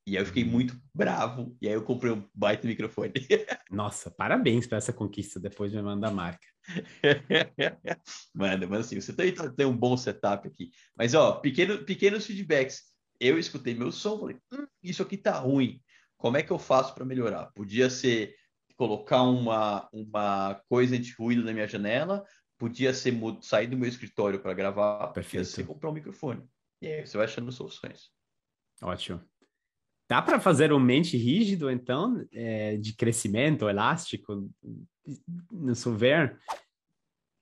E 0.08 0.16
aí 0.16 0.22
eu 0.22 0.26
fiquei 0.26 0.42
muito 0.42 0.74
bravo, 0.94 1.54
e 1.60 1.68
aí 1.68 1.74
eu 1.74 1.84
comprei 1.84 2.10
um 2.10 2.26
baita 2.34 2.66
microfone. 2.66 3.12
Nossa, 3.70 4.10
parabéns 4.10 4.66
para 4.66 4.78
essa 4.78 4.90
conquista, 4.90 5.38
depois 5.38 5.70
me 5.70 5.82
manda 5.82 6.08
a 6.08 6.10
marca. 6.10 6.46
manda, 8.34 8.66
mas 8.66 8.86
assim, 8.86 8.98
você 8.98 9.12
tem, 9.12 9.34
tem 9.34 9.66
um 9.66 9.76
bom 9.76 9.98
setup 9.98 10.48
aqui. 10.48 10.70
Mas, 10.96 11.12
ó, 11.12 11.32
pequeno, 11.32 11.84
pequenos 11.84 12.24
feedbacks. 12.24 12.84
Eu 13.20 13.38
escutei 13.38 13.74
meu 13.74 13.92
som, 13.92 14.18
falei, 14.18 14.38
hum, 14.50 14.66
isso 14.82 15.02
aqui 15.02 15.18
tá 15.18 15.32
ruim. 15.38 15.78
Como 16.16 16.38
é 16.38 16.42
que 16.42 16.50
eu 16.50 16.58
faço 16.58 16.94
para 16.94 17.04
melhorar? 17.04 17.52
Podia 17.54 17.90
ser 17.90 18.34
colocar 18.78 19.22
uma, 19.24 19.88
uma 19.92 20.54
coisa 20.68 20.96
de 20.96 21.12
ruído 21.12 21.44
na 21.44 21.52
minha 21.52 21.66
janela, 21.66 22.24
podia 22.56 22.94
ser 22.94 23.12
sair 23.42 23.66
do 23.66 23.76
meu 23.76 23.88
escritório 23.88 24.40
para 24.40 24.54
gravar, 24.54 25.08
Perfeito. 25.08 25.42
podia 25.42 25.44
ser 25.44 25.66
comprar 25.66 25.90
um 25.90 25.94
microfone. 25.94 26.48
E 26.80 26.86
aí 26.86 27.04
você 27.04 27.16
vai 27.16 27.26
achando 27.26 27.50
soluções. 27.50 28.10
Ótimo. 28.80 29.20
Dá 30.08 30.22
para 30.22 30.40
fazer 30.40 30.72
um 30.72 30.78
mente 30.78 31.16
rígido, 31.16 31.68
então, 31.68 32.24
é, 32.32 32.76
de 32.76 32.94
crescimento 32.94 33.68
elástico 33.68 34.48
no 35.50 35.74
Solver? 35.74 36.38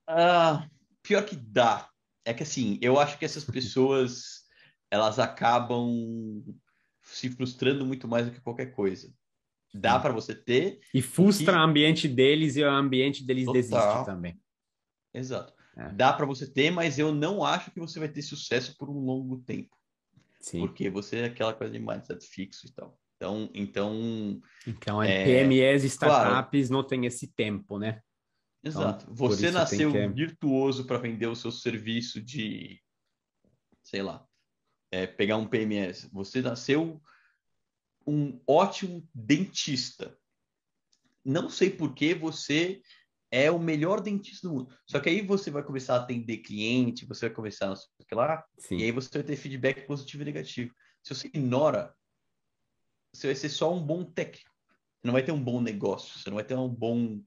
Ah, 0.09 0.67
pior 1.03 1.25
que 1.25 1.37
dá. 1.37 1.89
É 2.25 2.33
que 2.33 2.43
assim, 2.43 2.79
eu 2.81 2.99
acho 2.99 3.19
que 3.19 3.27
essas 3.27 3.45
pessoas 3.45 4.47
elas 4.91 5.19
acabam 5.19 6.43
se 7.03 7.29
frustrando 7.29 7.85
muito 7.85 8.09
mais 8.09 8.25
do 8.27 8.33
que 8.33 8.41
qualquer 8.41 8.73
coisa. 8.73 9.13
Dá 9.75 9.99
para 9.99 10.13
você 10.13 10.35
ter. 10.35 10.81
E 10.95 11.03
frustra 11.03 11.53
que... 11.53 11.59
o 11.59 11.63
ambiente 11.63 12.09
deles 12.09 12.57
e 12.57 12.63
o 12.63 12.71
ambiente 12.71 13.25
deles 13.25 13.45
Total. 13.45 13.63
desiste 13.63 14.05
também. 14.07 14.41
Exato. 15.13 15.53
É. 15.77 15.91
Dá 15.91 16.13
para 16.13 16.25
você 16.25 16.51
ter, 16.51 16.71
mas 16.71 16.99
eu 16.99 17.15
não 17.15 17.45
acho 17.45 17.71
que 17.71 17.81
você 17.81 17.99
vai 17.99 18.09
ter 18.09 18.23
sucesso 18.23 18.77
por 18.79 18.89
um 18.89 18.99
longo 18.99 19.39
tempo. 19.39 19.77
Sim. 20.41 20.61
Porque 20.61 20.89
você 20.89 21.19
é 21.19 21.25
aquela 21.27 21.53
coisa 21.53 21.73
de 21.73 21.79
mindset 21.79 22.25
fixo 22.27 22.67
e 22.67 22.73
tal. 22.73 22.99
Então, 23.17 23.51
então, 23.55 24.41
então 24.67 25.03
é, 25.03 25.25
PMEs 25.25 25.85
e 25.85 25.87
startups 25.87 26.69
claro, 26.69 26.83
não 26.83 26.87
tem 26.87 27.07
esse 27.07 27.29
tempo, 27.29 27.79
né? 27.79 28.01
Então, 28.63 28.83
Exato. 28.83 29.05
Então, 29.05 29.15
você 29.15 29.51
nasceu 29.51 29.93
que... 29.93 30.09
virtuoso 30.09 30.87
para 30.87 30.99
vender 30.99 31.27
o 31.27 31.37
seu 31.37 31.51
serviço 31.51 32.21
de, 32.21 32.81
sei 33.83 34.03
lá, 34.03 34.27
é, 34.91 35.07
pegar 35.07 35.37
um 35.37 35.47
PMS. 35.47 36.09
Você 36.13 36.43
nasceu 36.43 37.01
um 38.07 38.41
ótimo 38.47 39.07
dentista. 39.15 40.17
Não 41.25 41.51
sei 41.51 41.71
por 41.71 41.95
que 41.95 42.15
você 42.15 42.81
é 43.31 43.51
o 43.51 43.59
melhor 43.59 44.01
dentista 44.01 44.49
do 44.49 44.55
mundo. 44.55 44.75
Só 44.87 45.01
que 45.01 45.09
aí 45.09 45.21
você 45.21 45.51
vai 45.51 45.63
começar 45.63 45.95
a 45.95 45.99
atender 45.99 46.39
cliente, 46.39 47.05
você 47.05 47.27
vai 47.27 47.35
começar 47.35 47.73
a 47.73 47.77
sei 47.77 47.89
lá, 48.13 48.45
Sim. 48.59 48.79
e 48.79 48.85
aí 48.85 48.93
você 48.93 49.11
vai 49.13 49.23
ter 49.23 49.37
feedback 49.37 49.87
positivo 49.87 50.23
e 50.23 50.27
negativo. 50.27 50.75
Se 51.03 51.15
você 51.15 51.29
ignora, 51.29 51.95
você 53.13 53.27
vai 53.29 53.37
ser 53.37 53.49
só 53.49 53.75
um 53.75 53.85
bom 53.85 54.05
técnico. 54.05 54.51
Você 55.01 55.07
não 55.07 55.13
vai 55.13 55.23
ter 55.23 55.33
um 55.33 55.43
bom 55.43 55.61
negócio, 55.61 56.19
você 56.19 56.31
não 56.31 56.37
vai 56.37 56.45
ter 56.45 56.57
um 56.57 56.69
bom 56.69 57.21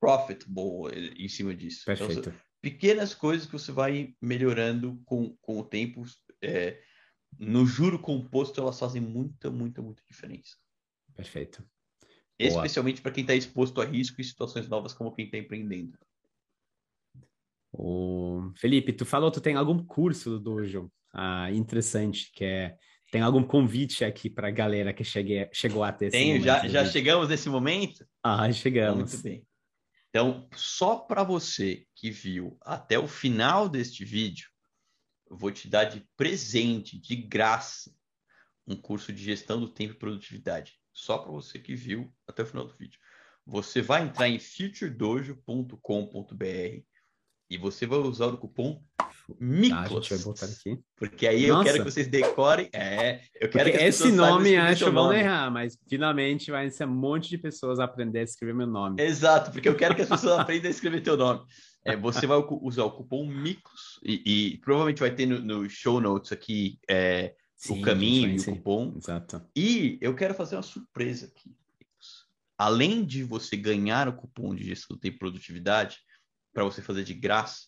profit 0.00 0.44
bom 0.48 0.88
em 0.90 1.28
cima 1.28 1.54
disso. 1.54 1.82
Então, 1.82 2.06
Perfeito. 2.06 2.28
Então, 2.28 2.40
pequenas 2.60 3.14
coisas 3.14 3.46
que 3.46 3.52
você 3.52 3.72
vai 3.72 4.14
melhorando 4.20 5.00
com, 5.04 5.36
com 5.40 5.58
o 5.58 5.64
tempo. 5.64 6.04
É, 6.40 6.80
no 7.38 7.66
juro 7.66 7.98
composto, 7.98 8.60
elas 8.60 8.78
fazem 8.78 9.00
muita, 9.00 9.50
muita, 9.50 9.82
muita 9.82 10.02
diferença. 10.08 10.56
Perfeito. 11.14 11.64
Especialmente 12.38 13.00
para 13.00 13.12
quem 13.12 13.22
está 13.22 13.34
exposto 13.34 13.80
a 13.80 13.84
risco 13.84 14.20
e 14.20 14.24
situações 14.24 14.68
novas, 14.68 14.92
como 14.92 15.12
quem 15.12 15.26
está 15.26 15.38
empreendendo. 15.38 15.96
O 17.72 18.52
Felipe, 18.56 18.92
tu 18.92 19.06
falou 19.06 19.30
que 19.30 19.38
tu 19.38 19.42
tem 19.42 19.54
algum 19.54 19.82
curso 19.84 20.30
do 20.30 20.40
Dojo 20.40 20.92
ah, 21.14 21.50
interessante, 21.50 22.30
que 22.32 22.44
é 22.44 22.76
tem 23.10 23.20
algum 23.20 23.42
convite 23.42 24.06
aqui 24.06 24.30
para 24.30 24.48
a 24.48 24.50
galera 24.50 24.94
que 24.94 25.04
chegue, 25.04 25.46
chegou 25.52 25.84
até 25.84 26.06
esse 26.06 26.16
Tenho, 26.16 26.40
já, 26.40 26.66
já 26.66 26.82
chegamos 26.86 27.28
nesse 27.28 27.46
momento? 27.46 28.06
Ah, 28.22 28.50
chegamos. 28.50 29.12
Muito 29.12 29.22
bem. 29.22 29.46
Então, 30.08 30.48
só 30.54 30.96
para 30.96 31.22
você 31.22 31.86
que 31.94 32.10
viu 32.10 32.56
até 32.62 32.98
o 32.98 33.06
final 33.06 33.68
deste 33.68 34.02
vídeo, 34.02 34.48
eu 35.32 35.38
vou 35.38 35.50
te 35.50 35.66
dar 35.66 35.84
de 35.84 36.06
presente, 36.14 37.00
de 37.00 37.16
graça, 37.16 37.90
um 38.66 38.76
curso 38.76 39.10
de 39.12 39.24
gestão 39.24 39.58
do 39.58 39.66
tempo 39.66 39.94
e 39.94 39.98
produtividade 39.98 40.74
só 40.92 41.16
para 41.16 41.32
você 41.32 41.58
que 41.58 41.74
viu 41.74 42.12
até 42.28 42.42
o 42.42 42.46
final 42.46 42.66
do 42.66 42.74
vídeo. 42.74 43.00
Você 43.46 43.80
vai 43.80 44.02
entrar 44.02 44.28
em 44.28 44.38
futuredojo.com.br 44.38 46.82
e 47.50 47.58
você 47.58 47.86
vai 47.86 47.98
usar 47.98 48.26
o 48.26 48.36
cupom 48.36 48.84
Miklos. 49.40 50.08
Tá, 50.08 50.16
botar 50.18 50.46
aqui. 50.46 50.78
Porque 50.96 51.26
aí 51.26 51.46
Nossa. 51.46 51.60
eu 51.60 51.64
quero 51.64 51.84
que 51.84 51.90
vocês 51.90 52.08
decorem. 52.08 52.68
É, 52.72 53.20
eu 53.40 53.48
quero 53.48 53.64
porque 53.64 53.78
que 53.78 53.84
esse 53.84 54.12
nome 54.12 54.56
acho 54.56 54.84
que 54.84 54.90
vão 54.90 55.12
errar, 55.12 55.50
mas 55.50 55.78
finalmente 55.88 56.50
vai 56.50 56.70
ser 56.70 56.86
um 56.86 56.94
monte 56.94 57.30
de 57.30 57.38
pessoas 57.38 57.78
aprender 57.78 58.20
a 58.20 58.24
escrever 58.24 58.54
meu 58.54 58.66
nome. 58.66 59.00
Exato, 59.00 59.50
porque 59.50 59.68
eu 59.68 59.76
quero 59.76 59.94
que 59.94 60.02
as 60.02 60.08
pessoas 60.08 60.34
aprendam 60.38 60.68
a 60.68 60.70
escrever 60.70 61.00
teu 61.00 61.16
nome. 61.16 61.44
É, 61.84 61.96
você 61.96 62.26
vai 62.26 62.38
usar 62.60 62.84
o 62.84 62.92
cupom 62.92 63.26
Miklos 63.26 63.98
e, 64.04 64.22
e 64.24 64.58
provavelmente 64.58 65.00
vai 65.00 65.14
ter 65.14 65.26
no, 65.26 65.40
no 65.40 65.68
show 65.68 66.00
notes 66.00 66.30
aqui 66.30 66.78
é, 66.88 67.34
Sim, 67.56 67.80
o 67.80 67.82
caminho 67.82 68.28
e 68.28 68.40
o 68.40 68.44
cupom. 68.44 68.94
Exato. 68.96 69.44
E 69.54 69.98
eu 70.00 70.14
quero 70.14 70.34
fazer 70.34 70.56
uma 70.56 70.62
surpresa 70.62 71.26
aqui. 71.26 71.54
Além 72.56 73.04
de 73.04 73.24
você 73.24 73.56
ganhar 73.56 74.08
o 74.08 74.12
cupom 74.12 74.54
de 74.54 74.64
gestão 74.64 74.96
de 74.96 75.10
produtividade, 75.10 75.98
para 76.52 76.64
você 76.64 76.80
fazer 76.80 77.02
de 77.02 77.14
graça, 77.14 77.66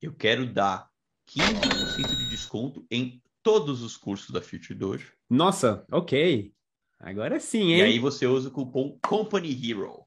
eu 0.00 0.12
quero 0.12 0.46
dar 0.46 0.88
15% 1.28 2.16
de 2.16 2.28
desconto 2.28 2.84
em 2.90 3.22
todos 3.42 3.82
os 3.82 3.96
cursos 3.96 4.30
da 4.30 4.40
Future 4.40 4.74
Dojo. 4.74 5.12
Nossa, 5.30 5.84
ok. 5.90 6.52
Agora 6.98 7.38
sim, 7.40 7.72
hein? 7.72 7.78
E 7.78 7.82
aí 7.82 7.98
você 7.98 8.26
usa 8.26 8.48
o 8.48 8.52
cupom 8.52 8.98
Company 9.00 9.70
Hero. 9.70 10.04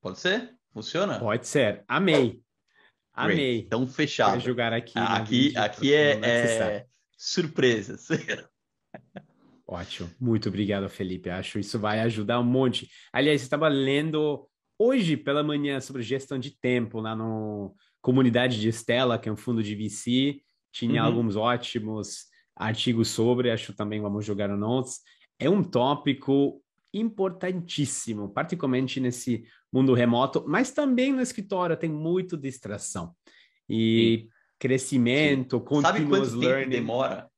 Pode 0.00 0.18
ser? 0.18 0.56
Funciona? 0.72 1.18
Pode 1.18 1.46
ser. 1.46 1.84
Amei. 1.86 2.42
Amei. 3.12 3.36
Great. 3.36 3.66
Então, 3.66 3.86
fechado. 3.86 4.40
Jogar 4.40 4.72
aqui. 4.72 4.98
Aqui, 4.98 5.56
aqui 5.56 5.94
é, 5.94 6.12
é 6.22 6.86
surpresas. 7.16 8.08
Ótimo. 9.66 10.10
Muito 10.20 10.48
obrigado, 10.48 10.88
Felipe. 10.88 11.30
Acho 11.30 11.58
isso 11.58 11.78
vai 11.78 12.00
ajudar 12.00 12.40
um 12.40 12.44
monte. 12.44 12.88
Aliás, 13.12 13.40
eu 13.40 13.44
estava 13.44 13.68
lendo 13.68 14.46
hoje 14.78 15.16
pela 15.16 15.42
manhã 15.42 15.80
sobre 15.80 16.02
gestão 16.02 16.38
de 16.38 16.50
tempo 16.50 17.00
lá 17.00 17.14
no 17.14 17.74
Comunidade 18.00 18.60
de 18.60 18.68
Estela, 18.68 19.18
que 19.18 19.28
é 19.28 19.32
um 19.32 19.36
fundo 19.36 19.62
de 19.62 19.74
VC. 19.74 20.40
Tinha 20.72 21.02
uhum. 21.02 21.08
alguns 21.08 21.36
ótimos 21.36 22.26
artigos 22.56 23.08
sobre, 23.08 23.50
acho 23.50 23.72
também 23.72 24.00
vamos 24.00 24.24
jogar 24.24 24.48
no 24.48 24.56
notes. 24.56 25.00
É 25.38 25.48
um 25.48 25.62
tópico 25.62 26.61
importantíssimo, 26.92 28.28
particularmente 28.28 29.00
nesse 29.00 29.44
mundo 29.72 29.94
remoto, 29.94 30.44
mas 30.46 30.70
também 30.70 31.12
no 31.12 31.22
escritório 31.22 31.76
tem 31.76 31.90
muito 31.90 32.36
distração. 32.36 33.14
E 33.68 34.24
Sim. 34.24 34.28
crescimento, 34.58 35.64
Sim. 35.68 35.80
Sabe 35.80 36.06
quanto 36.06 36.36
learning. 36.36 36.64
tempo 36.64 36.70
demora 36.70 37.32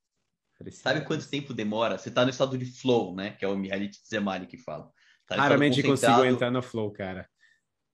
Sabe 0.70 1.02
quanto 1.02 1.28
tempo 1.28 1.52
demora? 1.52 1.98
Você 1.98 2.08
está 2.08 2.24
no 2.24 2.30
estado 2.30 2.56
de 2.56 2.64
flow, 2.64 3.14
né? 3.14 3.32
Que 3.32 3.44
é 3.44 3.48
o 3.48 3.56
Mihaly 3.56 3.90
Csikszentmihalyi 3.90 4.46
que 4.46 4.56
fala. 4.56 4.90
Tá 5.26 5.36
Raramente 5.36 5.82
consigo 5.82 6.24
entrar 6.24 6.50
no 6.50 6.62
flow, 6.62 6.90
cara. 6.90 7.28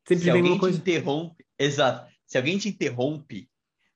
Sempre 0.07 0.25
Se 0.25 0.31
alguém 0.31 0.59
coisa... 0.59 0.77
te 0.77 0.81
interrompe, 0.81 1.45
exato. 1.59 2.11
Se 2.27 2.37
alguém 2.37 2.59
te 2.59 2.69
interrompe, 2.69 3.51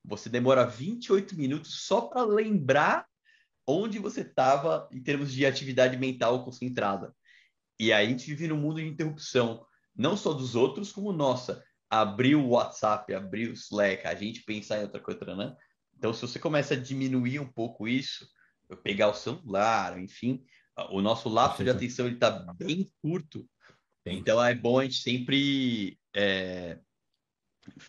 você 0.05 0.29
demora 0.29 0.65
28 0.65 1.37
minutos 1.37 1.87
só 1.87 2.03
para 2.03 2.25
lembrar 2.25 3.07
onde 3.67 3.99
você 3.99 4.21
estava 4.21 4.89
em 4.93 5.03
termos 5.03 5.33
de 5.33 5.45
atividade 5.47 5.97
mental 5.97 6.45
concentrada. 6.45 7.15
E 7.79 7.93
aí 7.93 8.07
a 8.07 8.09
gente 8.09 8.27
vive 8.27 8.49
num 8.49 8.57
mundo 8.57 8.77
de 8.77 8.87
interrupção, 8.87 9.65
não 9.95 10.17
só 10.17 10.33
dos 10.33 10.55
outros, 10.55 10.93
como 10.93 11.13
nossa. 11.13 11.63
Abrir 11.91 12.35
o 12.35 12.49
WhatsApp, 12.49 13.13
abrir 13.15 13.51
o 13.51 13.53
Slack, 13.53 14.07
a 14.07 14.15
gente 14.15 14.43
pensar 14.43 14.79
em 14.79 14.83
outra 14.83 15.01
coisa, 15.01 15.37
né? 15.37 15.55
Então, 15.97 16.13
se 16.13 16.23
você 16.23 16.39
começa 16.39 16.75
a 16.75 16.81
diminuir 16.81 17.39
um 17.39 17.51
pouco 17.51 17.87
isso, 17.87 18.29
pegar 18.83 19.09
o 19.09 19.15
celular, 19.15 19.99
enfim, 19.99 20.45
o 20.91 21.01
nosso 21.01 21.29
lapso 21.29 21.63
de 21.63 21.71
atenção 21.71 22.09
está 22.09 22.31
bem 22.55 22.91
curto. 23.01 23.49
Então 24.07 24.43
é 24.43 24.55
bom 24.55 24.79
a 24.79 24.85
gente 24.85 24.99
sempre 24.99 25.99
é, 26.15 26.79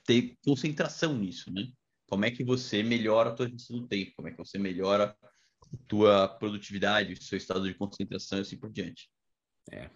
ter 0.05 0.37
concentração 0.43 1.17
nisso, 1.17 1.51
né? 1.51 1.67
Como 2.07 2.23
é 2.23 2.31
que 2.31 2.43
você 2.43 2.83
melhora 2.83 3.29
a 3.29 3.33
tua 3.33 3.49
gestão 3.49 3.79
do 3.79 3.87
tempo? 3.87 4.13
Como 4.15 4.27
é 4.27 4.31
que 4.31 4.37
você 4.37 4.57
melhora 4.57 5.17
a 5.21 5.77
tua 5.87 6.27
produtividade, 6.27 7.13
o 7.13 7.21
seu 7.21 7.37
estado 7.37 7.67
de 7.67 7.73
concentração 7.73 8.37
e 8.37 8.41
assim 8.41 8.57
por 8.57 8.71
diante? 8.71 9.09
É. 9.71 9.89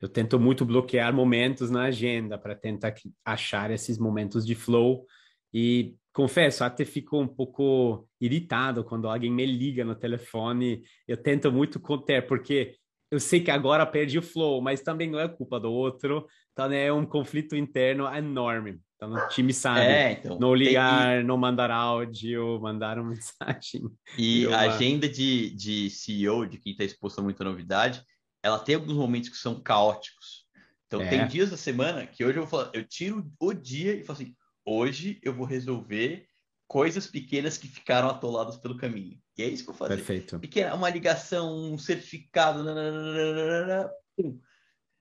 Eu 0.00 0.08
tento 0.08 0.38
muito 0.38 0.64
bloquear 0.64 1.14
momentos 1.14 1.70
na 1.70 1.84
agenda 1.84 2.36
para 2.36 2.54
tentar 2.54 2.94
achar 3.24 3.70
esses 3.70 3.98
momentos 3.98 4.44
de 4.44 4.54
flow 4.54 5.06
e 5.52 5.94
confesso, 6.12 6.64
até 6.64 6.84
fico 6.84 7.18
um 7.18 7.28
pouco 7.28 8.08
irritado 8.20 8.84
quando 8.84 9.08
alguém 9.08 9.30
me 9.30 9.46
liga 9.46 9.84
no 9.84 9.94
telefone. 9.94 10.82
Eu 11.06 11.16
tento 11.16 11.50
muito 11.50 11.80
conter, 11.80 12.26
porque 12.26 12.74
eu 13.10 13.20
sei 13.20 13.40
que 13.40 13.50
agora 13.50 13.86
perdi 13.86 14.18
o 14.18 14.22
flow, 14.22 14.60
mas 14.60 14.80
também 14.82 15.10
não 15.10 15.20
é 15.20 15.28
culpa 15.28 15.58
do 15.60 15.72
outro. 15.72 16.26
Então 16.52 16.72
é 16.72 16.92
um 16.92 17.06
conflito 17.06 17.54
interno 17.56 18.06
enorme. 18.14 18.80
Então 18.96 19.12
o 19.12 19.28
time 19.28 19.52
sabe. 19.52 19.80
É, 19.80 20.12
então, 20.12 20.38
não 20.38 20.54
ligar, 20.54 21.18
tem... 21.18 21.24
não 21.24 21.36
mandar 21.36 21.70
áudio, 21.70 22.60
mandar 22.60 22.98
uma 22.98 23.10
mensagem. 23.14 23.82
E 24.18 24.46
a 24.46 24.60
agenda 24.72 25.08
de, 25.08 25.50
de 25.50 25.90
CEO, 25.90 26.46
de 26.46 26.58
quem 26.58 26.72
está 26.72 26.84
exposto 26.84 27.20
a 27.20 27.22
muita 27.22 27.44
novidade, 27.44 28.02
ela 28.44 28.58
tem 28.58 28.74
alguns 28.74 28.92
momentos 28.92 29.30
que 29.30 29.38
são 29.38 29.58
caóticos. 29.58 30.46
Então 30.86 31.00
é. 31.00 31.08
tem 31.08 31.26
dias 31.26 31.50
da 31.50 31.56
semana 31.56 32.06
que 32.06 32.22
hoje 32.22 32.36
eu 32.36 32.46
vou 32.46 32.50
falar, 32.50 32.70
eu 32.74 32.86
tiro 32.86 33.32
o 33.40 33.54
dia 33.54 33.94
e 33.94 34.04
falo 34.04 34.18
assim, 34.18 34.36
hoje 34.66 35.18
eu 35.22 35.32
vou 35.32 35.46
resolver 35.46 36.28
coisas 36.68 37.06
pequenas 37.06 37.56
que 37.56 37.66
ficaram 37.66 38.10
atoladas 38.10 38.58
pelo 38.58 38.76
caminho. 38.76 39.18
E 39.38 39.42
é 39.42 39.48
isso 39.48 39.64
que 39.64 39.70
eu 39.70 39.74
faço. 39.74 39.96
Perfeito. 39.96 40.38
Pequena, 40.38 40.74
uma 40.74 40.90
ligação, 40.90 41.72
um 41.72 41.78
certificado, 41.78 42.62
nananana, 42.62 43.90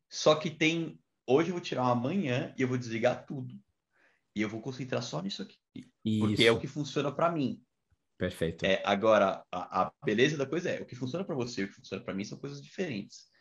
só 0.09 0.35
que 0.35 0.49
tem. 0.49 0.97
Hoje 1.27 1.49
eu 1.49 1.53
vou 1.53 1.61
tirar 1.61 1.83
uma 1.83 1.95
manhã 1.95 2.53
e 2.57 2.61
eu 2.61 2.67
vou 2.67 2.77
desligar 2.77 3.25
tudo. 3.25 3.53
E 4.33 4.41
eu 4.41 4.47
vou 4.47 4.61
concentrar 4.61 5.03
só 5.03 5.21
nisso 5.21 5.43
aqui. 5.43 5.57
Isso. 6.03 6.25
Porque 6.25 6.45
é 6.45 6.51
o 6.51 6.59
que 6.59 6.67
funciona 6.67 7.11
para 7.11 7.29
mim. 7.29 7.61
Perfeito. 8.17 8.65
É, 8.65 8.81
agora, 8.85 9.43
a, 9.51 9.81
a, 9.81 9.93
beleza 10.05 10.37
da 10.37 10.45
coisa 10.45 10.69
é: 10.69 10.81
o 10.81 10.85
que 10.85 10.95
funciona 10.95 11.25
para 11.25 11.35
você 11.35 11.61
e 11.61 11.63
o 11.65 11.67
que 11.67 11.75
funciona 11.75 12.01
para 12.01 12.13
mim 12.13 12.23
são 12.23 12.37
coisas 12.37 12.61
diferentes. 12.61 13.32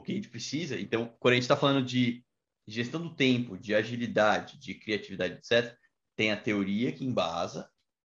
O 0.00 0.02
que 0.02 0.12
a 0.12 0.14
gente 0.14 0.28
precisa. 0.28 0.80
Então, 0.80 1.14
quando 1.20 1.32
a 1.32 1.34
gente 1.36 1.44
está 1.44 1.56
falando 1.56 1.84
de 1.84 2.24
gestão 2.66 3.00
do 3.00 3.14
tempo, 3.14 3.58
de 3.58 3.74
agilidade, 3.74 4.58
de 4.58 4.74
criatividade, 4.74 5.34
etc., 5.34 5.76
tem 6.16 6.32
a 6.32 6.36
teoria 6.40 6.92
que 6.92 7.04
embasa, 7.04 7.68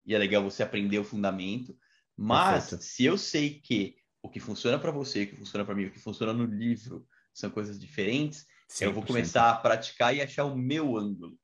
e 0.04 0.14
é 0.14 0.18
legal 0.18 0.42
você 0.42 0.62
aprender 0.62 0.98
o 0.98 1.04
fundamento. 1.04 1.76
Mas, 2.16 2.70
Perfeito. 2.70 2.84
se 2.84 3.04
eu 3.04 3.18
sei 3.18 3.60
que 3.60 3.96
o 4.22 4.28
que 4.28 4.40
funciona 4.40 4.78
para 4.78 4.90
você, 4.90 5.24
o 5.24 5.26
que 5.26 5.36
funciona 5.36 5.64
para 5.64 5.74
mim, 5.74 5.86
o 5.86 5.90
que 5.90 5.98
funciona 5.98 6.32
no 6.32 6.44
livro, 6.44 7.06
são 7.34 7.50
coisas 7.50 7.78
diferentes, 7.78 8.46
100%. 8.70 8.82
eu 8.82 8.92
vou 8.92 9.04
começar 9.04 9.50
a 9.50 9.56
praticar 9.56 10.14
e 10.14 10.22
achar 10.22 10.44
o 10.44 10.56
meu 10.56 10.96
ângulo. 10.96 11.36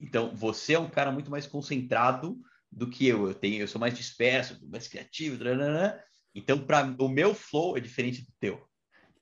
Então, 0.00 0.34
você 0.34 0.74
é 0.74 0.78
um 0.78 0.90
cara 0.90 1.12
muito 1.12 1.30
mais 1.30 1.46
concentrado 1.46 2.38
do 2.70 2.88
que 2.88 3.06
eu. 3.06 3.26
Eu 3.28 3.34
tenho, 3.34 3.60
eu 3.60 3.68
sou 3.68 3.80
mais 3.80 3.96
disperso, 3.96 4.58
mais 4.68 4.88
criativo, 4.88 5.42
então 6.34 6.58
para 6.58 6.94
o 6.98 7.08
meu 7.08 7.34
flow 7.34 7.76
é 7.76 7.80
diferente 7.80 8.22
do 8.22 8.32
teu. 8.38 8.68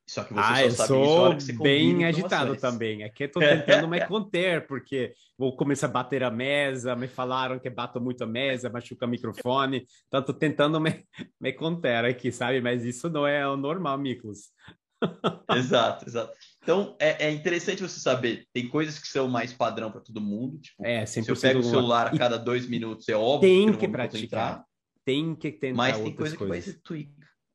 Só 0.06 0.22
que 0.22 0.34
você 0.34 0.40
ah, 0.40 0.56
só 0.56 0.62
eu 0.62 0.70
sabe 0.70 0.88
sou 0.88 1.34
isso 1.34 1.62
bem 1.62 2.04
agitado 2.04 2.56
também. 2.56 3.04
Aqui 3.04 3.24
eu 3.24 3.30
tô 3.30 3.40
tentando 3.40 3.88
me 3.88 4.04
conter, 4.06 4.66
porque 4.66 5.14
vou 5.38 5.56
começar 5.56 5.86
a 5.86 5.90
bater 5.90 6.22
a 6.22 6.30
mesa, 6.30 6.94
me 6.94 7.08
falaram 7.08 7.58
que 7.58 7.70
bato 7.70 8.00
muito 8.00 8.22
a 8.22 8.26
mesa, 8.26 8.68
machuca 8.68 9.06
o 9.06 9.08
microfone, 9.08 9.86
então 10.06 10.22
tô 10.22 10.34
tentando 10.34 10.78
me, 10.78 11.04
me 11.40 11.52
conter 11.52 12.04
aqui, 12.04 12.30
sabe? 12.30 12.60
Mas 12.60 12.84
isso 12.84 13.08
não 13.08 13.26
é 13.26 13.48
o 13.48 13.56
normal, 13.56 13.96
Miklos. 13.96 14.50
exato, 15.56 16.06
exato. 16.06 16.32
Então 16.62 16.96
é, 16.98 17.26
é, 17.26 17.30
interessante 17.30 17.82
você 17.82 17.98
saber, 17.98 18.46
tem 18.52 18.68
coisas 18.68 18.98
que 18.98 19.08
são 19.08 19.26
mais 19.26 19.54
padrão 19.54 19.90
para 19.90 20.02
todo 20.02 20.20
mundo. 20.20 20.58
Tipo, 20.58 20.84
é, 20.84 21.06
se 21.06 21.26
eu 21.26 21.36
pego 21.36 21.60
o 21.60 21.62
celular 21.62 22.08
a 22.08 22.18
cada 22.18 22.38
dois 22.38 22.68
minutos, 22.68 23.08
é 23.08 23.16
óbvio 23.16 23.48
tem 23.48 23.72
que, 23.72 23.78
que 23.78 23.88
praticar. 23.88 24.64
Tem 25.02 25.34
que 25.34 25.52
tentar 25.52 25.76
Mas 25.76 25.98
tem 25.98 26.14
coisa 26.14 26.36
coisas. 26.36 26.38
que 26.38 26.46
vai 26.46 26.60
ser 26.60 26.80
tweak. 26.82 27.12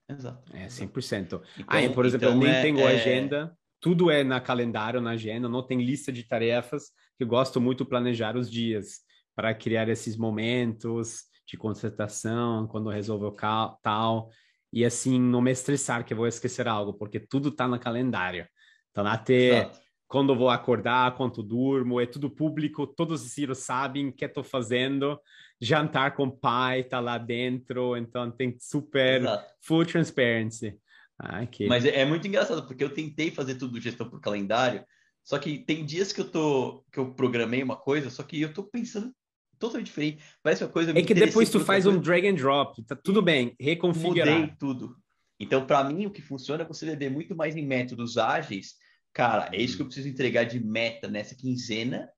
Exato. 0.10 0.55
É, 0.55 0.68
100%. 0.68 1.24
Então, 1.24 1.43
ah, 1.68 1.89
por 1.93 2.05
exemplo, 2.05 2.28
então, 2.28 2.41
eu 2.41 2.47
nem 2.47 2.51
é, 2.51 2.62
tenho 2.62 2.80
é... 2.80 2.95
agenda, 2.95 3.55
tudo 3.80 4.10
é 4.10 4.24
na 4.24 4.41
calendário, 4.41 4.99
na 4.99 5.12
agenda, 5.12 5.47
não 5.47 5.66
tem 5.66 5.82
lista 5.82 6.12
de 6.12 6.24
tarefas, 6.24 6.86
que 7.18 7.24
eu 7.24 7.28
gosto 7.28 7.62
muito 7.62 7.84
de 7.84 7.89
planejar 7.89 8.36
os 8.36 8.49
dias 8.49 8.99
para 9.36 9.53
criar 9.53 9.88
esses 9.88 10.18
momentos 10.18 11.24
de 11.47 11.57
concentração, 11.57 12.68
quando 12.68 12.89
resolve 12.89 13.26
o 13.26 13.78
tal 13.82 14.30
e 14.72 14.86
assim 14.86 15.20
não 15.20 15.41
me 15.41 15.51
estressar 15.51 16.05
que 16.05 16.14
eu 16.14 16.18
vou 16.18 16.28
esquecer 16.28 16.68
algo, 16.68 16.93
porque 16.93 17.20
tudo 17.20 17.49
está 17.49 17.68
no 17.68 17.80
calendário. 17.80 18.47
Então 18.91 19.05
até 19.05 19.62
Exato. 19.62 19.80
Quando 20.10 20.36
vou 20.36 20.49
acordar, 20.49 21.16
quanto 21.16 21.43
durmo, 21.43 22.01
é 22.01 22.05
tudo 22.07 22.32
público, 22.32 22.88
todos 22.88 23.24
os 23.24 23.32
filhos 23.32 23.60
sabem 23.60 24.07
o 24.07 24.12
que 24.12 24.26
estou 24.26 24.43
fazendo. 24.43 25.20
Jantar 25.62 26.16
com 26.16 26.24
o 26.24 26.32
pai 26.32 26.80
está 26.80 26.99
lá 26.99 27.20
dentro, 27.20 27.95
então 27.95 28.32
tem 28.32 28.57
super 28.60 29.22
Exato. 29.22 29.53
full 29.62 29.86
transparency. 29.86 30.76
Ah, 31.20 31.43
okay. 31.43 31.68
Mas 31.68 31.86
é, 31.86 31.99
é, 31.99 32.05
muito 32.05 32.28
engraçado 32.28 32.66
porque 32.66 32.84
eu 32.84 32.89
tentei 32.89 33.30
fazer 33.30 33.55
tudo 33.55 33.80
gestão 33.80 34.10
por 34.10 34.20
calendário, 34.20 34.84
só 35.24 35.38
que 35.38 35.60
tem 35.60 35.86
dias 35.86 36.12
que 36.12 36.22
eu 36.22 36.28
tô 36.28 36.84
que 36.91 36.97
eu 36.97 37.14
programei 37.14 37.62
uma 37.62 37.76
coisa, 37.76 38.10
só 38.10 38.24
que 38.24 38.41
eu 38.41 38.51
tô 38.51 38.64
pensando 38.64 39.14
totalmente 39.60 39.88
diferente. 39.88 40.24
Parece 40.41 40.64
uma 40.64 40.72
coisa 40.72 40.89
É 40.97 41.03
que 41.03 41.14
depois 41.14 41.51
tu 41.51 41.60
faz 41.60 41.86
um 41.86 41.99
drag 41.99 42.28
and 42.28 42.34
drop, 42.34 42.82
tá 42.84 42.95
tudo 42.95 43.22
bem, 43.22 43.55
reconfigurar. 43.60 44.39
Mudei 44.39 44.55
tudo. 44.57 44.95
Então, 45.39 45.68
para 45.68 45.84
mim, 45.84 46.07
o 46.07 46.12
que 46.12 46.22
funciona 46.22 46.64
é 46.64 46.68
você 46.68 46.86
beber 46.88 47.12
muito 47.12 47.36
mais 47.36 47.55
em 47.55 47.66
métodos 47.66 48.18
ágeis. 48.18 48.74
Cara, 49.14 49.49
é 49.53 49.62
isso 49.62 49.76
que 49.76 49.82
eu 49.82 49.86
preciso 49.86 50.07
entregar 50.07 50.45
de 50.45 50.60
meta 50.60 51.07
nessa 51.07 51.36
quinzena. 51.36 52.10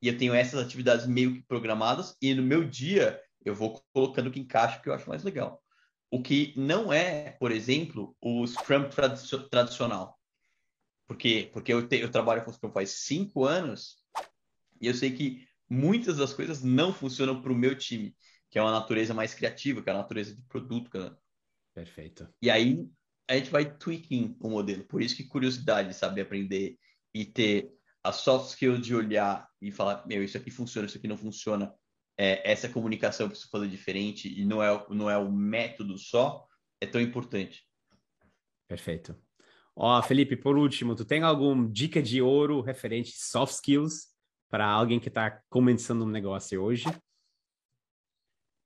E 0.00 0.08
eu 0.08 0.16
tenho 0.16 0.34
essas 0.34 0.64
atividades 0.64 1.06
meio 1.06 1.34
que 1.34 1.42
programadas. 1.42 2.16
E 2.22 2.32
no 2.34 2.42
meu 2.42 2.64
dia, 2.64 3.20
eu 3.44 3.54
vou 3.54 3.82
colocando 3.92 4.28
o 4.28 4.30
que 4.30 4.40
encaixa, 4.40 4.80
que 4.80 4.88
eu 4.88 4.94
acho 4.94 5.08
mais 5.08 5.24
legal. 5.24 5.62
O 6.10 6.22
que 6.22 6.54
não 6.56 6.92
é, 6.92 7.32
por 7.32 7.50
exemplo, 7.50 8.16
o 8.20 8.46
Scrum 8.46 8.88
tradicional. 9.50 10.18
Por 11.06 11.16
quê? 11.16 11.50
Porque 11.52 11.72
eu, 11.72 11.86
te, 11.86 11.98
eu 11.98 12.10
trabalho 12.10 12.44
com 12.44 12.52
Scrum 12.52 12.70
faz 12.70 12.90
cinco 12.90 13.44
anos 13.44 13.96
e 14.80 14.86
eu 14.86 14.94
sei 14.94 15.10
que 15.10 15.46
muitas 15.68 16.16
das 16.16 16.32
coisas 16.32 16.62
não 16.62 16.92
funcionam 16.92 17.42
para 17.42 17.52
o 17.52 17.56
meu 17.56 17.76
time, 17.76 18.14
que 18.50 18.58
é 18.58 18.62
uma 18.62 18.72
natureza 18.72 19.12
mais 19.12 19.34
criativa, 19.34 19.82
que 19.82 19.90
é 19.90 19.92
a 19.92 19.96
natureza 19.98 20.34
de 20.34 20.42
produto. 20.42 20.96
É 20.96 21.12
Perfeito. 21.74 22.28
E 22.40 22.50
aí 22.50 22.88
a 23.28 23.36
gente 23.36 23.50
vai 23.50 23.70
tweaking 23.76 24.36
o 24.40 24.48
modelo. 24.48 24.84
Por 24.84 25.02
isso 25.02 25.14
que 25.14 25.24
curiosidade, 25.24 25.94
saber 25.94 26.22
aprender 26.22 26.78
e 27.14 27.24
ter 27.24 27.70
a 28.02 28.10
soft 28.10 28.50
skill 28.50 28.78
de 28.78 28.94
olhar 28.94 29.46
e 29.60 29.70
falar, 29.70 30.06
meu, 30.06 30.24
isso 30.24 30.36
aqui 30.38 30.50
funciona, 30.50 30.86
isso 30.86 30.96
aqui 30.96 31.06
não 31.06 31.16
funciona. 31.16 31.74
É, 32.16 32.50
essa 32.50 32.68
comunicação 32.68 33.26
eu 33.26 33.30
preciso 33.30 33.50
fazer 33.50 33.68
diferente 33.68 34.28
e 34.28 34.44
não 34.44 34.62
é, 34.62 34.86
não 34.88 35.10
é 35.10 35.18
o 35.18 35.30
método 35.30 35.98
só, 35.98 36.46
é 36.80 36.86
tão 36.86 37.00
importante. 37.00 37.64
Perfeito. 38.66 39.16
Ó, 39.76 40.02
Felipe, 40.02 40.36
por 40.36 40.56
último, 40.56 40.96
tu 40.96 41.04
tem 41.04 41.22
alguma 41.22 41.68
dica 41.70 42.02
de 42.02 42.20
ouro 42.20 42.60
referente 42.60 43.12
soft 43.12 43.54
skills 43.54 44.08
para 44.48 44.66
alguém 44.66 44.98
que 44.98 45.08
está 45.08 45.42
começando 45.48 46.02
um 46.02 46.10
negócio 46.10 46.60
hoje? 46.60 46.86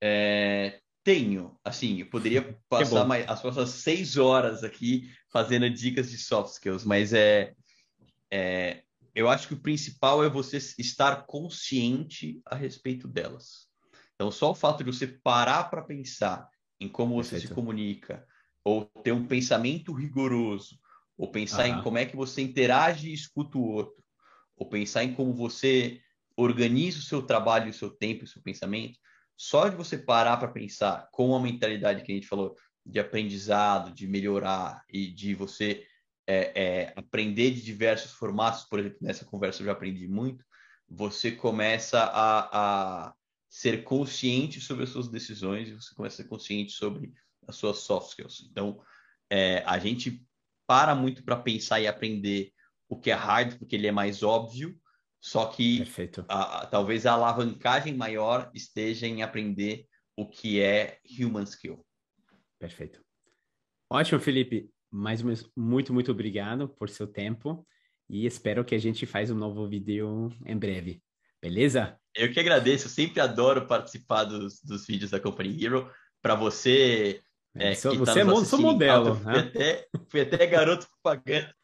É, 0.00 0.80
tenho, 1.04 1.58
assim, 1.64 2.00
eu 2.00 2.06
poderia 2.06 2.58
passar 2.68 3.04
mais, 3.04 3.28
as 3.28 3.40
próximas 3.40 3.70
seis 3.70 4.16
horas 4.16 4.62
aqui 4.62 5.10
fazendo 5.30 5.68
dicas 5.68 6.10
de 6.10 6.18
soft 6.18 6.54
skills, 6.54 6.84
mas 6.84 7.12
é, 7.12 7.54
é, 8.30 8.82
eu 9.14 9.28
acho 9.28 9.48
que 9.48 9.54
o 9.54 9.60
principal 9.60 10.24
é 10.24 10.28
você 10.28 10.56
estar 10.78 11.26
consciente 11.26 12.40
a 12.46 12.54
respeito 12.54 13.06
delas. 13.06 13.68
Então, 14.14 14.30
só 14.30 14.50
o 14.50 14.54
fato 14.54 14.84
de 14.84 14.92
você 14.92 15.06
parar 15.06 15.64
para 15.64 15.82
pensar 15.82 16.48
em 16.80 16.88
como 16.88 17.14
você 17.14 17.32
Perfeito. 17.32 17.48
se 17.48 17.54
comunica, 17.54 18.26
ou 18.64 18.84
ter 19.02 19.12
um 19.12 19.26
pensamento 19.26 19.92
rigoroso, 19.92 20.78
ou 21.16 21.30
pensar 21.30 21.68
em 21.68 21.82
como 21.82 21.98
é 21.98 22.06
que 22.06 22.16
você 22.16 22.42
interage 22.42 23.10
e 23.10 23.14
escuta 23.14 23.58
o 23.58 23.62
outro, 23.62 24.02
ou 24.56 24.68
pensar 24.68 25.04
em 25.04 25.14
como 25.14 25.34
você 25.34 26.00
organiza 26.36 26.98
o 26.98 27.02
seu 27.02 27.22
trabalho, 27.22 27.70
o 27.70 27.74
seu 27.74 27.90
tempo, 27.90 28.24
o 28.24 28.26
seu 28.26 28.42
pensamento, 28.42 28.98
só 29.36 29.68
de 29.68 29.76
você 29.76 29.98
parar 29.98 30.36
para 30.36 30.48
pensar 30.48 31.08
com 31.12 31.34
a 31.34 31.40
mentalidade 31.40 32.02
que 32.02 32.12
a 32.12 32.14
gente 32.14 32.26
falou 32.26 32.56
de 32.84 32.98
aprendizado, 32.98 33.92
de 33.92 34.06
melhorar 34.06 34.84
e 34.88 35.06
de 35.06 35.34
você 35.34 35.86
é, 36.26 36.62
é, 36.62 36.92
aprender 36.96 37.50
de 37.50 37.62
diversos 37.62 38.12
formatos, 38.12 38.64
por 38.64 38.78
exemplo, 38.78 38.98
nessa 39.00 39.24
conversa 39.24 39.62
eu 39.62 39.66
já 39.66 39.72
aprendi 39.72 40.06
muito, 40.06 40.44
você 40.88 41.32
começa 41.32 42.00
a, 42.00 43.06
a 43.08 43.14
ser 43.48 43.84
consciente 43.84 44.60
sobre 44.60 44.84
as 44.84 44.90
suas 44.90 45.08
decisões 45.08 45.68
e 45.68 45.74
você 45.74 45.94
começa 45.94 46.14
a 46.14 46.24
ser 46.24 46.28
consciente 46.28 46.72
sobre 46.72 47.12
as 47.46 47.56
suas 47.56 47.78
soft 47.78 48.10
skills. 48.10 48.46
Então, 48.50 48.80
é, 49.30 49.62
a 49.66 49.78
gente 49.78 50.24
para 50.66 50.94
muito 50.94 51.22
para 51.22 51.36
pensar 51.36 51.80
e 51.80 51.86
aprender 51.86 52.52
o 52.88 52.98
que 52.98 53.10
é 53.10 53.14
hard, 53.14 53.58
porque 53.58 53.76
ele 53.76 53.86
é 53.86 53.92
mais 53.92 54.22
óbvio, 54.22 54.78
só 55.22 55.46
que 55.46 55.84
a, 56.28 56.62
a, 56.62 56.66
talvez 56.66 57.06
a 57.06 57.12
alavancagem 57.12 57.94
maior 57.94 58.50
esteja 58.52 59.06
em 59.06 59.22
aprender 59.22 59.86
o 60.16 60.28
que 60.28 60.60
é 60.60 60.98
human 61.16 61.44
skill. 61.44 61.86
Perfeito. 62.58 63.00
Ótimo, 63.88 64.18
Felipe. 64.18 64.68
Mais 64.90 65.20
uma 65.20 65.32
vez, 65.32 65.48
muito, 65.56 65.94
muito 65.94 66.10
obrigado 66.10 66.68
por 66.68 66.88
seu 66.88 67.06
tempo 67.06 67.64
e 68.10 68.26
espero 68.26 68.64
que 68.64 68.74
a 68.74 68.78
gente 68.78 69.06
faça 69.06 69.32
um 69.32 69.38
novo 69.38 69.68
vídeo 69.68 70.28
em 70.44 70.56
breve. 70.56 71.00
Beleza? 71.40 71.96
Eu 72.16 72.32
que 72.32 72.40
agradeço. 72.40 72.86
Eu 72.86 72.90
sempre 72.90 73.20
adoro 73.20 73.66
participar 73.66 74.24
dos, 74.24 74.60
dos 74.60 74.84
vídeos 74.84 75.12
da 75.12 75.20
Company 75.20 75.64
Hero. 75.64 75.88
Para 76.20 76.34
você 76.34 77.22
é, 77.54 77.74
tá 77.74 77.90
você 77.90 78.20
é 78.20 78.24
mo 78.24 78.42
modelo. 78.58 79.14
Fui, 79.14 79.32
né? 79.32 79.38
até, 79.38 79.86
fui 80.08 80.20
até 80.20 80.46
garoto 80.46 80.86
propaganda. 81.00 81.54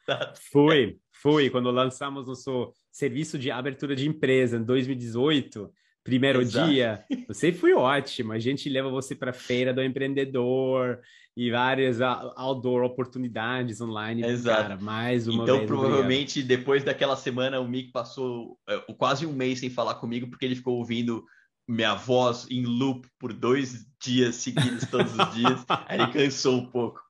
Fui, 0.53 0.99
fui. 1.21 1.51
Quando 1.51 1.71
lançamos 1.71 2.27
nosso 2.27 2.73
serviço 2.91 3.39
de 3.39 3.51
abertura 3.51 3.95
de 3.95 4.09
empresa 4.09 4.57
em 4.57 4.65
2018, 4.65 5.71
primeiro 6.05 6.41
Exato. 6.41 6.71
dia. 6.71 7.05
Você 7.29 7.53
foi 7.53 7.75
ótimo. 7.75 8.33
A 8.33 8.39
gente 8.39 8.69
leva 8.69 8.89
você 8.89 9.15
para 9.15 9.31
a 9.31 9.35
feira 9.35 9.73
do 9.75 9.83
empreendedor 9.83 11.01
e 11.37 11.51
várias 11.51 12.01
outdoor 12.01 12.83
oportunidades 12.83 13.81
online. 13.81 14.25
Exato. 14.25 14.63
Cara, 14.63 14.77
mais 14.81 15.29
uma 15.29 15.43
então, 15.43 15.57
vez. 15.59 15.65
Então, 15.65 15.77
provavelmente, 15.77 16.41
obrigado. 16.41 16.59
depois 16.59 16.85
daquela 16.85 17.15
semana, 17.15 17.61
o 17.61 17.69
Mick 17.69 17.93
passou 17.93 18.59
é, 18.69 18.79
quase 18.95 19.27
um 19.27 19.33
mês 19.33 19.61
sem 19.61 19.71
falar 19.71 19.97
comigo, 19.97 20.29
porque 20.29 20.45
ele 20.45 20.57
ficou 20.57 20.77
ouvindo 20.77 21.25
minha 21.69 21.95
voz 21.95 22.47
em 22.51 22.65
loop 22.65 23.07
por 23.19 23.33
dois 23.33 23.87
dias 24.03 24.37
seguidos, 24.37 24.89
todos 24.91 25.13
os 25.13 25.35
dias. 25.35 25.65
Aí 25.87 26.01
ele 26.01 26.11
cansou 26.13 26.57
um 26.57 26.67
pouco. 26.67 27.01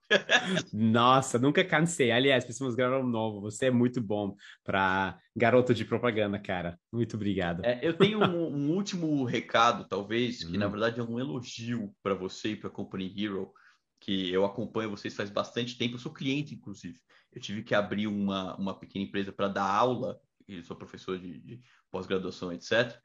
Nossa, 0.73 1.39
nunca 1.39 1.65
cansei. 1.65 2.11
Aliás, 2.11 2.45
precisamos 2.45 2.75
gravar 2.75 3.01
um 3.01 3.07
novo. 3.07 3.41
Você 3.43 3.67
é 3.67 3.71
muito 3.71 4.01
bom 4.01 4.35
para 4.65 5.19
garoto 5.37 5.75
de 5.75 5.85
propaganda, 5.85 6.39
cara. 6.39 6.79
Muito 6.93 7.17
obrigado. 7.17 7.65
É, 7.65 7.79
eu 7.83 7.95
tenho 7.97 8.21
um, 8.21 8.55
um, 8.55 8.71
último 8.71 9.25
recado, 9.25 9.87
talvez, 9.89 10.45
que 10.45 10.57
hum. 10.57 10.61
na 10.61 10.69
verdade 10.69 11.01
é 11.01 11.03
um 11.03 11.19
elogio 11.19 11.95
para 12.03 12.15
você 12.15 12.51
e 12.51 12.57
para 12.57 12.69
a 12.69 12.73
Company 12.73 13.13
Hero, 13.17 13.53
que 14.01 14.33
eu 14.33 14.45
acompanho 14.45 14.91
vocês 14.91 15.15
faz 15.15 15.31
bastante 15.31 15.77
tempo. 15.77 15.95
Eu 15.95 16.01
sou 16.01 16.13
cliente, 16.13 16.55
inclusive. 16.55 16.99
Eu 17.33 17.41
tive 17.41 17.63
que 17.63 17.75
abrir 17.75 18.07
uma, 18.07 18.57
uma 18.57 18.79
pequena 18.79 19.05
empresa 19.05 19.33
para 19.33 19.49
dar 19.49 19.71
aula. 19.71 20.19
Eu 20.47 20.63
sou 20.63 20.77
professor 20.77 21.19
de, 21.19 21.39
de 21.41 21.61
pós-graduação, 21.91 22.53
etc. 22.53 22.99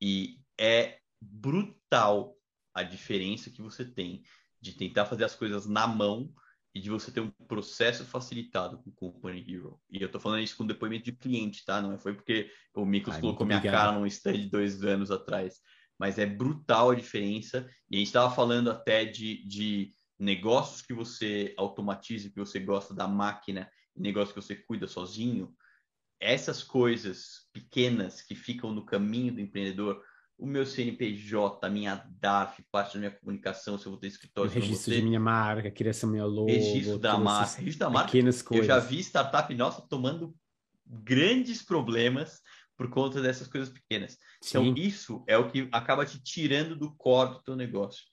E 0.00 0.40
é 0.58 0.98
brutal 1.20 2.34
a 2.74 2.82
diferença 2.82 3.50
que 3.50 3.62
você 3.62 3.84
tem 3.84 4.22
de 4.60 4.72
tentar 4.72 5.06
fazer 5.06 5.24
as 5.24 5.34
coisas 5.34 5.66
na 5.66 5.86
mão 5.86 6.32
e 6.76 6.80
de 6.80 6.90
você 6.90 7.10
ter 7.10 7.20
um 7.20 7.30
processo 7.48 8.04
facilitado 8.04 8.76
com 8.76 8.90
o 8.90 8.92
Company 8.92 9.42
Hero. 9.48 9.80
E 9.90 10.02
eu 10.02 10.10
tô 10.10 10.20
falando 10.20 10.42
isso 10.42 10.58
com 10.58 10.66
depoimento 10.66 11.06
de 11.06 11.12
cliente, 11.12 11.64
tá? 11.64 11.80
Não 11.80 11.98
foi 11.98 12.12
porque 12.12 12.50
o 12.74 12.84
Miklos 12.84 13.16
colocou 13.16 13.46
minha 13.46 13.62
cara 13.62 13.92
num 13.92 14.04
stand 14.04 14.48
dois 14.50 14.84
anos 14.84 15.10
atrás. 15.10 15.62
Mas 15.98 16.18
é 16.18 16.26
brutal 16.26 16.90
a 16.90 16.94
diferença. 16.94 17.66
E 17.90 17.96
a 17.96 17.98
gente 17.98 18.08
estava 18.08 18.34
falando 18.34 18.70
até 18.70 19.06
de, 19.06 19.42
de 19.48 19.90
negócios 20.18 20.82
que 20.82 20.92
você 20.92 21.54
automatiza, 21.56 22.28
que 22.28 22.38
você 22.38 22.60
gosta 22.60 22.92
da 22.92 23.08
máquina, 23.08 23.70
negócios 23.96 24.34
que 24.34 24.42
você 24.42 24.54
cuida 24.54 24.86
sozinho. 24.86 25.56
Essas 26.20 26.62
coisas 26.62 27.48
pequenas 27.54 28.20
que 28.20 28.34
ficam 28.34 28.70
no 28.70 28.84
caminho 28.84 29.32
do 29.32 29.40
empreendedor 29.40 30.02
o 30.38 30.46
meu 30.46 30.66
CNPJ, 30.66 31.66
a 31.66 31.70
minha 31.70 32.06
DAF, 32.20 32.62
parte 32.70 32.94
da 32.94 32.98
minha 33.00 33.10
comunicação, 33.10 33.78
se 33.78 33.86
eu 33.86 33.92
vou 33.92 34.00
ter 34.00 34.08
escritório. 34.08 34.50
O 34.50 34.54
registro 34.54 34.94
de 34.94 35.02
minha 35.02 35.20
marca, 35.20 35.70
criação 35.70 36.10
meu 36.10 36.26
logo. 36.26 36.48
Registro 36.48 36.98
da 36.98 37.18
marca. 37.18 37.56
Registro 37.56 37.86
da 37.86 37.90
marca. 37.90 38.16
Eu 38.16 38.64
já 38.64 38.78
vi 38.78 38.98
startup 39.00 39.54
nossa 39.54 39.82
tomando 39.88 40.34
grandes 40.86 41.62
problemas 41.62 42.40
por 42.76 42.90
conta 42.90 43.22
dessas 43.22 43.48
coisas 43.48 43.70
pequenas. 43.70 44.18
Então, 44.44 44.62
Sim. 44.62 44.70
Então, 44.70 44.82
isso 44.82 45.24
é 45.26 45.38
o 45.38 45.50
que 45.50 45.68
acaba 45.72 46.04
te 46.04 46.22
tirando 46.22 46.76
do 46.76 46.94
core 46.94 47.34
do 47.34 47.42
teu 47.42 47.56
negócio. 47.56 48.04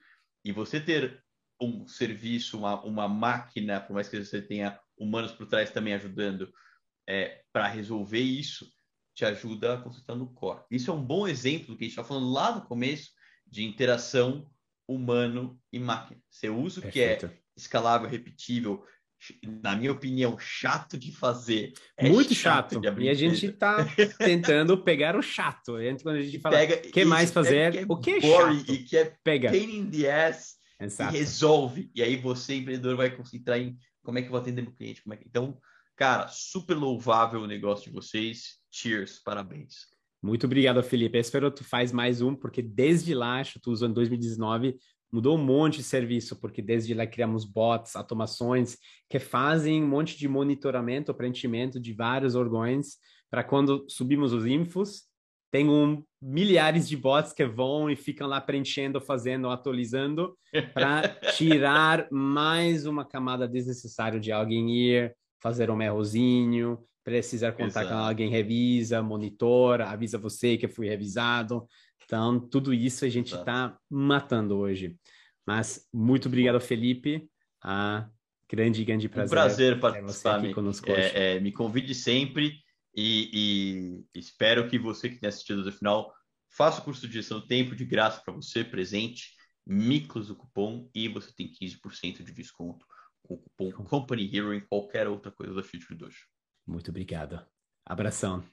E 0.46 0.52
você 0.52 0.80
ter 0.80 1.22
um 1.62 1.86
serviço, 1.88 2.58
uma, 2.58 2.82
uma 2.84 3.08
máquina, 3.08 3.82
por 3.82 3.94
mais 3.94 4.08
que 4.08 4.24
você 4.24 4.42
tenha 4.42 4.80
humanos 4.98 5.32
por 5.32 5.46
trás 5.46 5.72
também 5.72 5.94
ajudando 5.94 6.52
é, 7.08 7.44
para 7.52 7.68
resolver 7.68 8.20
isso, 8.20 8.66
te 9.14 9.26
ajuda 9.26 9.76
a 9.76 9.82
consertar 9.82 10.16
no 10.16 10.28
core. 10.34 10.64
Isso 10.72 10.90
é 10.90 10.94
um 10.94 11.04
bom 11.04 11.28
exemplo 11.28 11.68
do 11.68 11.78
que 11.78 11.84
a 11.84 11.88
gente 11.88 11.98
está 11.98 12.04
falando 12.04 12.32
lá 12.32 12.56
no 12.56 12.66
começo 12.66 13.12
de 13.46 13.64
interação 13.64 14.50
humano 14.88 15.60
e 15.72 15.80
máquina. 15.80 16.20
Você 16.30 16.50
usa 16.50 16.80
o 16.80 16.92
que 16.92 17.02
é 17.02 17.20
escalável, 17.56 18.10
repetível, 18.10 18.84
na 19.62 19.76
minha 19.76 19.92
opinião, 19.92 20.38
chato 20.38 20.98
de 20.98 21.12
fazer. 21.12 21.74
É 21.96 22.10
Muito 22.10 22.34
chato. 22.34 22.82
chato. 22.84 23.02
E 23.02 23.10
a 23.10 23.14
gente 23.14 23.46
está 23.46 23.86
tentando 24.18 24.84
pegar 24.84 25.16
o 25.16 25.22
chato. 25.22 25.76
quando 26.02 26.18
a 26.18 26.22
gente 26.22 26.40
fala, 26.40 26.58
o 26.64 26.92
que 26.92 27.06
mais 27.06 27.30
é 27.30 27.34
fazer? 27.34 27.76
É, 27.76 27.86
o 27.88 27.98
que 27.98 28.12
é 28.12 28.22
chato? 28.22 28.72
E 28.72 28.78
que 28.80 28.98
é 28.98 29.16
Pega. 29.24 29.50
pain 29.50 29.78
in 29.78 29.90
the 29.90 30.12
ass 30.12 30.56
Exato. 30.80 31.16
e 31.16 31.20
resolve. 31.20 31.92
E 31.96 32.04
aí 32.04 32.18
você, 32.18 32.56
empreendedor, 32.56 32.98
vai 32.98 33.16
concentrar 33.16 33.60
em 33.60 33.78
como 34.04 34.18
é 34.18 34.22
que 34.22 34.28
eu 34.28 34.32
vou 34.32 34.42
atender 34.42 34.62
meu 34.62 34.74
cliente. 34.74 35.02
Como 35.02 35.14
é 35.14 35.18
que... 35.18 35.26
Então, 35.26 35.58
cara, 35.96 36.28
super 36.28 36.76
louvável 36.76 37.42
o 37.42 37.48
negócio 37.48 37.86
de 37.86 37.92
vocês. 37.92 38.63
Cheers, 38.74 39.20
parabéns. 39.20 39.86
Muito 40.20 40.48
obrigado, 40.48 40.82
Felipe. 40.82 41.18
Eu 41.18 41.22
espero 41.22 41.52
que 41.52 41.58
tu 41.58 41.64
faz 41.64 41.92
mais 41.92 42.22
um, 42.22 42.34
porque 42.34 42.62
desde 42.62 43.14
lá, 43.14 43.40
acho 43.40 43.54
que 43.54 43.60
tu 43.60 43.72
usou 43.72 43.88
em 43.88 43.94
2019, 43.94 44.76
mudou 45.12 45.38
um 45.38 45.44
monte 45.44 45.78
de 45.78 45.84
serviço, 45.84 46.36
porque 46.40 46.60
desde 46.60 46.94
lá 46.96 47.06
criamos 47.06 47.46
bots, 47.46 47.96
automações, 47.96 48.78
que 49.08 49.20
fazem 49.20 49.84
um 49.84 49.88
monte 49.88 50.18
de 50.18 50.28
monitoramento, 50.28 51.14
preenchimento 51.14 51.80
de 51.80 51.94
vários 51.94 52.34
órgãos, 52.34 52.98
para 53.30 53.44
quando 53.44 53.86
subimos 53.88 54.34
os 54.34 54.48
infos, 54.48 55.04
tem 55.52 55.70
um, 55.70 56.04
milhares 56.20 56.90
de 56.90 56.98
bots 56.98 57.32
que 57.32 57.46
vão 57.46 57.92
e 57.92 57.96
ficam 57.96 58.28
lá 58.28 58.42
preenchendo, 58.42 59.00
fazendo, 59.00 59.50
atualizando, 59.50 60.36
para 60.74 61.10
tirar 61.38 62.08
mais 62.10 62.88
uma 62.88 63.06
camada 63.06 63.48
desnecessária 63.48 64.20
de 64.20 64.32
alguém 64.32 64.72
ir 64.72 65.16
fazer 65.40 65.70
um 65.70 65.80
errozinho, 65.80 66.80
precisar 67.04 67.52
contar 67.52 67.82
Exato. 67.82 67.90
com 67.90 67.96
alguém 67.96 68.30
revisa, 68.30 69.02
monitora, 69.02 69.90
avisa 69.90 70.18
você 70.18 70.58
que 70.58 70.68
foi 70.68 70.88
revisado. 70.88 71.68
Então, 72.04 72.40
tudo 72.40 72.74
isso 72.74 73.06
a 73.06 73.10
gente 73.10 73.36
está 73.36 73.78
matando 73.90 74.58
hoje. 74.58 74.96
Mas 75.46 75.88
muito 75.94 76.28
obrigado, 76.28 76.60
Felipe. 76.60 77.30
Ah, 77.62 78.08
grande, 78.50 78.84
grande 78.84 79.10
prazer. 79.10 79.28
Um 79.28 79.32
prazer 79.32 79.80
participar. 79.80 80.40
Aqui 80.40 80.54
conosco 80.54 80.92
é, 80.92 81.36
é, 81.36 81.40
me 81.40 81.52
convide 81.52 81.94
sempre 81.96 82.60
e, 82.96 84.04
e, 84.14 84.20
espero 84.20 84.68
que 84.70 84.78
você 84.78 85.10
que 85.10 85.20
tenha 85.20 85.30
assistido 85.30 85.62
até 85.62 85.70
o 85.70 85.74
final 85.74 86.14
faça 86.50 86.80
o 86.80 86.84
curso 86.84 87.08
de 87.08 87.14
gestão 87.14 87.40
do 87.40 87.48
tempo 87.48 87.76
de 87.76 87.84
graça 87.84 88.22
para 88.24 88.34
você, 88.34 88.64
presente, 88.64 89.34
Micos 89.66 90.30
o 90.30 90.36
cupom 90.36 90.90
e 90.94 91.08
você 91.08 91.34
tem 91.34 91.50
15% 91.50 92.24
de 92.24 92.32
desconto 92.32 92.86
com 93.24 93.36
o 93.36 93.38
cupom 93.38 93.72
Company 93.72 94.30
Hero 94.32 94.54
em 94.54 94.60
qualquer 94.60 95.08
outra 95.08 95.32
coisa 95.32 95.54
da 95.54 95.64
Future 95.64 95.96
Dojo. 95.96 96.28
Muito 96.66 96.90
obrigado. 96.92 97.46
Abração. 97.86 98.44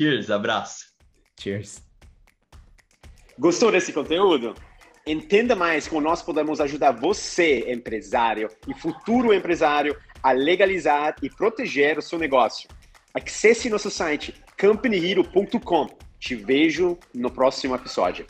Cheers, 0.00 0.30
abraço. 0.30 0.86
Cheers. 1.40 1.82
Gostou 3.38 3.70
desse 3.70 3.92
conteúdo? 3.92 4.54
Entenda 5.06 5.54
mais 5.54 5.86
como 5.86 6.00
nós 6.00 6.22
podemos 6.22 6.60
ajudar 6.60 6.90
você, 6.92 7.70
empresário 7.72 8.48
e 8.66 8.74
futuro 8.74 9.32
empresário, 9.32 9.96
a 10.22 10.32
legalizar 10.32 11.14
e 11.22 11.30
proteger 11.30 11.98
o 11.98 12.02
seu 12.02 12.18
negócio. 12.18 12.68
Acesse 13.14 13.70
nosso 13.70 13.90
site 13.90 14.34
companyhero.com. 14.58 15.86
Te 16.18 16.34
vejo 16.34 16.98
no 17.14 17.30
próximo 17.30 17.74
episódio. 17.74 18.26